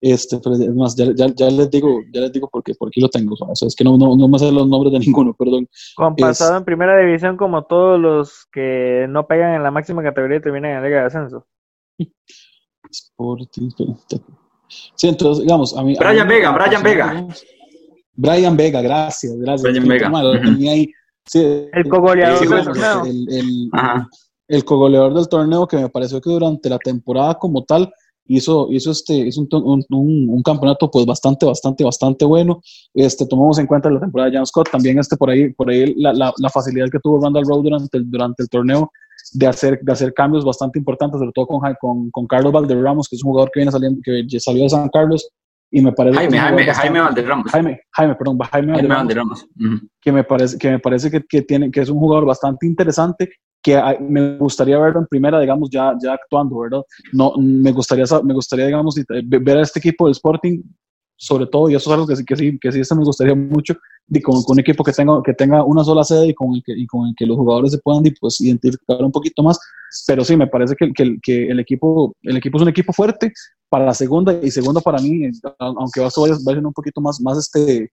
Este, 0.00 0.38
pero 0.38 0.56
es 0.56 0.74
más, 0.74 0.94
ya, 0.96 1.06
ya, 1.14 1.28
ya, 1.34 1.48
les 1.48 1.70
digo, 1.70 2.00
ya 2.12 2.22
les 2.22 2.32
digo 2.32 2.48
porque, 2.52 2.74
porque 2.78 3.00
lo 3.00 3.08
tengo. 3.08 3.36
O 3.38 3.56
sea, 3.56 3.66
es 3.66 3.74
que 3.74 3.84
no, 3.84 3.96
no, 3.96 4.16
no 4.16 4.28
me 4.28 4.38
sé 4.38 4.52
los 4.52 4.68
nombres 4.68 4.92
de 4.92 4.98
ninguno, 5.06 5.32
perdón. 5.32 5.66
Con 5.94 6.14
pasado 6.16 6.58
en 6.58 6.64
primera 6.64 6.98
división, 6.98 7.36
como 7.36 7.64
todos 7.64 7.98
los 7.98 8.46
que 8.52 9.06
no 9.08 9.26
pegan 9.26 9.54
en 9.54 9.62
la 9.62 9.70
máxima 9.70 10.02
categoría 10.02 10.38
y 10.38 10.42
terminan 10.42 10.72
en 10.72 10.76
la 10.82 10.86
Liga 10.86 11.00
de 11.00 11.06
Ascenso. 11.06 11.46
Sporting, 12.90 13.70
Sí, 14.96 15.08
entonces, 15.08 15.44
digamos, 15.44 15.76
a 15.76 15.82
mí. 15.82 15.94
Brian 15.98 16.26
Vega, 16.26 16.50
Brian 16.50 16.82
Vega. 16.82 17.26
Brian 18.14 18.56
Vega, 18.56 18.82
gracias, 18.82 19.36
gracias. 19.38 19.62
Brian 19.62 19.88
Vega. 19.88 20.10
ahí. 20.70 20.90
Sí, 21.26 21.68
el 21.72 21.88
cogoleador 21.88 22.48
del 22.48 22.64
torneo. 22.64 23.04
El, 23.04 23.26
el, 23.30 23.70
el 24.48 24.64
cogoleador 24.64 25.14
del 25.14 25.28
torneo 25.28 25.66
que 25.66 25.76
me 25.76 25.88
pareció 25.88 26.20
que 26.20 26.30
durante 26.30 26.68
la 26.68 26.78
temporada 26.78 27.34
como 27.34 27.64
tal 27.64 27.92
hizo, 28.26 28.68
hizo, 28.70 28.90
este, 28.90 29.14
hizo 29.14 29.40
un, 29.40 29.84
un, 29.90 30.28
un, 30.28 30.42
campeonato 30.42 30.90
pues 30.90 31.06
bastante, 31.06 31.46
bastante, 31.46 31.84
bastante 31.84 32.24
bueno. 32.24 32.60
Este, 32.92 33.26
tomamos 33.26 33.58
en 33.58 33.66
cuenta 33.66 33.90
la 33.90 34.00
temporada 34.00 34.30
de 34.30 34.36
Jan 34.36 34.46
Scott, 34.46 34.70
también 34.70 34.98
este, 34.98 35.16
por 35.16 35.30
ahí, 35.30 35.52
por 35.52 35.70
ahí 35.70 35.94
la, 35.96 36.12
la, 36.12 36.32
la 36.38 36.50
facilidad 36.50 36.88
que 36.90 37.00
tuvo 37.00 37.22
Randall 37.22 37.46
Rowe 37.46 37.62
durante 37.62 37.98
el, 37.98 38.10
durante 38.10 38.42
el 38.42 38.48
torneo 38.48 38.90
de 39.32 39.46
hacer, 39.46 39.80
de 39.82 39.92
hacer 39.92 40.12
cambios 40.14 40.44
bastante 40.44 40.78
importantes, 40.78 41.18
sobre 41.18 41.32
todo 41.32 41.46
con, 41.46 41.60
con, 41.80 42.10
con 42.10 42.26
Carlos 42.26 42.52
Valderramos, 42.52 43.08
que 43.08 43.16
es 43.16 43.24
un 43.24 43.30
jugador 43.30 43.50
que 43.52 43.60
viene 43.60 43.72
saliendo, 43.72 44.00
que 44.02 44.40
salió 44.40 44.62
de 44.62 44.70
San 44.70 44.88
Carlos, 44.90 45.28
y 45.76 45.82
me 45.82 45.90
parece 45.90 46.16
Jaime, 46.16 46.38
Jaime, 46.38 46.72
Jaime 46.72 47.00
Valderramos. 47.00 47.50
Jaime, 47.50 47.80
Jaime, 47.90 48.14
perdón, 48.14 48.38
Jaime, 48.38 48.74
Jaime 48.74 48.88
Valderramos. 48.94 49.44
Que 50.00 50.12
me 50.12 50.22
parece, 50.22 50.56
que, 50.56 50.70
me 50.70 50.78
parece 50.78 51.10
que, 51.10 51.20
que, 51.28 51.42
tiene, 51.42 51.68
que 51.72 51.80
es 51.80 51.88
un 51.88 51.98
jugador 51.98 52.24
bastante 52.24 52.64
interesante 52.64 53.28
que 53.60 53.82
me 54.00 54.36
gustaría 54.36 54.78
verlo 54.78 55.00
en 55.00 55.06
primera, 55.08 55.40
digamos, 55.40 55.68
ya, 55.70 55.94
ya 56.00 56.12
actuando, 56.12 56.60
¿verdad? 56.60 56.82
No, 57.12 57.32
me 57.38 57.72
gustaría, 57.72 58.04
me 58.22 58.34
gustaría, 58.34 58.66
digamos, 58.66 58.94
ver 59.24 59.58
a 59.58 59.62
este 59.62 59.80
equipo 59.80 60.06
de 60.06 60.12
Sporting, 60.12 60.62
sobre 61.16 61.46
todo, 61.46 61.68
y 61.68 61.74
eso 61.74 61.90
es 61.90 61.94
algo 61.94 62.06
que 62.06 62.14
sí, 62.14 62.24
que 62.24 62.36
sí, 62.36 62.58
que 62.60 62.70
sí 62.70 62.94
me 62.94 63.04
gustaría 63.04 63.34
mucho, 63.34 63.74
y 64.06 64.20
con, 64.20 64.44
con, 64.44 64.54
un 64.54 64.60
equipo 64.60 64.84
que 64.84 64.92
tenga, 64.92 65.20
que 65.24 65.34
tenga 65.34 65.64
una 65.64 65.82
sola 65.82 66.04
sede 66.04 66.28
y 66.28 66.34
con 66.34 66.54
el 66.54 66.62
que, 66.64 66.72
y 66.72 66.86
con 66.86 67.08
el 67.08 67.14
que 67.16 67.26
los 67.26 67.36
jugadores 67.36 67.72
se 67.72 67.78
puedan 67.78 68.04
pues, 68.20 68.40
identificar 68.40 69.02
un 69.02 69.10
poquito 69.10 69.42
más, 69.42 69.58
pero 70.06 70.22
sí, 70.22 70.36
me 70.36 70.46
parece 70.46 70.76
que, 70.76 70.92
que, 70.92 71.16
que 71.20 71.48
el, 71.48 71.58
equipo, 71.58 72.14
el 72.22 72.36
equipo 72.36 72.58
es 72.58 72.62
un 72.62 72.68
equipo 72.68 72.92
fuerte, 72.92 73.32
para 73.74 73.86
la 73.86 73.94
segunda 73.94 74.32
y 74.40 74.52
segunda 74.52 74.80
para 74.80 74.98
mí, 74.98 75.28
aunque 75.58 76.00
va 76.00 76.06
a 76.06 76.10
ser 76.10 76.64
un 76.64 76.72
poquito 76.72 77.00
más, 77.00 77.20
más 77.20 77.38
este, 77.38 77.90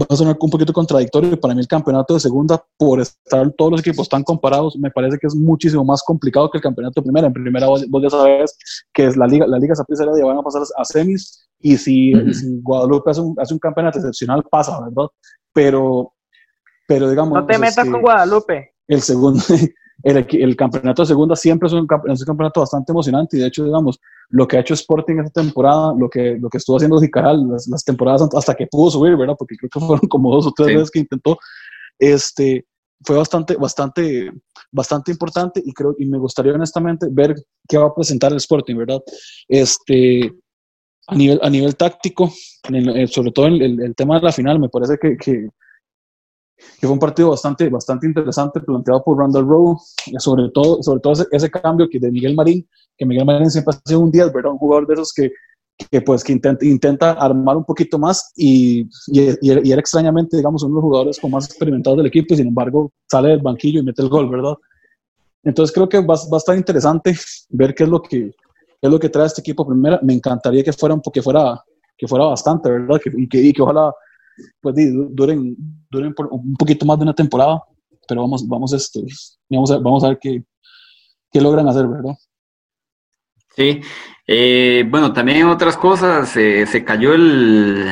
va 0.00 0.06
a 0.08 0.16
sonar 0.16 0.34
un 0.40 0.48
poquito 0.48 0.72
contradictorio, 0.72 1.38
para 1.38 1.54
mí 1.54 1.60
el 1.60 1.68
campeonato 1.68 2.14
de 2.14 2.20
segunda, 2.20 2.64
por 2.78 3.02
estar 3.02 3.52
todos 3.58 3.72
los 3.72 3.80
equipos 3.80 4.08
tan 4.08 4.22
comparados, 4.22 4.78
me 4.78 4.90
parece 4.90 5.18
que 5.18 5.26
es 5.26 5.34
muchísimo 5.34 5.84
más 5.84 6.02
complicado 6.02 6.50
que 6.50 6.56
el 6.56 6.62
campeonato 6.62 7.02
de 7.02 7.04
primera. 7.04 7.26
En 7.26 7.34
primera 7.34 7.66
vos, 7.66 7.84
ya 8.02 8.08
sabes 8.08 8.56
que 8.94 9.08
es 9.08 9.16
la 9.18 9.26
liga, 9.26 9.46
la 9.46 9.58
liga 9.58 9.74
ya 9.76 10.24
van 10.24 10.38
a 10.38 10.42
pasar 10.42 10.62
a 10.74 10.84
semis 10.86 11.46
y 11.58 11.76
si, 11.76 12.14
Guadalupe 12.62 13.10
hace 13.10 13.20
un, 13.20 13.34
hace 13.38 13.52
un 13.52 13.60
campeonato 13.60 13.98
excepcional 13.98 14.42
pasa, 14.50 14.80
¿verdad? 14.80 15.10
Pero, 15.52 16.14
pero 16.88 17.10
digamos... 17.10 17.34
No 17.34 17.44
te 17.44 17.58
metas 17.58 17.86
con 17.86 18.00
Guadalupe. 18.00 18.72
El 18.88 19.02
segundo, 19.02 19.42
el, 20.02 20.26
el, 20.30 20.56
campeonato 20.56 21.02
de 21.02 21.08
segunda 21.08 21.36
siempre 21.36 21.66
es 21.66 21.72
un, 21.72 21.86
es 22.06 22.20
un, 22.20 22.26
campeonato 22.26 22.60
bastante 22.60 22.92
emocionante 22.92 23.36
y 23.36 23.40
de 23.40 23.46
hecho, 23.46 23.64
digamos, 23.64 24.00
lo 24.30 24.46
que 24.48 24.56
ha 24.56 24.60
hecho 24.60 24.74
Sporting 24.74 25.18
esta 25.18 25.42
temporada, 25.42 25.94
lo 25.96 26.08
que, 26.08 26.38
lo 26.40 26.48
que 26.48 26.58
estuvo 26.58 26.76
haciendo 26.76 26.98
Zicaral 27.00 27.46
las, 27.48 27.66
las, 27.68 27.84
temporadas 27.84 28.28
hasta 28.34 28.54
que 28.54 28.66
pudo 28.66 28.90
subir, 28.90 29.16
¿verdad? 29.16 29.34
Porque 29.38 29.56
creo 29.56 29.70
que 29.70 29.80
fueron 29.80 30.08
como 30.08 30.34
dos 30.34 30.46
o 30.46 30.52
tres 30.56 30.68
veces 30.68 30.90
que 30.90 31.00
intentó, 31.00 31.38
este, 31.98 32.64
fue 33.02 33.16
bastante, 33.16 33.56
bastante, 33.56 34.32
bastante 34.70 35.10
importante 35.12 35.62
y 35.64 35.72
creo, 35.72 35.94
y 35.98 36.06
me 36.06 36.18
gustaría 36.18 36.52
honestamente 36.52 37.06
ver 37.10 37.34
qué 37.68 37.78
va 37.78 37.86
a 37.86 37.94
presentar 37.94 38.32
el 38.32 38.38
Sporting, 38.38 38.76
¿verdad? 38.76 39.00
Este, 39.48 40.32
a 41.06 41.14
nivel, 41.14 41.40
a 41.42 41.50
nivel 41.50 41.76
táctico, 41.76 42.32
sobre 43.08 43.32
todo 43.32 43.46
el, 43.46 43.60
el, 43.62 43.82
el, 43.82 43.94
tema 43.94 44.18
de 44.18 44.24
la 44.24 44.32
final, 44.32 44.60
me 44.60 44.68
parece 44.68 44.96
que, 44.98 45.16
que 45.16 45.48
que 46.80 46.86
fue 46.86 46.92
un 46.92 46.98
partido 46.98 47.30
bastante, 47.30 47.68
bastante 47.68 48.06
interesante 48.06 48.60
planteado 48.60 49.02
por 49.02 49.18
Randall 49.18 49.46
Rowe, 49.46 49.76
sobre 50.18 50.48
todo, 50.50 50.82
sobre 50.82 51.00
todo 51.00 51.12
ese, 51.30 51.50
cambio 51.50 51.88
que 51.90 51.98
de 51.98 52.10
Miguel 52.10 52.34
Marín, 52.34 52.66
que 52.96 53.06
Miguel 53.06 53.26
Marín 53.26 53.50
siempre 53.50 53.74
ha 53.76 53.88
sido 53.88 54.00
un 54.00 54.10
10, 54.10 54.32
¿verdad? 54.32 54.52
Un 54.52 54.58
jugador 54.58 54.86
de 54.86 54.94
esos 54.94 55.12
que, 55.12 55.30
que 55.90 56.00
pues 56.00 56.22
que 56.22 56.32
intenta, 56.32 56.64
intenta 56.64 57.12
armar 57.12 57.56
un 57.56 57.64
poquito 57.64 57.98
más 57.98 58.32
y, 58.36 58.82
y, 59.08 59.30
y, 59.40 59.70
era 59.70 59.80
extrañamente, 59.80 60.36
digamos, 60.36 60.62
uno 60.62 60.72
de 60.72 60.76
los 60.76 60.82
jugadores 60.82 61.20
con 61.20 61.30
más 61.30 61.46
experimentados 61.46 61.96
del 61.98 62.06
equipo 62.06 62.34
y 62.34 62.36
sin 62.38 62.48
embargo 62.48 62.92
sale 63.10 63.30
del 63.30 63.40
banquillo 63.40 63.80
y 63.80 63.84
mete 63.84 64.02
el 64.02 64.08
gol, 64.08 64.28
¿verdad? 64.28 64.54
Entonces 65.42 65.74
creo 65.74 65.88
que 65.88 65.98
va, 65.98 66.14
va 66.14 66.36
a 66.36 66.38
estar 66.38 66.56
interesante 66.56 67.14
ver 67.48 67.74
qué 67.74 67.84
es 67.84 67.88
lo 67.88 68.02
que, 68.02 68.30
qué 68.30 68.34
es 68.82 68.90
lo 68.90 68.98
que 68.98 69.08
trae 69.08 69.26
este 69.26 69.40
equipo 69.40 69.66
primera. 69.66 69.98
Me 70.02 70.12
encantaría 70.12 70.62
que 70.62 70.72
fuera, 70.72 71.00
que 71.12 71.22
fuera, 71.22 71.62
que 71.96 72.06
fuera 72.06 72.26
bastante, 72.26 72.70
¿verdad? 72.70 73.00
Que, 73.02 73.10
y, 73.16 73.28
que, 73.28 73.38
y 73.38 73.52
que 73.52 73.62
ojalá 73.62 73.92
pues 74.60 74.74
duren, 75.10 75.56
duren 75.90 76.14
por 76.14 76.28
un 76.30 76.54
poquito 76.54 76.86
más 76.86 76.98
de 76.98 77.04
una 77.04 77.14
temporada, 77.14 77.62
pero 78.08 78.22
vamos, 78.22 78.46
vamos, 78.46 78.72
este, 78.72 79.00
vamos, 79.48 79.70
a, 79.70 79.78
vamos 79.78 80.04
a 80.04 80.08
ver 80.08 80.18
qué, 80.20 80.42
qué 81.30 81.40
logran 81.40 81.68
hacer, 81.68 81.86
¿verdad? 81.86 82.14
Sí, 83.56 83.80
eh, 84.26 84.84
bueno, 84.88 85.12
también 85.12 85.46
otras 85.46 85.76
cosas, 85.76 86.36
eh, 86.36 86.64
se 86.66 86.84
cayó 86.84 87.14
el, 87.14 87.84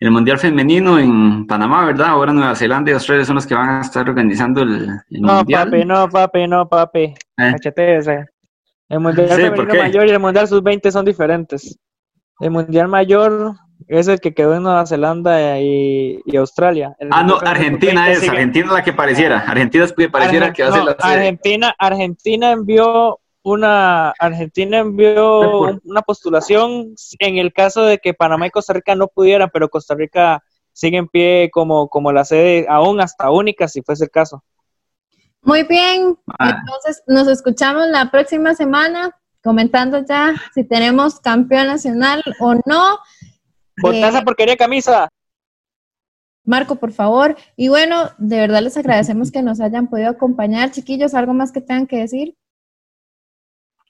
el, 0.00 0.10
Mundial 0.10 0.38
Femenino 0.38 0.98
en 0.98 1.46
Panamá, 1.46 1.86
¿verdad? 1.86 2.08
Ahora 2.08 2.32
Nueva 2.32 2.54
Zelanda 2.56 2.90
y 2.90 2.94
Australia 2.94 3.24
son 3.24 3.36
los 3.36 3.46
que 3.46 3.54
van 3.54 3.68
a 3.68 3.80
estar 3.80 4.08
organizando 4.08 4.62
el, 4.62 4.86
no, 5.10 5.36
Mundial. 5.36 5.70
Papi, 5.70 5.84
no, 5.84 6.08
papi, 6.08 6.48
no, 6.48 6.68
papi, 6.68 7.14
eh. 7.38 8.26
El 8.88 9.00
Mundial 9.00 9.28
Femenino 9.28 9.74
Mayor 9.74 10.06
y 10.06 10.10
el 10.10 10.18
Mundial 10.18 10.48
Sub-20 10.48 10.90
son 10.90 11.04
diferentes. 11.04 11.78
El 12.40 12.50
Mundial 12.50 12.88
Mayor 12.88 13.54
es 13.86 14.08
el 14.08 14.20
que 14.20 14.34
quedó 14.34 14.54
en 14.54 14.64
Nueva 14.64 14.86
Zelanda 14.86 15.60
y, 15.60 16.20
Australia. 16.36 16.96
ah, 17.10 17.22
no, 17.22 17.38
Argentina 17.38 18.10
es, 18.10 18.28
Argentina 18.28 18.66
es 18.66 18.72
la 18.72 18.84
que 18.84 18.92
pareciera. 18.92 19.38
Argentina 19.40 19.84
es 19.84 19.92
que 19.92 20.08
pareciera 20.08 20.52
que 20.52 20.62
hace 20.62 20.82
la 20.82 20.92
Argentina, 20.92 21.74
Argentina 21.78 22.52
envió 22.52 23.20
una 23.42 24.10
Argentina 24.18 24.78
envió 24.78 25.80
una 25.84 26.02
postulación 26.02 26.94
en 27.20 27.38
el 27.38 27.52
caso 27.52 27.84
de 27.84 27.98
que 27.98 28.12
Panamá 28.12 28.46
y 28.46 28.50
Costa 28.50 28.72
Rica 28.72 28.94
no 28.94 29.08
pudieran, 29.08 29.48
pero 29.52 29.68
Costa 29.68 29.94
Rica 29.94 30.42
sigue 30.72 30.98
en 30.98 31.08
pie 31.08 31.50
como, 31.52 31.88
como 31.88 32.12
la 32.12 32.24
sede 32.24 32.66
aún 32.68 33.00
hasta 33.00 33.30
única 33.30 33.68
si 33.68 33.82
fuese 33.82 34.04
el 34.04 34.10
caso. 34.10 34.44
Muy 35.42 35.62
bien, 35.62 36.18
ah. 36.38 36.58
entonces 36.60 37.02
nos 37.06 37.28
escuchamos 37.28 37.86
la 37.88 38.10
próxima 38.10 38.54
semana 38.54 39.14
comentando 39.42 40.04
ya 40.06 40.34
si 40.52 40.64
tenemos 40.64 41.20
campeón 41.20 41.68
nacional 41.68 42.22
o 42.40 42.54
no. 42.66 42.98
Por 43.80 43.94
esa 43.94 44.22
porquería 44.22 44.56
camisa. 44.56 45.08
Marco, 46.44 46.76
por 46.76 46.92
favor. 46.92 47.36
Y 47.56 47.68
bueno, 47.68 48.10
de 48.16 48.38
verdad 48.38 48.62
les 48.62 48.76
agradecemos 48.76 49.30
que 49.30 49.42
nos 49.42 49.60
hayan 49.60 49.88
podido 49.88 50.10
acompañar. 50.10 50.70
Chiquillos, 50.70 51.14
¿algo 51.14 51.34
más 51.34 51.52
que 51.52 51.60
tengan 51.60 51.86
que 51.86 51.98
decir? 51.98 52.34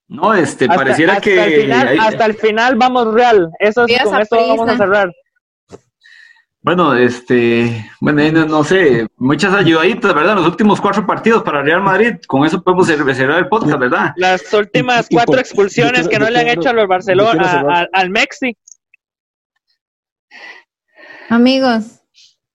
No, 0.09 0.35
este, 0.35 0.67
pareciera 0.67 1.21
que... 1.21 1.73
hasta 1.73 2.27
el 2.27 2.35
final 2.35 2.77
vamos 2.77 3.13
real. 3.13 3.51
Eso 3.61 3.85
es, 3.87 4.03
con 4.03 4.21
esto 4.21 4.37
vamos 4.37 4.69
a 4.69 4.77
cerrar. 4.77 5.13
Bueno, 6.61 6.95
este, 6.97 7.89
bueno, 8.01 8.47
no, 8.47 8.65
sé, 8.65 9.07
muchas 9.17 9.55
ayudaditas, 9.55 10.13
¿verdad? 10.13 10.35
Los 10.35 10.47
últimos 10.49 10.81
cuatro 10.81 11.07
partidos 11.07 11.43
para 11.43 11.63
Real 11.63 11.81
Madrid, 11.81 12.17
con 12.27 12.45
eso 12.45 12.63
podemos 12.63 12.89
cerrar 12.89 13.39
el 13.39 13.49
podcast, 13.49 13.79
¿verdad? 13.79 14.13
Las 14.17 14.53
últimas 14.53 15.07
cuatro 15.09 15.39
expulsiones 15.39 16.09
que 16.09 16.19
no 16.19 16.29
le 16.29 16.41
han 16.41 16.49
hecho 16.49 16.71
a 16.71 16.73
los 16.73 16.89
Barcelona, 16.89 17.87
al 17.93 18.11
Mexi. 18.11 18.57
Amigos, 21.29 22.01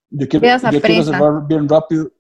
yo 0.10 0.28
quiero, 0.28 0.48
yo 0.72 0.82
quiero 0.82 1.04
cerrar 1.04 1.48
bien 1.48 1.70
rápido. 1.70 2.12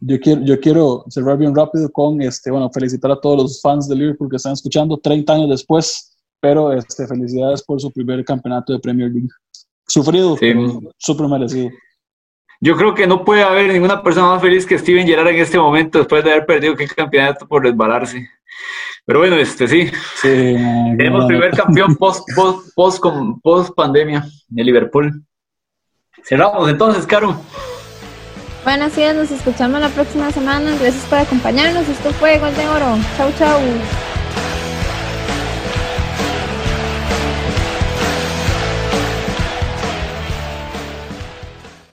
Yo 0.00 0.18
quiero, 0.18 0.42
yo 0.42 0.60
quiero 0.60 1.04
cerrar 1.08 1.36
bien 1.36 1.54
rápido 1.54 1.90
con, 1.90 2.22
este, 2.22 2.50
bueno, 2.50 2.70
felicitar 2.72 3.10
a 3.10 3.20
todos 3.20 3.42
los 3.42 3.60
fans 3.60 3.88
de 3.88 3.96
Liverpool 3.96 4.30
que 4.30 4.36
están 4.36 4.54
escuchando 4.54 4.96
30 4.96 5.32
años 5.32 5.50
después, 5.50 6.16
pero 6.40 6.72
este, 6.72 7.06
felicidades 7.06 7.62
por 7.62 7.80
su 7.80 7.90
primer 7.90 8.24
campeonato 8.24 8.72
de 8.72 8.78
Premier 8.78 9.10
League. 9.10 9.28
Sufrido, 9.86 10.36
sí. 10.36 10.54
súper 10.96 11.28
merecido. 11.28 11.70
Yo 12.60 12.76
creo 12.76 12.94
que 12.94 13.06
no 13.06 13.24
puede 13.24 13.42
haber 13.42 13.72
ninguna 13.72 14.02
persona 14.02 14.28
más 14.28 14.40
feliz 14.40 14.64
que 14.64 14.78
Steven 14.78 15.06
Gerrard 15.06 15.28
en 15.28 15.40
este 15.40 15.58
momento 15.58 15.98
después 15.98 16.24
de 16.24 16.30
haber 16.30 16.46
perdido 16.46 16.74
el 16.78 16.94
campeonato 16.94 17.46
por 17.46 17.64
resbalarse. 17.64 18.26
Pero 19.04 19.18
bueno, 19.18 19.36
este 19.36 19.66
sí. 19.66 19.90
Tenemos 20.22 21.26
primer 21.26 21.50
campeón 21.50 21.96
post, 21.96 22.26
post, 22.36 22.72
post, 22.74 23.04
post 23.42 23.74
pandemia 23.74 24.24
de 24.48 24.64
Liverpool. 24.64 25.24
Cerramos 26.24 26.68
entonces, 26.68 27.06
Caro. 27.06 27.36
Bueno, 28.64 28.84
así 28.84 29.02
es, 29.02 29.14
nos 29.14 29.30
escuchamos 29.30 29.80
la 29.80 29.88
próxima 29.88 30.30
semana. 30.30 30.76
Gracias 30.80 31.04
por 31.06 31.18
acompañarnos. 31.18 31.88
Esto 31.88 32.12
fue 32.12 32.38
Gol 32.38 32.54
de 32.54 32.68
Oro. 32.68 32.96
Chau, 33.16 33.32
chau. 33.36 33.60